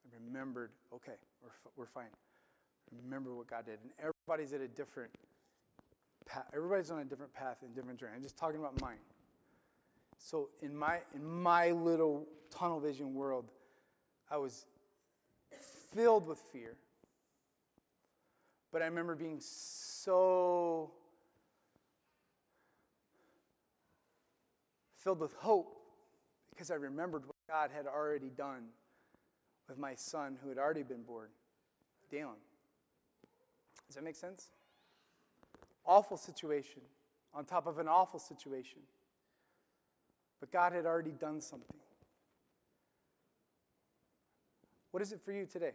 I 0.06 0.16
remembered, 0.24 0.70
okay, 0.94 1.12
we're, 1.42 1.50
we're 1.76 1.86
fine. 1.86 2.10
Remember 3.04 3.34
what 3.34 3.48
God 3.48 3.66
did. 3.66 3.78
And 3.82 3.90
everybody's 3.98 4.52
at 4.52 4.60
a 4.60 4.68
different 4.68 5.10
path. 6.26 6.44
Everybody's 6.54 6.90
on 6.90 7.00
a 7.00 7.04
different 7.04 7.32
path 7.32 7.58
and 7.62 7.74
different 7.74 7.98
journey. 7.98 8.12
I'm 8.16 8.22
just 8.22 8.36
talking 8.36 8.60
about 8.60 8.80
mine. 8.80 8.98
So 10.18 10.50
in 10.60 10.76
my 10.76 11.00
in 11.14 11.24
my 11.24 11.72
little 11.72 12.28
tunnel 12.50 12.78
vision 12.78 13.14
world, 13.14 13.50
I 14.30 14.36
was 14.36 14.66
filled 15.92 16.26
with 16.26 16.38
fear. 16.52 16.76
But 18.70 18.82
I 18.82 18.86
remember 18.86 19.14
being 19.14 19.40
so 19.40 20.92
filled 24.96 25.20
with 25.20 25.34
hope 25.34 25.76
because 26.50 26.70
I 26.70 26.74
remembered 26.74 27.24
God 27.48 27.70
had 27.74 27.86
already 27.86 28.30
done 28.30 28.64
with 29.68 29.78
my 29.78 29.94
son 29.94 30.38
who 30.42 30.48
had 30.48 30.58
already 30.58 30.82
been 30.82 31.02
born, 31.02 31.28
Dalen. 32.10 32.36
Does 33.86 33.96
that 33.96 34.04
make 34.04 34.16
sense? 34.16 34.48
Awful 35.84 36.16
situation 36.16 36.82
on 37.34 37.44
top 37.44 37.66
of 37.66 37.78
an 37.78 37.88
awful 37.88 38.20
situation. 38.20 38.80
But 40.40 40.50
God 40.50 40.72
had 40.72 40.86
already 40.86 41.12
done 41.12 41.40
something. 41.40 41.76
What 44.90 45.02
is 45.02 45.12
it 45.12 45.20
for 45.20 45.32
you 45.32 45.46
today? 45.46 45.72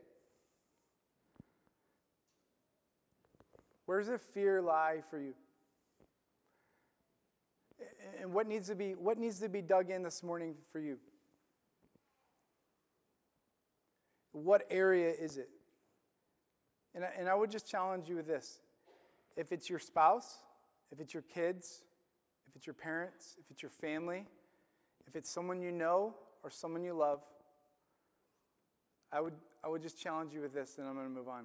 Where 3.86 3.99
does 3.99 4.09
the 4.09 4.18
fear 4.18 4.61
lie 4.61 5.01
for 5.09 5.20
you? 5.20 5.34
And 8.22 8.34
what 8.34 8.47
needs 8.47 8.68
to 8.68 8.76
be 8.76 8.91
what 8.91 9.18
needs 9.18 9.39
to 9.39 9.49
be 9.49 9.61
dug 9.61 9.89
in 9.89 10.03
this 10.03 10.22
morning 10.22 10.55
for 10.72 10.80
you? 10.80 10.97
What 14.43 14.65
area 14.69 15.11
is 15.11 15.38
it? 15.38 15.49
And 16.95 17.03
I, 17.03 17.09
and 17.17 17.29
I 17.29 17.35
would 17.35 17.51
just 17.51 17.69
challenge 17.69 18.09
you 18.09 18.15
with 18.15 18.27
this. 18.27 18.59
If 19.35 19.51
it's 19.51 19.69
your 19.69 19.79
spouse, 19.79 20.38
if 20.91 20.99
it's 20.99 21.13
your 21.13 21.23
kids, 21.23 21.81
if 22.47 22.55
it's 22.55 22.65
your 22.65 22.73
parents, 22.73 23.35
if 23.39 23.45
it's 23.51 23.61
your 23.61 23.69
family, 23.69 24.25
if 25.07 25.15
it's 25.15 25.29
someone 25.29 25.61
you 25.61 25.71
know 25.71 26.15
or 26.43 26.49
someone 26.49 26.83
you 26.83 26.93
love, 26.93 27.21
I 29.11 29.21
would, 29.21 29.33
I 29.63 29.67
I 29.67 29.69
would 29.69 29.81
just 29.81 30.01
challenge 30.01 30.33
you 30.33 30.39
with 30.39 30.53
this, 30.53 30.77
and 30.77 30.88
I'm 30.88 30.93
going 30.93 31.07
to 31.07 31.13
move 31.13 31.27
on. 31.27 31.43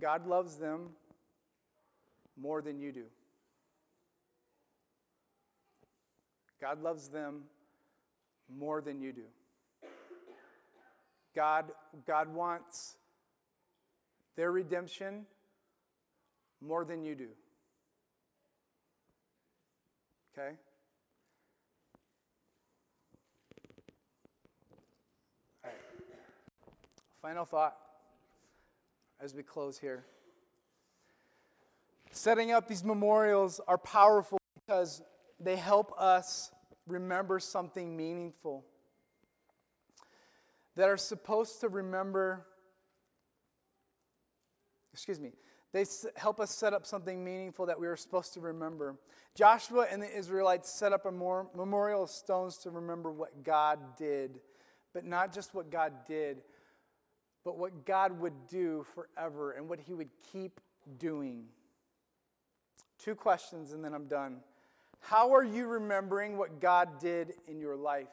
God 0.00 0.28
loves 0.28 0.58
them 0.58 0.90
more 2.40 2.62
than 2.62 2.78
you 2.78 2.92
do. 2.92 3.02
God 6.60 6.80
loves 6.80 7.08
them 7.08 7.40
more 8.48 8.80
than 8.80 9.00
you 9.00 9.12
do. 9.12 9.24
God, 11.34 11.66
God 12.06 12.32
wants 12.34 12.96
their 14.36 14.50
redemption 14.50 15.26
more 16.60 16.84
than 16.84 17.04
you 17.04 17.14
do. 17.14 17.28
Okay? 20.32 20.56
All 25.64 25.70
right. 25.70 25.74
Final 27.22 27.44
thought 27.44 27.76
as 29.20 29.34
we 29.34 29.42
close 29.42 29.78
here. 29.78 30.04
Setting 32.12 32.50
up 32.50 32.66
these 32.66 32.82
memorials 32.82 33.60
are 33.68 33.78
powerful 33.78 34.38
because 34.54 35.02
they 35.38 35.56
help 35.56 35.92
us 35.98 36.50
remember 36.86 37.38
something 37.38 37.96
meaningful. 37.96 38.64
That 40.80 40.88
are 40.88 40.96
supposed 40.96 41.60
to 41.60 41.68
remember, 41.68 42.46
excuse 44.94 45.20
me, 45.20 45.32
they 45.74 45.84
help 46.16 46.40
us 46.40 46.50
set 46.52 46.72
up 46.72 46.86
something 46.86 47.22
meaningful 47.22 47.66
that 47.66 47.78
we 47.78 47.86
are 47.86 47.96
supposed 47.96 48.32
to 48.32 48.40
remember. 48.40 48.96
Joshua 49.34 49.88
and 49.92 50.00
the 50.00 50.10
Israelites 50.10 50.72
set 50.72 50.94
up 50.94 51.04
a 51.04 51.12
mor- 51.12 51.50
memorial 51.54 52.04
of 52.04 52.08
stones 52.08 52.56
to 52.62 52.70
remember 52.70 53.10
what 53.10 53.44
God 53.44 53.78
did, 53.98 54.40
but 54.94 55.04
not 55.04 55.34
just 55.34 55.52
what 55.52 55.70
God 55.70 55.92
did, 56.08 56.38
but 57.44 57.58
what 57.58 57.84
God 57.84 58.18
would 58.18 58.46
do 58.48 58.86
forever 58.94 59.52
and 59.52 59.68
what 59.68 59.80
He 59.80 59.92
would 59.92 60.08
keep 60.32 60.62
doing. 60.96 61.44
Two 62.98 63.14
questions 63.14 63.72
and 63.72 63.84
then 63.84 63.92
I'm 63.92 64.06
done. 64.06 64.38
How 65.00 65.34
are 65.34 65.44
you 65.44 65.66
remembering 65.66 66.38
what 66.38 66.58
God 66.58 66.98
did 66.98 67.34
in 67.46 67.60
your 67.60 67.76
life? 67.76 68.08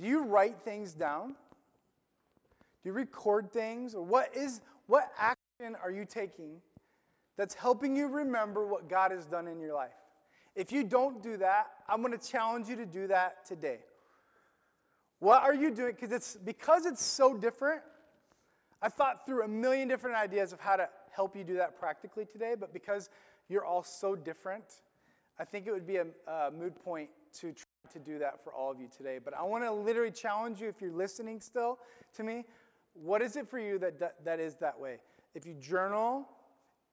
Do 0.00 0.06
you 0.06 0.24
write 0.24 0.62
things 0.62 0.94
down? 0.94 1.34
Do 2.82 2.88
you 2.88 2.92
record 2.92 3.52
things? 3.52 3.94
Or 3.94 4.02
what 4.02 4.34
is 4.34 4.62
what 4.86 5.12
action 5.18 5.76
are 5.82 5.90
you 5.90 6.04
taking 6.04 6.62
that's 7.36 7.54
helping 7.54 7.94
you 7.94 8.08
remember 8.08 8.66
what 8.66 8.88
God 8.88 9.10
has 9.10 9.26
done 9.26 9.46
in 9.46 9.60
your 9.60 9.74
life? 9.74 9.90
If 10.56 10.72
you 10.72 10.84
don't 10.84 11.22
do 11.22 11.36
that, 11.36 11.66
I'm 11.88 12.02
going 12.02 12.18
to 12.18 12.28
challenge 12.28 12.68
you 12.68 12.76
to 12.76 12.86
do 12.86 13.06
that 13.08 13.46
today. 13.46 13.80
What 15.18 15.42
are 15.42 15.54
you 15.54 15.70
doing? 15.70 15.92
Because 15.92 16.12
it's 16.12 16.36
because 16.36 16.86
it's 16.86 17.02
so 17.02 17.36
different. 17.36 17.82
I 18.80 18.88
thought 18.88 19.26
through 19.26 19.44
a 19.44 19.48
million 19.48 19.86
different 19.86 20.16
ideas 20.16 20.54
of 20.54 20.60
how 20.60 20.76
to 20.76 20.88
help 21.10 21.36
you 21.36 21.44
do 21.44 21.56
that 21.56 21.78
practically 21.78 22.24
today, 22.24 22.54
but 22.58 22.72
because 22.72 23.10
you're 23.50 23.64
all 23.64 23.82
so 23.82 24.16
different, 24.16 24.64
I 25.38 25.44
think 25.44 25.66
it 25.66 25.72
would 25.72 25.86
be 25.86 25.96
a, 25.96 26.06
a 26.26 26.50
mood 26.50 26.74
point 26.82 27.10
to 27.40 27.52
try 27.52 27.64
to 27.92 27.98
do 27.98 28.18
that 28.18 28.42
for 28.42 28.52
all 28.52 28.70
of 28.70 28.80
you 28.80 28.88
today. 28.94 29.18
But 29.22 29.34
I 29.34 29.42
want 29.42 29.64
to 29.64 29.72
literally 29.72 30.10
challenge 30.10 30.60
you, 30.60 30.68
if 30.68 30.80
you're 30.80 30.92
listening 30.92 31.40
still 31.40 31.78
to 32.14 32.22
me, 32.22 32.44
what 32.94 33.22
is 33.22 33.36
it 33.36 33.48
for 33.48 33.58
you 33.58 33.78
that, 33.78 33.98
that, 34.00 34.24
that 34.24 34.40
is 34.40 34.56
that 34.56 34.78
way? 34.78 34.98
If 35.34 35.46
you 35.46 35.54
journal, 35.54 36.28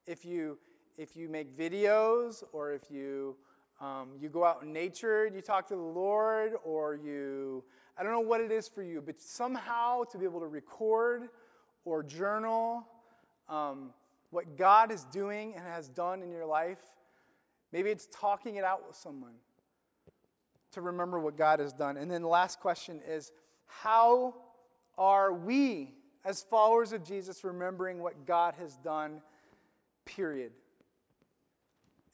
if 0.05 0.25
you 0.25 0.57
if 0.97 1.15
you 1.15 1.29
make 1.29 1.55
videos, 1.55 2.43
or 2.53 2.73
if 2.73 2.89
you 2.89 3.35
um, 3.79 4.09
you 4.19 4.29
go 4.29 4.43
out 4.43 4.63
in 4.63 4.73
nature 4.73 5.25
and 5.25 5.35
you 5.35 5.41
talk 5.41 5.67
to 5.67 5.75
the 5.75 5.81
Lord, 5.81 6.53
or 6.63 6.95
you 6.95 7.63
I 7.97 8.03
don't 8.03 8.11
know 8.11 8.19
what 8.19 8.41
it 8.41 8.51
is 8.51 8.67
for 8.67 8.83
you, 8.83 9.01
but 9.01 9.19
somehow 9.19 10.03
to 10.05 10.17
be 10.17 10.25
able 10.25 10.39
to 10.39 10.47
record 10.47 11.29
or 11.83 12.03
journal 12.03 12.87
um, 13.49 13.91
what 14.29 14.57
God 14.57 14.91
is 14.91 15.03
doing 15.05 15.53
and 15.55 15.63
has 15.63 15.87
done 15.87 16.21
in 16.21 16.31
your 16.31 16.45
life. 16.45 16.81
Maybe 17.71 17.89
it's 17.89 18.07
talking 18.11 18.55
it 18.55 18.63
out 18.63 18.85
with 18.87 18.95
someone 18.95 19.33
to 20.72 20.82
remember 20.82 21.20
what 21.20 21.38
God 21.38 21.59
has 21.59 21.74
done. 21.74 21.97
And 21.97 22.09
then 22.09 22.22
the 22.22 22.28
last 22.28 22.59
question 22.59 23.01
is 23.07 23.32
how 23.65 24.36
are 24.97 25.32
we, 25.34 25.93
as 26.26 26.43
followers 26.43 26.91
of 26.93 27.03
Jesus, 27.03 27.43
remembering 27.43 27.99
what 27.99 28.26
God 28.26 28.55
has 28.55 28.76
done, 28.78 29.22
period? 30.05 30.51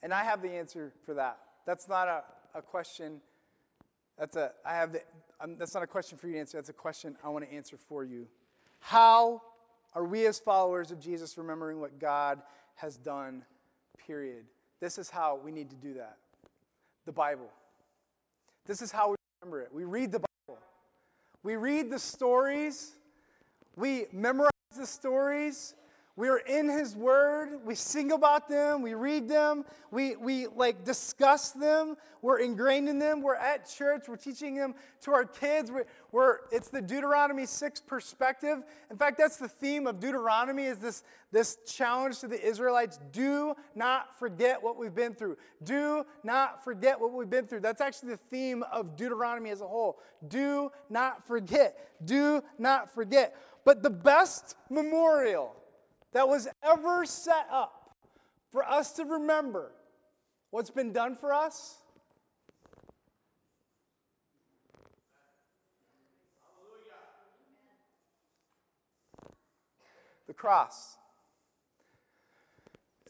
And 0.02 0.12
I 0.12 0.24
have 0.24 0.42
the 0.42 0.50
answer 0.50 0.92
for 1.06 1.14
that. 1.14 1.38
That's 1.66 1.88
not 1.88 2.08
a, 2.08 2.22
a 2.54 2.62
question. 2.62 3.20
That's 4.18 4.36
a 4.36 4.52
I 4.64 4.74
have 4.74 4.92
the 4.92 5.00
um, 5.40 5.56
that's 5.58 5.74
not 5.74 5.82
a 5.82 5.86
question 5.86 6.18
for 6.18 6.26
you 6.26 6.34
to 6.34 6.40
answer. 6.40 6.58
That's 6.58 6.68
a 6.68 6.74
question 6.74 7.16
I 7.24 7.30
want 7.30 7.48
to 7.48 7.52
answer 7.52 7.76
for 7.76 8.04
you. 8.04 8.26
How 8.80 9.42
are 9.94 10.04
we 10.04 10.26
as 10.26 10.38
followers 10.38 10.90
of 10.90 11.00
Jesus 11.00 11.38
remembering 11.38 11.80
what 11.80 11.98
God 11.98 12.42
has 12.76 12.96
done? 12.98 13.44
Period. 14.06 14.44
This 14.80 14.98
is 14.98 15.08
how 15.08 15.40
we 15.42 15.50
need 15.50 15.70
to 15.70 15.76
do 15.76 15.94
that. 15.94 16.18
The 17.06 17.12
Bible. 17.12 17.50
This 18.66 18.80
is 18.80 18.90
how 18.90 19.10
we 19.10 19.16
remember 19.42 19.60
it. 19.60 19.72
We 19.72 19.84
read 19.84 20.12
the 20.12 20.20
Bible. 20.20 20.60
We 21.42 21.56
read 21.56 21.90
the 21.90 21.98
stories. 21.98 22.92
We 23.76 24.06
memorize 24.12 24.50
the 24.76 24.86
stories. 24.86 25.74
We 26.16 26.28
are 26.28 26.38
in 26.38 26.68
His 26.68 26.94
Word. 26.94 27.58
We 27.64 27.74
sing 27.74 28.12
about 28.12 28.48
them. 28.48 28.82
We 28.82 28.94
read 28.94 29.28
them. 29.28 29.64
We, 29.90 30.14
we 30.14 30.46
like 30.46 30.84
discuss 30.84 31.50
them. 31.50 31.96
We're 32.22 32.38
ingrained 32.38 32.88
in 32.88 33.00
them. 33.00 33.20
We're 33.20 33.34
at 33.34 33.68
church. 33.68 34.04
We're 34.06 34.14
teaching 34.14 34.54
them 34.54 34.76
to 35.02 35.10
our 35.10 35.24
kids. 35.24 35.72
We're, 35.72 35.86
we're, 36.12 36.38
it's 36.52 36.68
the 36.68 36.80
Deuteronomy 36.80 37.46
6 37.46 37.80
perspective. 37.80 38.62
In 38.92 38.96
fact, 38.96 39.18
that's 39.18 39.38
the 39.38 39.48
theme 39.48 39.88
of 39.88 39.98
Deuteronomy 39.98 40.66
is 40.66 40.78
this, 40.78 41.02
this 41.32 41.58
challenge 41.66 42.20
to 42.20 42.28
the 42.28 42.40
Israelites. 42.40 43.00
Do 43.10 43.54
not 43.74 44.16
forget 44.16 44.62
what 44.62 44.78
we've 44.78 44.94
been 44.94 45.14
through. 45.14 45.36
Do 45.64 46.06
not 46.22 46.62
forget 46.62 47.00
what 47.00 47.12
we've 47.12 47.28
been 47.28 47.48
through. 47.48 47.60
That's 47.60 47.80
actually 47.80 48.10
the 48.10 48.20
theme 48.30 48.62
of 48.70 48.94
Deuteronomy 48.94 49.50
as 49.50 49.62
a 49.62 49.66
whole. 49.66 49.98
Do 50.28 50.70
not 50.88 51.26
forget. 51.26 51.76
Do 52.04 52.40
not 52.56 52.94
forget. 52.94 53.36
But 53.64 53.82
the 53.82 53.90
best 53.90 54.56
memorial 54.70 55.56
that 56.14 56.28
was 56.28 56.48
ever 56.62 57.04
set 57.04 57.46
up 57.50 57.96
for 58.50 58.64
us 58.64 58.92
to 58.92 59.04
remember 59.04 59.72
what's 60.50 60.70
been 60.70 60.92
done 60.92 61.16
for 61.16 61.34
us? 61.34 61.78
The 70.28 70.32
cross. 70.32 70.96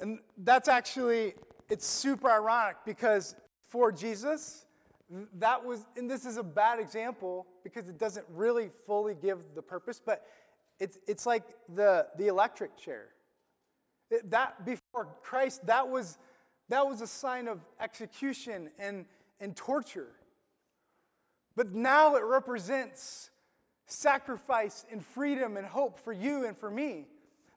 And 0.00 0.18
that's 0.38 0.68
actually, 0.68 1.34
it's 1.70 1.86
super 1.86 2.30
ironic 2.30 2.76
because 2.86 3.36
for 3.68 3.92
Jesus, 3.92 4.64
that 5.34 5.62
was, 5.62 5.84
and 5.96 6.10
this 6.10 6.24
is 6.24 6.38
a 6.38 6.42
bad 6.42 6.80
example 6.80 7.46
because 7.62 7.88
it 7.88 7.98
doesn't 7.98 8.26
really 8.30 8.70
fully 8.86 9.14
give 9.14 9.40
the 9.54 9.62
purpose, 9.62 10.00
but 10.04 10.24
it's, 10.80 10.98
it's 11.06 11.26
like 11.26 11.44
the, 11.74 12.06
the 12.18 12.26
electric 12.26 12.76
chair. 12.76 13.08
That 14.24 14.64
before 14.64 15.08
Christ, 15.22 15.66
that 15.66 15.88
was, 15.88 16.18
that 16.68 16.86
was 16.86 17.00
a 17.00 17.06
sign 17.06 17.48
of 17.48 17.60
execution 17.80 18.70
and, 18.78 19.06
and 19.40 19.56
torture. 19.56 20.08
But 21.56 21.72
now 21.72 22.16
it 22.16 22.24
represents 22.24 23.30
sacrifice 23.86 24.84
and 24.90 25.04
freedom 25.04 25.56
and 25.56 25.66
hope 25.66 25.98
for 25.98 26.12
you 26.12 26.46
and 26.46 26.56
for 26.56 26.70
me. 26.70 27.06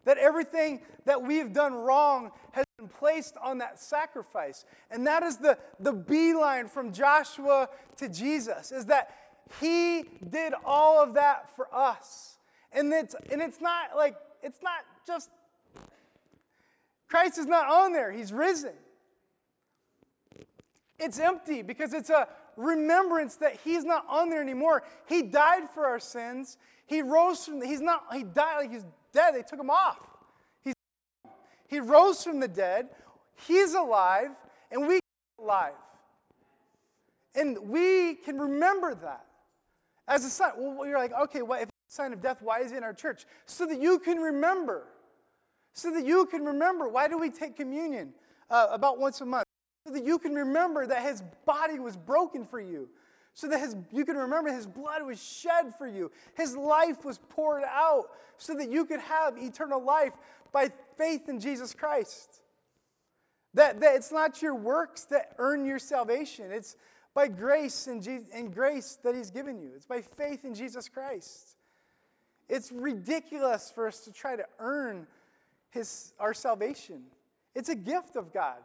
That 0.06 0.18
everything 0.18 0.82
that 1.06 1.22
we've 1.22 1.52
done 1.52 1.74
wrong 1.74 2.32
has 2.52 2.66
been 2.78 2.88
placed 2.88 3.36
on 3.42 3.58
that 3.58 3.80
sacrifice. 3.80 4.64
And 4.90 5.06
that 5.08 5.24
is 5.24 5.38
the, 5.38 5.58
the 5.80 5.92
beeline 5.92 6.68
from 6.68 6.94
Joshua 6.94 7.70
to 7.98 8.08
Jesus, 8.08 8.72
is 8.72 8.86
that 8.86 9.14
he 9.60 10.04
did 10.30 10.54
all 10.66 11.04
of 11.04 11.16
that 11.16 11.54
for 11.56 11.68
us. 11.74 12.37
And 12.72 12.92
it's, 12.94 13.16
and 13.32 13.42
it's 13.42 13.62
not 13.62 13.96
like, 13.96 14.16
it's 14.44 14.62
not 14.62 14.80
just, 15.06 15.30
Christ 17.08 17.38
is 17.38 17.46
not 17.46 17.68
on 17.68 17.94
there, 17.94 18.12
he's 18.12 18.34
risen. 18.34 18.74
It's 21.00 21.20
empty 21.20 21.62
because 21.62 21.94
it's 21.94 22.10
a 22.10 22.28
remembrance 22.56 23.36
that 23.36 23.60
he's 23.64 23.86
not 23.86 24.06
on 24.10 24.30
there 24.30 24.42
anymore. 24.42 24.84
He 25.08 25.22
died 25.22 25.70
for 25.74 25.86
our 25.86 26.00
sins. 26.00 26.58
He 26.88 27.02
rose 27.02 27.46
from 27.46 27.60
the, 27.60 27.68
he's 27.68 27.82
not 27.82 28.06
he 28.14 28.24
died 28.24 28.58
like 28.58 28.72
he's 28.72 28.86
dead. 29.14 29.36
They 29.36 29.44
took 29.44 29.60
him 29.60 29.70
off. 29.70 30.00
He's 30.64 30.74
he 31.68 31.80
rose 31.80 32.24
from 32.24 32.40
the 32.40 32.48
dead. 32.48 32.90
He's 33.48 33.74
alive 33.76 34.30
and 34.72 34.88
we 34.88 35.00
alive. 35.40 35.74
And 37.36 37.70
we 37.70 38.16
can 38.16 38.40
remember 38.40 38.96
that 38.96 39.26
as 40.08 40.26
a 40.26 40.30
sign. 40.30 40.52
Well, 40.58 40.88
you're 40.88 40.98
like, 40.98 41.14
okay, 41.14 41.44
well, 41.44 41.62
if 41.62 41.70
sign 41.88 42.14
of 42.14 42.22
death, 42.22 42.42
why 42.42 42.60
is 42.60 42.72
it 42.72 42.78
in 42.78 42.84
our 42.84 42.94
church? 42.94 43.26
So 43.46 43.66
that 43.66 43.82
you 43.82 44.00
can 44.00 44.18
remember. 44.18 44.84
So 45.74 45.92
that 45.92 46.06
you 46.06 46.26
can 46.26 46.46
remember. 46.46 46.88
Why 46.88 47.08
do 47.08 47.18
we 47.18 47.30
take 47.30 47.56
communion 47.56 48.14
uh, 48.50 48.68
about 48.72 49.00
once 49.00 49.22
a 49.22 49.26
month? 49.26 49.48
so 49.88 49.94
that 49.94 50.04
you 50.04 50.20
can 50.20 50.36
remember 50.36 50.86
that 50.86 51.02
his 51.02 51.24
body 51.46 51.80
was 51.80 51.96
broken 51.96 52.44
for 52.44 52.60
you, 52.60 52.90
so 53.34 53.48
that 53.48 53.60
his, 53.62 53.78
you 53.94 54.04
can 54.04 54.18
remember 54.18 54.52
his 54.52 54.68
blood 54.68 55.02
was 55.04 55.22
shed 55.22 55.74
for 55.78 55.88
you. 55.88 56.12
His 56.36 56.58
life 56.58 57.06
was 57.06 57.20
poured 57.30 57.64
out 57.64 58.10
so 58.38 58.54
that 58.56 58.70
you 58.70 58.84
could 58.84 59.00
have 59.00 59.38
eternal 59.38 59.82
life 59.82 60.12
by 60.52 60.72
faith 60.98 61.30
in 61.30 61.40
Jesus 61.40 61.74
Christ. 61.74 62.42
That, 63.54 63.80
that 63.80 63.96
it's 63.96 64.12
not 64.12 64.42
your 64.42 64.56
works 64.56 65.06
that 65.06 65.36
earn 65.38 65.66
your 65.66 65.80
salvation. 65.80 66.52
It's 66.52 66.76
by 67.14 67.30
grace 67.30 67.88
and, 67.88 68.04
Je- 68.04 68.28
and 68.34 68.54
grace 68.54 69.00
that 69.04 69.16
he's 69.16 69.32
given 69.32 69.58
you. 69.58 69.72
It's 69.74 69.86
by 69.86 70.02
faith 70.02 70.44
in 70.44 70.54
Jesus 70.54 70.90
Christ. 70.90 71.56
It's 72.50 72.72
ridiculous 72.72 73.72
for 73.74 73.88
us 73.88 74.02
to 74.02 74.12
try 74.12 74.36
to 74.36 74.46
earn 74.60 75.08
his, 75.70 76.14
our 76.20 76.34
salvation. 76.34 77.04
It's 77.56 77.70
a 77.70 77.76
gift 77.76 78.16
of 78.16 78.34
God. 78.34 78.60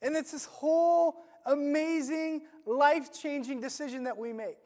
And 0.00 0.16
it's 0.16 0.32
this 0.32 0.46
whole 0.46 1.16
amazing, 1.46 2.42
life 2.66 3.12
changing 3.12 3.60
decision 3.60 4.04
that 4.04 4.16
we 4.16 4.32
make. 4.32 4.58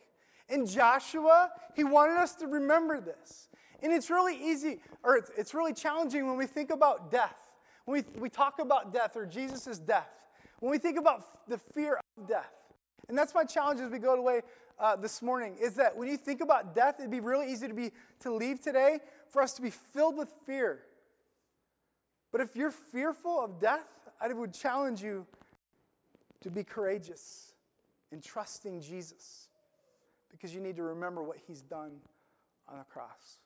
And 0.49 0.69
Joshua, 0.69 1.51
he 1.75 1.85
wanted 1.85 2.19
us 2.19 2.35
to 2.37 2.47
remember 2.47 3.01
this. 3.01 3.49
And 3.83 3.93
it's 3.93 4.11
really 4.11 4.37
easy, 4.43 4.81
or 5.03 5.17
it's, 5.37 5.53
really 5.53 5.75
challenging 5.75 6.27
when 6.27 6.37
we 6.37 6.47
think 6.47 6.71
about 6.71 7.11
death. 7.11 7.37
When 7.85 8.05
we, 8.15 8.21
we 8.21 8.31
talk 8.31 8.59
about 8.59 8.93
death 8.93 9.17
or 9.17 9.27
Jesus' 9.27 9.79
death. 9.79 10.27
When 10.61 10.71
we 10.71 10.79
think 10.79 10.99
about 10.99 11.49
the 11.49 11.59
fear 11.59 12.01
of 12.17 12.27
death. 12.27 12.53
And 13.09 13.17
that's 13.17 13.35
my 13.35 13.45
challenge 13.45 13.81
as 13.81 13.91
we 13.91 13.99
go 13.99 14.15
away 14.15 14.43
uh, 14.79 14.97
this 14.97 15.23
morning 15.23 15.57
is 15.61 15.75
that 15.75 15.97
when 15.97 16.09
you 16.09 16.17
think 16.17 16.41
about 16.41 16.75
death, 16.75 16.97
it'd 16.99 17.11
be 17.11 17.21
really 17.21 17.51
easy 17.51 17.69
to 17.69 17.75
be 17.75 17.93
to 18.21 18.35
leave 18.35 18.61
today 18.61 18.99
for 19.29 19.43
us 19.43 19.55
to 19.55 19.63
be 19.63 19.71
filled 19.71 20.17
with 20.17 20.33
fear. 20.45 20.83
But 22.33 22.41
if 22.41 22.55
you're 22.55 22.71
fearful 22.71 23.41
of 23.43 23.59
death, 23.59 23.89
I 24.21 24.33
would 24.33 24.53
challenge 24.53 25.03
you 25.03 25.27
to 26.43 26.51
be 26.51 26.65
courageous 26.65 27.53
and 28.13 28.23
trusting 28.23 28.83
Jesus 28.83 29.49
because 30.31 30.55
you 30.55 30.61
need 30.61 30.77
to 30.77 30.83
remember 30.83 31.23
what 31.23 31.39
he's 31.47 31.63
done 31.63 31.93
on 32.69 32.79
the 32.79 32.85
cross. 32.85 33.41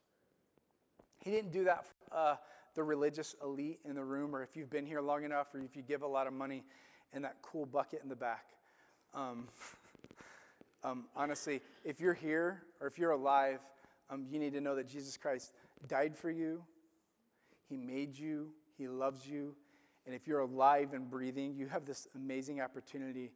He 1.22 1.30
didn't 1.30 1.52
do 1.52 1.64
that 1.64 1.86
for 1.86 2.16
uh, 2.16 2.36
the 2.74 2.82
religious 2.82 3.36
elite 3.42 3.80
in 3.84 3.94
the 3.94 4.04
room, 4.04 4.34
or 4.34 4.42
if 4.42 4.56
you've 4.56 4.70
been 4.70 4.86
here 4.86 5.00
long 5.00 5.24
enough, 5.24 5.54
or 5.54 5.60
if 5.60 5.76
you 5.76 5.82
give 5.82 6.02
a 6.02 6.06
lot 6.06 6.26
of 6.26 6.32
money 6.32 6.64
in 7.12 7.22
that 7.22 7.36
cool 7.42 7.66
bucket 7.66 8.00
in 8.02 8.08
the 8.08 8.16
back. 8.16 8.46
Um, 9.14 9.48
um, 10.82 11.04
honestly, 11.14 11.60
if 11.84 12.00
you're 12.00 12.14
here 12.14 12.62
or 12.80 12.86
if 12.86 12.98
you're 12.98 13.10
alive, 13.10 13.60
um, 14.08 14.26
you 14.30 14.38
need 14.38 14.52
to 14.54 14.60
know 14.60 14.74
that 14.76 14.88
Jesus 14.88 15.16
Christ 15.16 15.52
died 15.86 16.16
for 16.16 16.30
you, 16.30 16.64
He 17.68 17.76
made 17.76 18.18
you, 18.18 18.52
He 18.76 18.88
loves 18.88 19.26
you, 19.26 19.54
and 20.06 20.14
if 20.14 20.26
you're 20.26 20.40
alive 20.40 20.92
and 20.92 21.08
breathing, 21.10 21.54
you 21.56 21.68
have 21.68 21.84
this 21.84 22.08
amazing 22.14 22.60
opportunity 22.60 23.32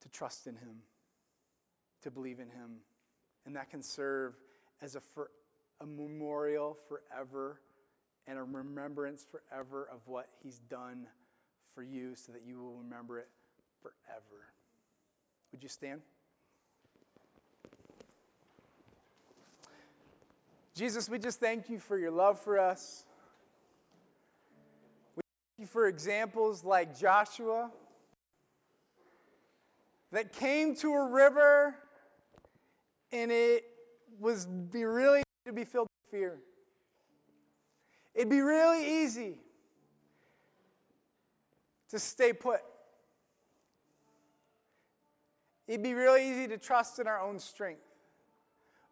to 0.00 0.08
trust 0.08 0.46
in 0.46 0.54
Him, 0.54 0.82
to 2.02 2.10
believe 2.10 2.40
in 2.40 2.48
Him. 2.48 2.78
And 3.46 3.56
that 3.56 3.70
can 3.70 3.82
serve 3.82 4.34
as 4.82 4.96
a, 4.96 5.00
for, 5.00 5.30
a 5.80 5.86
memorial 5.86 6.76
forever 6.88 7.60
and 8.26 8.38
a 8.38 8.42
remembrance 8.42 9.26
forever 9.30 9.88
of 9.92 10.00
what 10.06 10.28
He's 10.42 10.58
done 10.58 11.06
for 11.74 11.82
you 11.82 12.14
so 12.14 12.32
that 12.32 12.42
you 12.46 12.58
will 12.58 12.74
remember 12.82 13.18
it 13.18 13.28
forever. 13.80 14.52
Would 15.52 15.62
you 15.62 15.68
stand? 15.68 16.00
Jesus, 20.80 21.10
we 21.10 21.18
just 21.18 21.40
thank 21.40 21.68
you 21.68 21.78
for 21.78 21.98
your 21.98 22.10
love 22.10 22.40
for 22.40 22.58
us 22.58 23.04
We 25.14 25.20
thank 25.20 25.58
you 25.58 25.66
for 25.66 25.88
examples 25.88 26.64
like 26.64 26.98
Joshua 26.98 27.70
that 30.10 30.32
came 30.32 30.74
to 30.76 30.90
a 30.94 31.06
river 31.06 31.76
and 33.12 33.30
it 33.30 33.64
was 34.18 34.46
be 34.46 34.84
really 34.84 35.22
to 35.44 35.52
be 35.52 35.64
filled 35.64 35.86
with 36.02 36.18
fear. 36.18 36.38
It'd 38.14 38.30
be 38.30 38.40
really 38.40 39.02
easy 39.02 39.34
to 41.90 41.98
stay 41.98 42.32
put. 42.32 42.62
It'd 45.68 45.82
be 45.82 45.92
really 45.92 46.26
easy 46.26 46.48
to 46.48 46.56
trust 46.56 46.98
in 46.98 47.06
our 47.06 47.20
own 47.20 47.38
strength. 47.38 47.82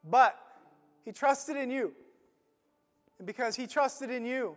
But 0.04 0.38
he 1.08 1.12
trusted 1.12 1.56
in 1.56 1.70
you. 1.70 1.94
And 3.16 3.26
because 3.26 3.56
he 3.56 3.66
trusted 3.66 4.10
in 4.10 4.26
you, 4.26 4.56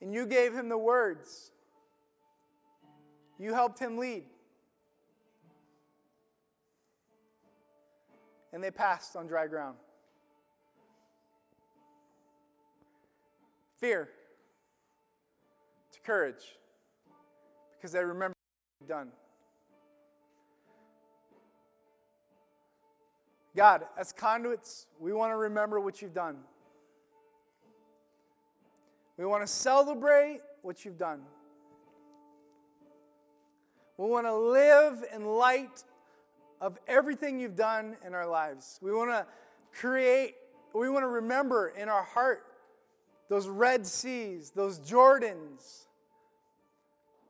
and 0.00 0.14
you 0.14 0.26
gave 0.26 0.54
him 0.54 0.68
the 0.68 0.78
words. 0.78 1.50
You 3.40 3.52
helped 3.52 3.80
him 3.80 3.98
lead. 3.98 4.26
And 8.52 8.62
they 8.62 8.70
passed 8.70 9.16
on 9.16 9.26
dry 9.26 9.48
ground. 9.48 9.76
Fear 13.78 14.08
to 15.90 16.00
courage 16.02 16.44
because 17.76 17.90
they 17.90 18.04
remember 18.04 18.36
what 18.36 18.80
you've 18.80 18.88
done. 18.88 19.08
God, 23.56 23.84
as 23.96 24.12
conduits, 24.12 24.86
we 24.98 25.12
want 25.12 25.32
to 25.32 25.36
remember 25.36 25.78
what 25.78 26.02
you've 26.02 26.14
done. 26.14 26.38
We 29.16 29.24
want 29.24 29.42
to 29.42 29.46
celebrate 29.46 30.40
what 30.62 30.84
you've 30.84 30.98
done. 30.98 31.20
We 33.96 34.06
want 34.08 34.26
to 34.26 34.34
live 34.34 35.04
in 35.14 35.24
light 35.24 35.84
of 36.60 36.78
everything 36.88 37.38
you've 37.38 37.54
done 37.54 37.96
in 38.04 38.12
our 38.12 38.26
lives. 38.26 38.78
We 38.82 38.92
want 38.92 39.10
to 39.10 39.26
create, 39.72 40.34
we 40.74 40.90
want 40.90 41.04
to 41.04 41.08
remember 41.08 41.68
in 41.68 41.88
our 41.88 42.02
heart 42.02 42.44
those 43.28 43.46
Red 43.46 43.86
Seas, 43.86 44.50
those 44.50 44.80
Jordans, 44.80 45.86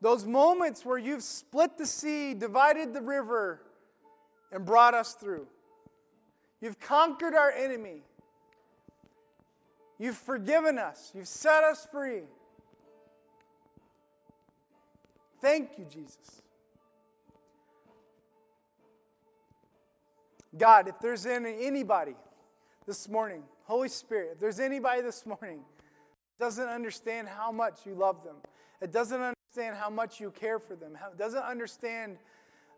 those 0.00 0.24
moments 0.24 0.84
where 0.84 0.98
you've 0.98 1.22
split 1.22 1.76
the 1.76 1.86
sea, 1.86 2.32
divided 2.32 2.94
the 2.94 3.02
river, 3.02 3.60
and 4.50 4.64
brought 4.64 4.94
us 4.94 5.14
through. 5.14 5.46
You've 6.64 6.80
conquered 6.80 7.34
our 7.34 7.52
enemy. 7.52 8.00
You've 9.98 10.16
forgiven 10.16 10.78
us. 10.78 11.12
You've 11.14 11.28
set 11.28 11.62
us 11.62 11.86
free. 11.92 12.22
Thank 15.42 15.72
you, 15.76 15.84
Jesus. 15.84 16.40
God, 20.56 20.88
if 20.88 20.98
there's 21.00 21.26
any, 21.26 21.66
anybody 21.66 22.14
this 22.86 23.10
morning, 23.10 23.42
Holy 23.64 23.90
Spirit, 23.90 24.30
if 24.32 24.38
there's 24.40 24.58
anybody 24.58 25.02
this 25.02 25.26
morning 25.26 25.60
doesn't 26.40 26.68
understand 26.68 27.28
how 27.28 27.52
much 27.52 27.80
you 27.84 27.94
love 27.94 28.24
them, 28.24 28.36
it 28.80 28.90
doesn't 28.90 29.20
understand 29.20 29.76
how 29.76 29.90
much 29.90 30.18
you 30.18 30.30
care 30.30 30.58
for 30.58 30.76
them, 30.76 30.96
It 31.12 31.18
doesn't 31.18 31.42
understand 31.44 32.16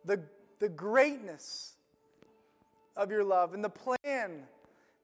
the, 0.05 0.21
the 0.59 0.69
greatness 0.69 1.77
of 2.97 3.11
your 3.11 3.25
love 3.25 3.55
and 3.55 3.63
the 3.63 3.69
plan 3.69 4.43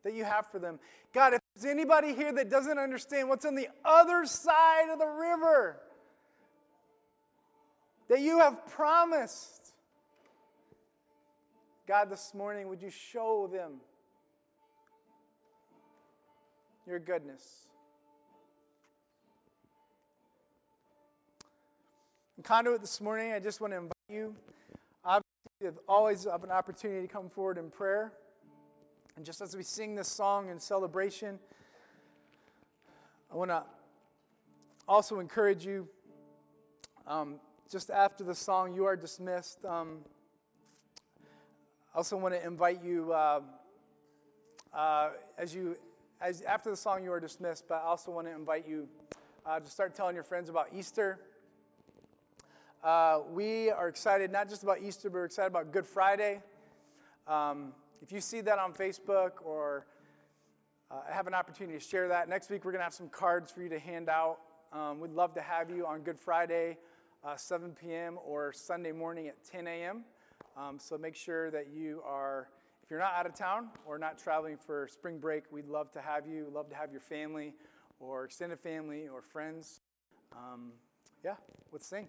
that 0.05 0.14
you 0.14 0.24
have 0.24 0.47
for 0.47 0.59
them. 0.59 0.78
God, 1.12 1.34
if 1.34 1.40
there's 1.55 1.70
anybody 1.70 2.14
here 2.14 2.32
that 2.32 2.51
doesn't 2.51 2.78
understand 2.78 3.28
what's 3.28 3.45
on 3.45 3.55
the 3.55 3.68
other 3.84 4.24
side 4.24 4.90
of 4.90 4.99
the 4.99 5.07
river 5.07 5.80
that 8.09 8.20
you 8.20 8.38
have 8.38 8.66
promised, 8.66 9.74
God, 11.86 12.11
this 12.11 12.32
morning, 12.34 12.68
would 12.68 12.82
you 12.82 12.90
show 12.90 13.49
them 13.53 13.74
your 16.86 16.99
goodness? 16.99 17.66
In 22.36 22.43
Conduit 22.43 22.80
this 22.80 23.01
morning, 23.01 23.32
I 23.32 23.38
just 23.38 23.61
want 23.61 23.72
to 23.72 23.76
invite 23.76 23.93
you. 24.09 24.34
You 25.63 25.73
always 25.89 26.25
have 26.25 26.43
an 26.43 26.51
opportunity 26.51 27.07
to 27.07 27.13
come 27.13 27.31
forward 27.31 27.57
in 27.57 27.71
prayer. 27.71 28.13
And 29.15 29.25
just 29.25 29.41
as 29.41 29.57
we 29.57 29.63
sing 29.63 29.95
this 29.95 30.09
song 30.09 30.49
in 30.49 30.59
celebration, 30.59 31.39
I 33.31 33.37
want 33.37 33.53
to 33.53 33.63
also 34.89 35.21
encourage 35.21 35.65
you. 35.65 35.87
Um, 37.07 37.37
just 37.71 37.91
after 37.91 38.25
the 38.25 38.35
song, 38.35 38.75
you 38.75 38.87
are 38.87 38.97
dismissed. 38.97 39.65
Um, 39.65 39.99
I 41.95 41.99
also 41.99 42.17
want 42.17 42.35
to 42.35 42.45
invite 42.45 42.83
you 42.83 43.13
uh, 43.13 43.43
uh, 44.75 45.11
as 45.39 45.55
you 45.55 45.77
as 46.21 46.43
after 46.43 46.71
the 46.71 46.77
song, 46.77 47.05
you 47.05 47.13
are 47.13 47.21
dismissed. 47.21 47.69
But 47.69 47.77
I 47.77 47.87
also 47.87 48.11
want 48.11 48.27
to 48.27 48.35
invite 48.35 48.67
you 48.67 48.89
uh, 49.47 49.61
to 49.61 49.71
start 49.71 49.95
telling 49.95 50.17
your 50.17 50.25
friends 50.25 50.49
about 50.49 50.71
Easter. 50.77 51.21
Uh, 52.83 53.20
we 53.30 53.70
are 53.70 53.87
excited 53.87 54.33
not 54.33 54.49
just 54.49 54.64
about 54.64 54.83
Easter, 54.83 55.09
but 55.09 55.18
we're 55.18 55.24
excited 55.26 55.47
about 55.47 55.70
Good 55.70 55.87
Friday. 55.87 56.43
Um, 57.28 57.74
if 58.03 58.11
you 58.11 58.20
see 58.20 58.41
that 58.41 58.59
on 58.59 58.72
Facebook 58.72 59.35
or 59.45 59.87
uh, 60.91 60.97
have 61.09 61.28
an 61.28 61.35
opportunity 61.35 61.78
to 61.78 61.85
share 61.85 62.09
that, 62.09 62.28
next 62.28 62.51
week 62.51 62.64
we're 62.64 62.72
going 62.72 62.80
to 62.80 62.85
have 62.85 62.93
some 62.93 63.09
cards 63.09 63.53
for 63.53 63.62
you 63.62 63.68
to 63.68 63.78
hand 63.78 64.09
out. 64.09 64.39
Um, 64.72 64.99
we'd 64.99 65.12
love 65.12 65.33
to 65.35 65.41
have 65.41 65.70
you 65.70 65.87
on 65.87 66.01
Good 66.01 66.18
Friday, 66.18 66.76
uh, 67.24 67.37
7 67.37 67.70
p.m., 67.80 68.18
or 68.26 68.53
Sunday 68.53 68.91
morning 68.91 69.28
at 69.28 69.37
10 69.45 69.68
a.m. 69.68 70.03
Um, 70.57 70.80
so 70.80 70.99
make 70.99 71.14
sure 71.14 71.53
that 71.53 71.68
you 71.72 72.03
are, 72.05 72.49
if 72.83 72.91
you're 72.91 72.99
not 72.99 73.12
out 73.14 73.26
of 73.26 73.35
town 73.35 73.68
or 73.87 73.97
not 73.97 74.18
traveling 74.18 74.57
for 74.57 74.89
spring 74.89 75.18
break, 75.20 75.45
we'd 75.53 75.68
love 75.68 75.93
to 75.93 76.01
have 76.01 76.26
you. 76.26 76.49
Love 76.53 76.68
to 76.70 76.74
have 76.74 76.91
your 76.91 77.01
family 77.01 77.55
or 78.01 78.24
extended 78.24 78.59
family 78.59 79.07
or 79.07 79.22
friends. 79.22 79.83
Um, 80.33 80.72
yeah, 81.24 81.37
let's 81.70 81.87
sing. 81.87 82.09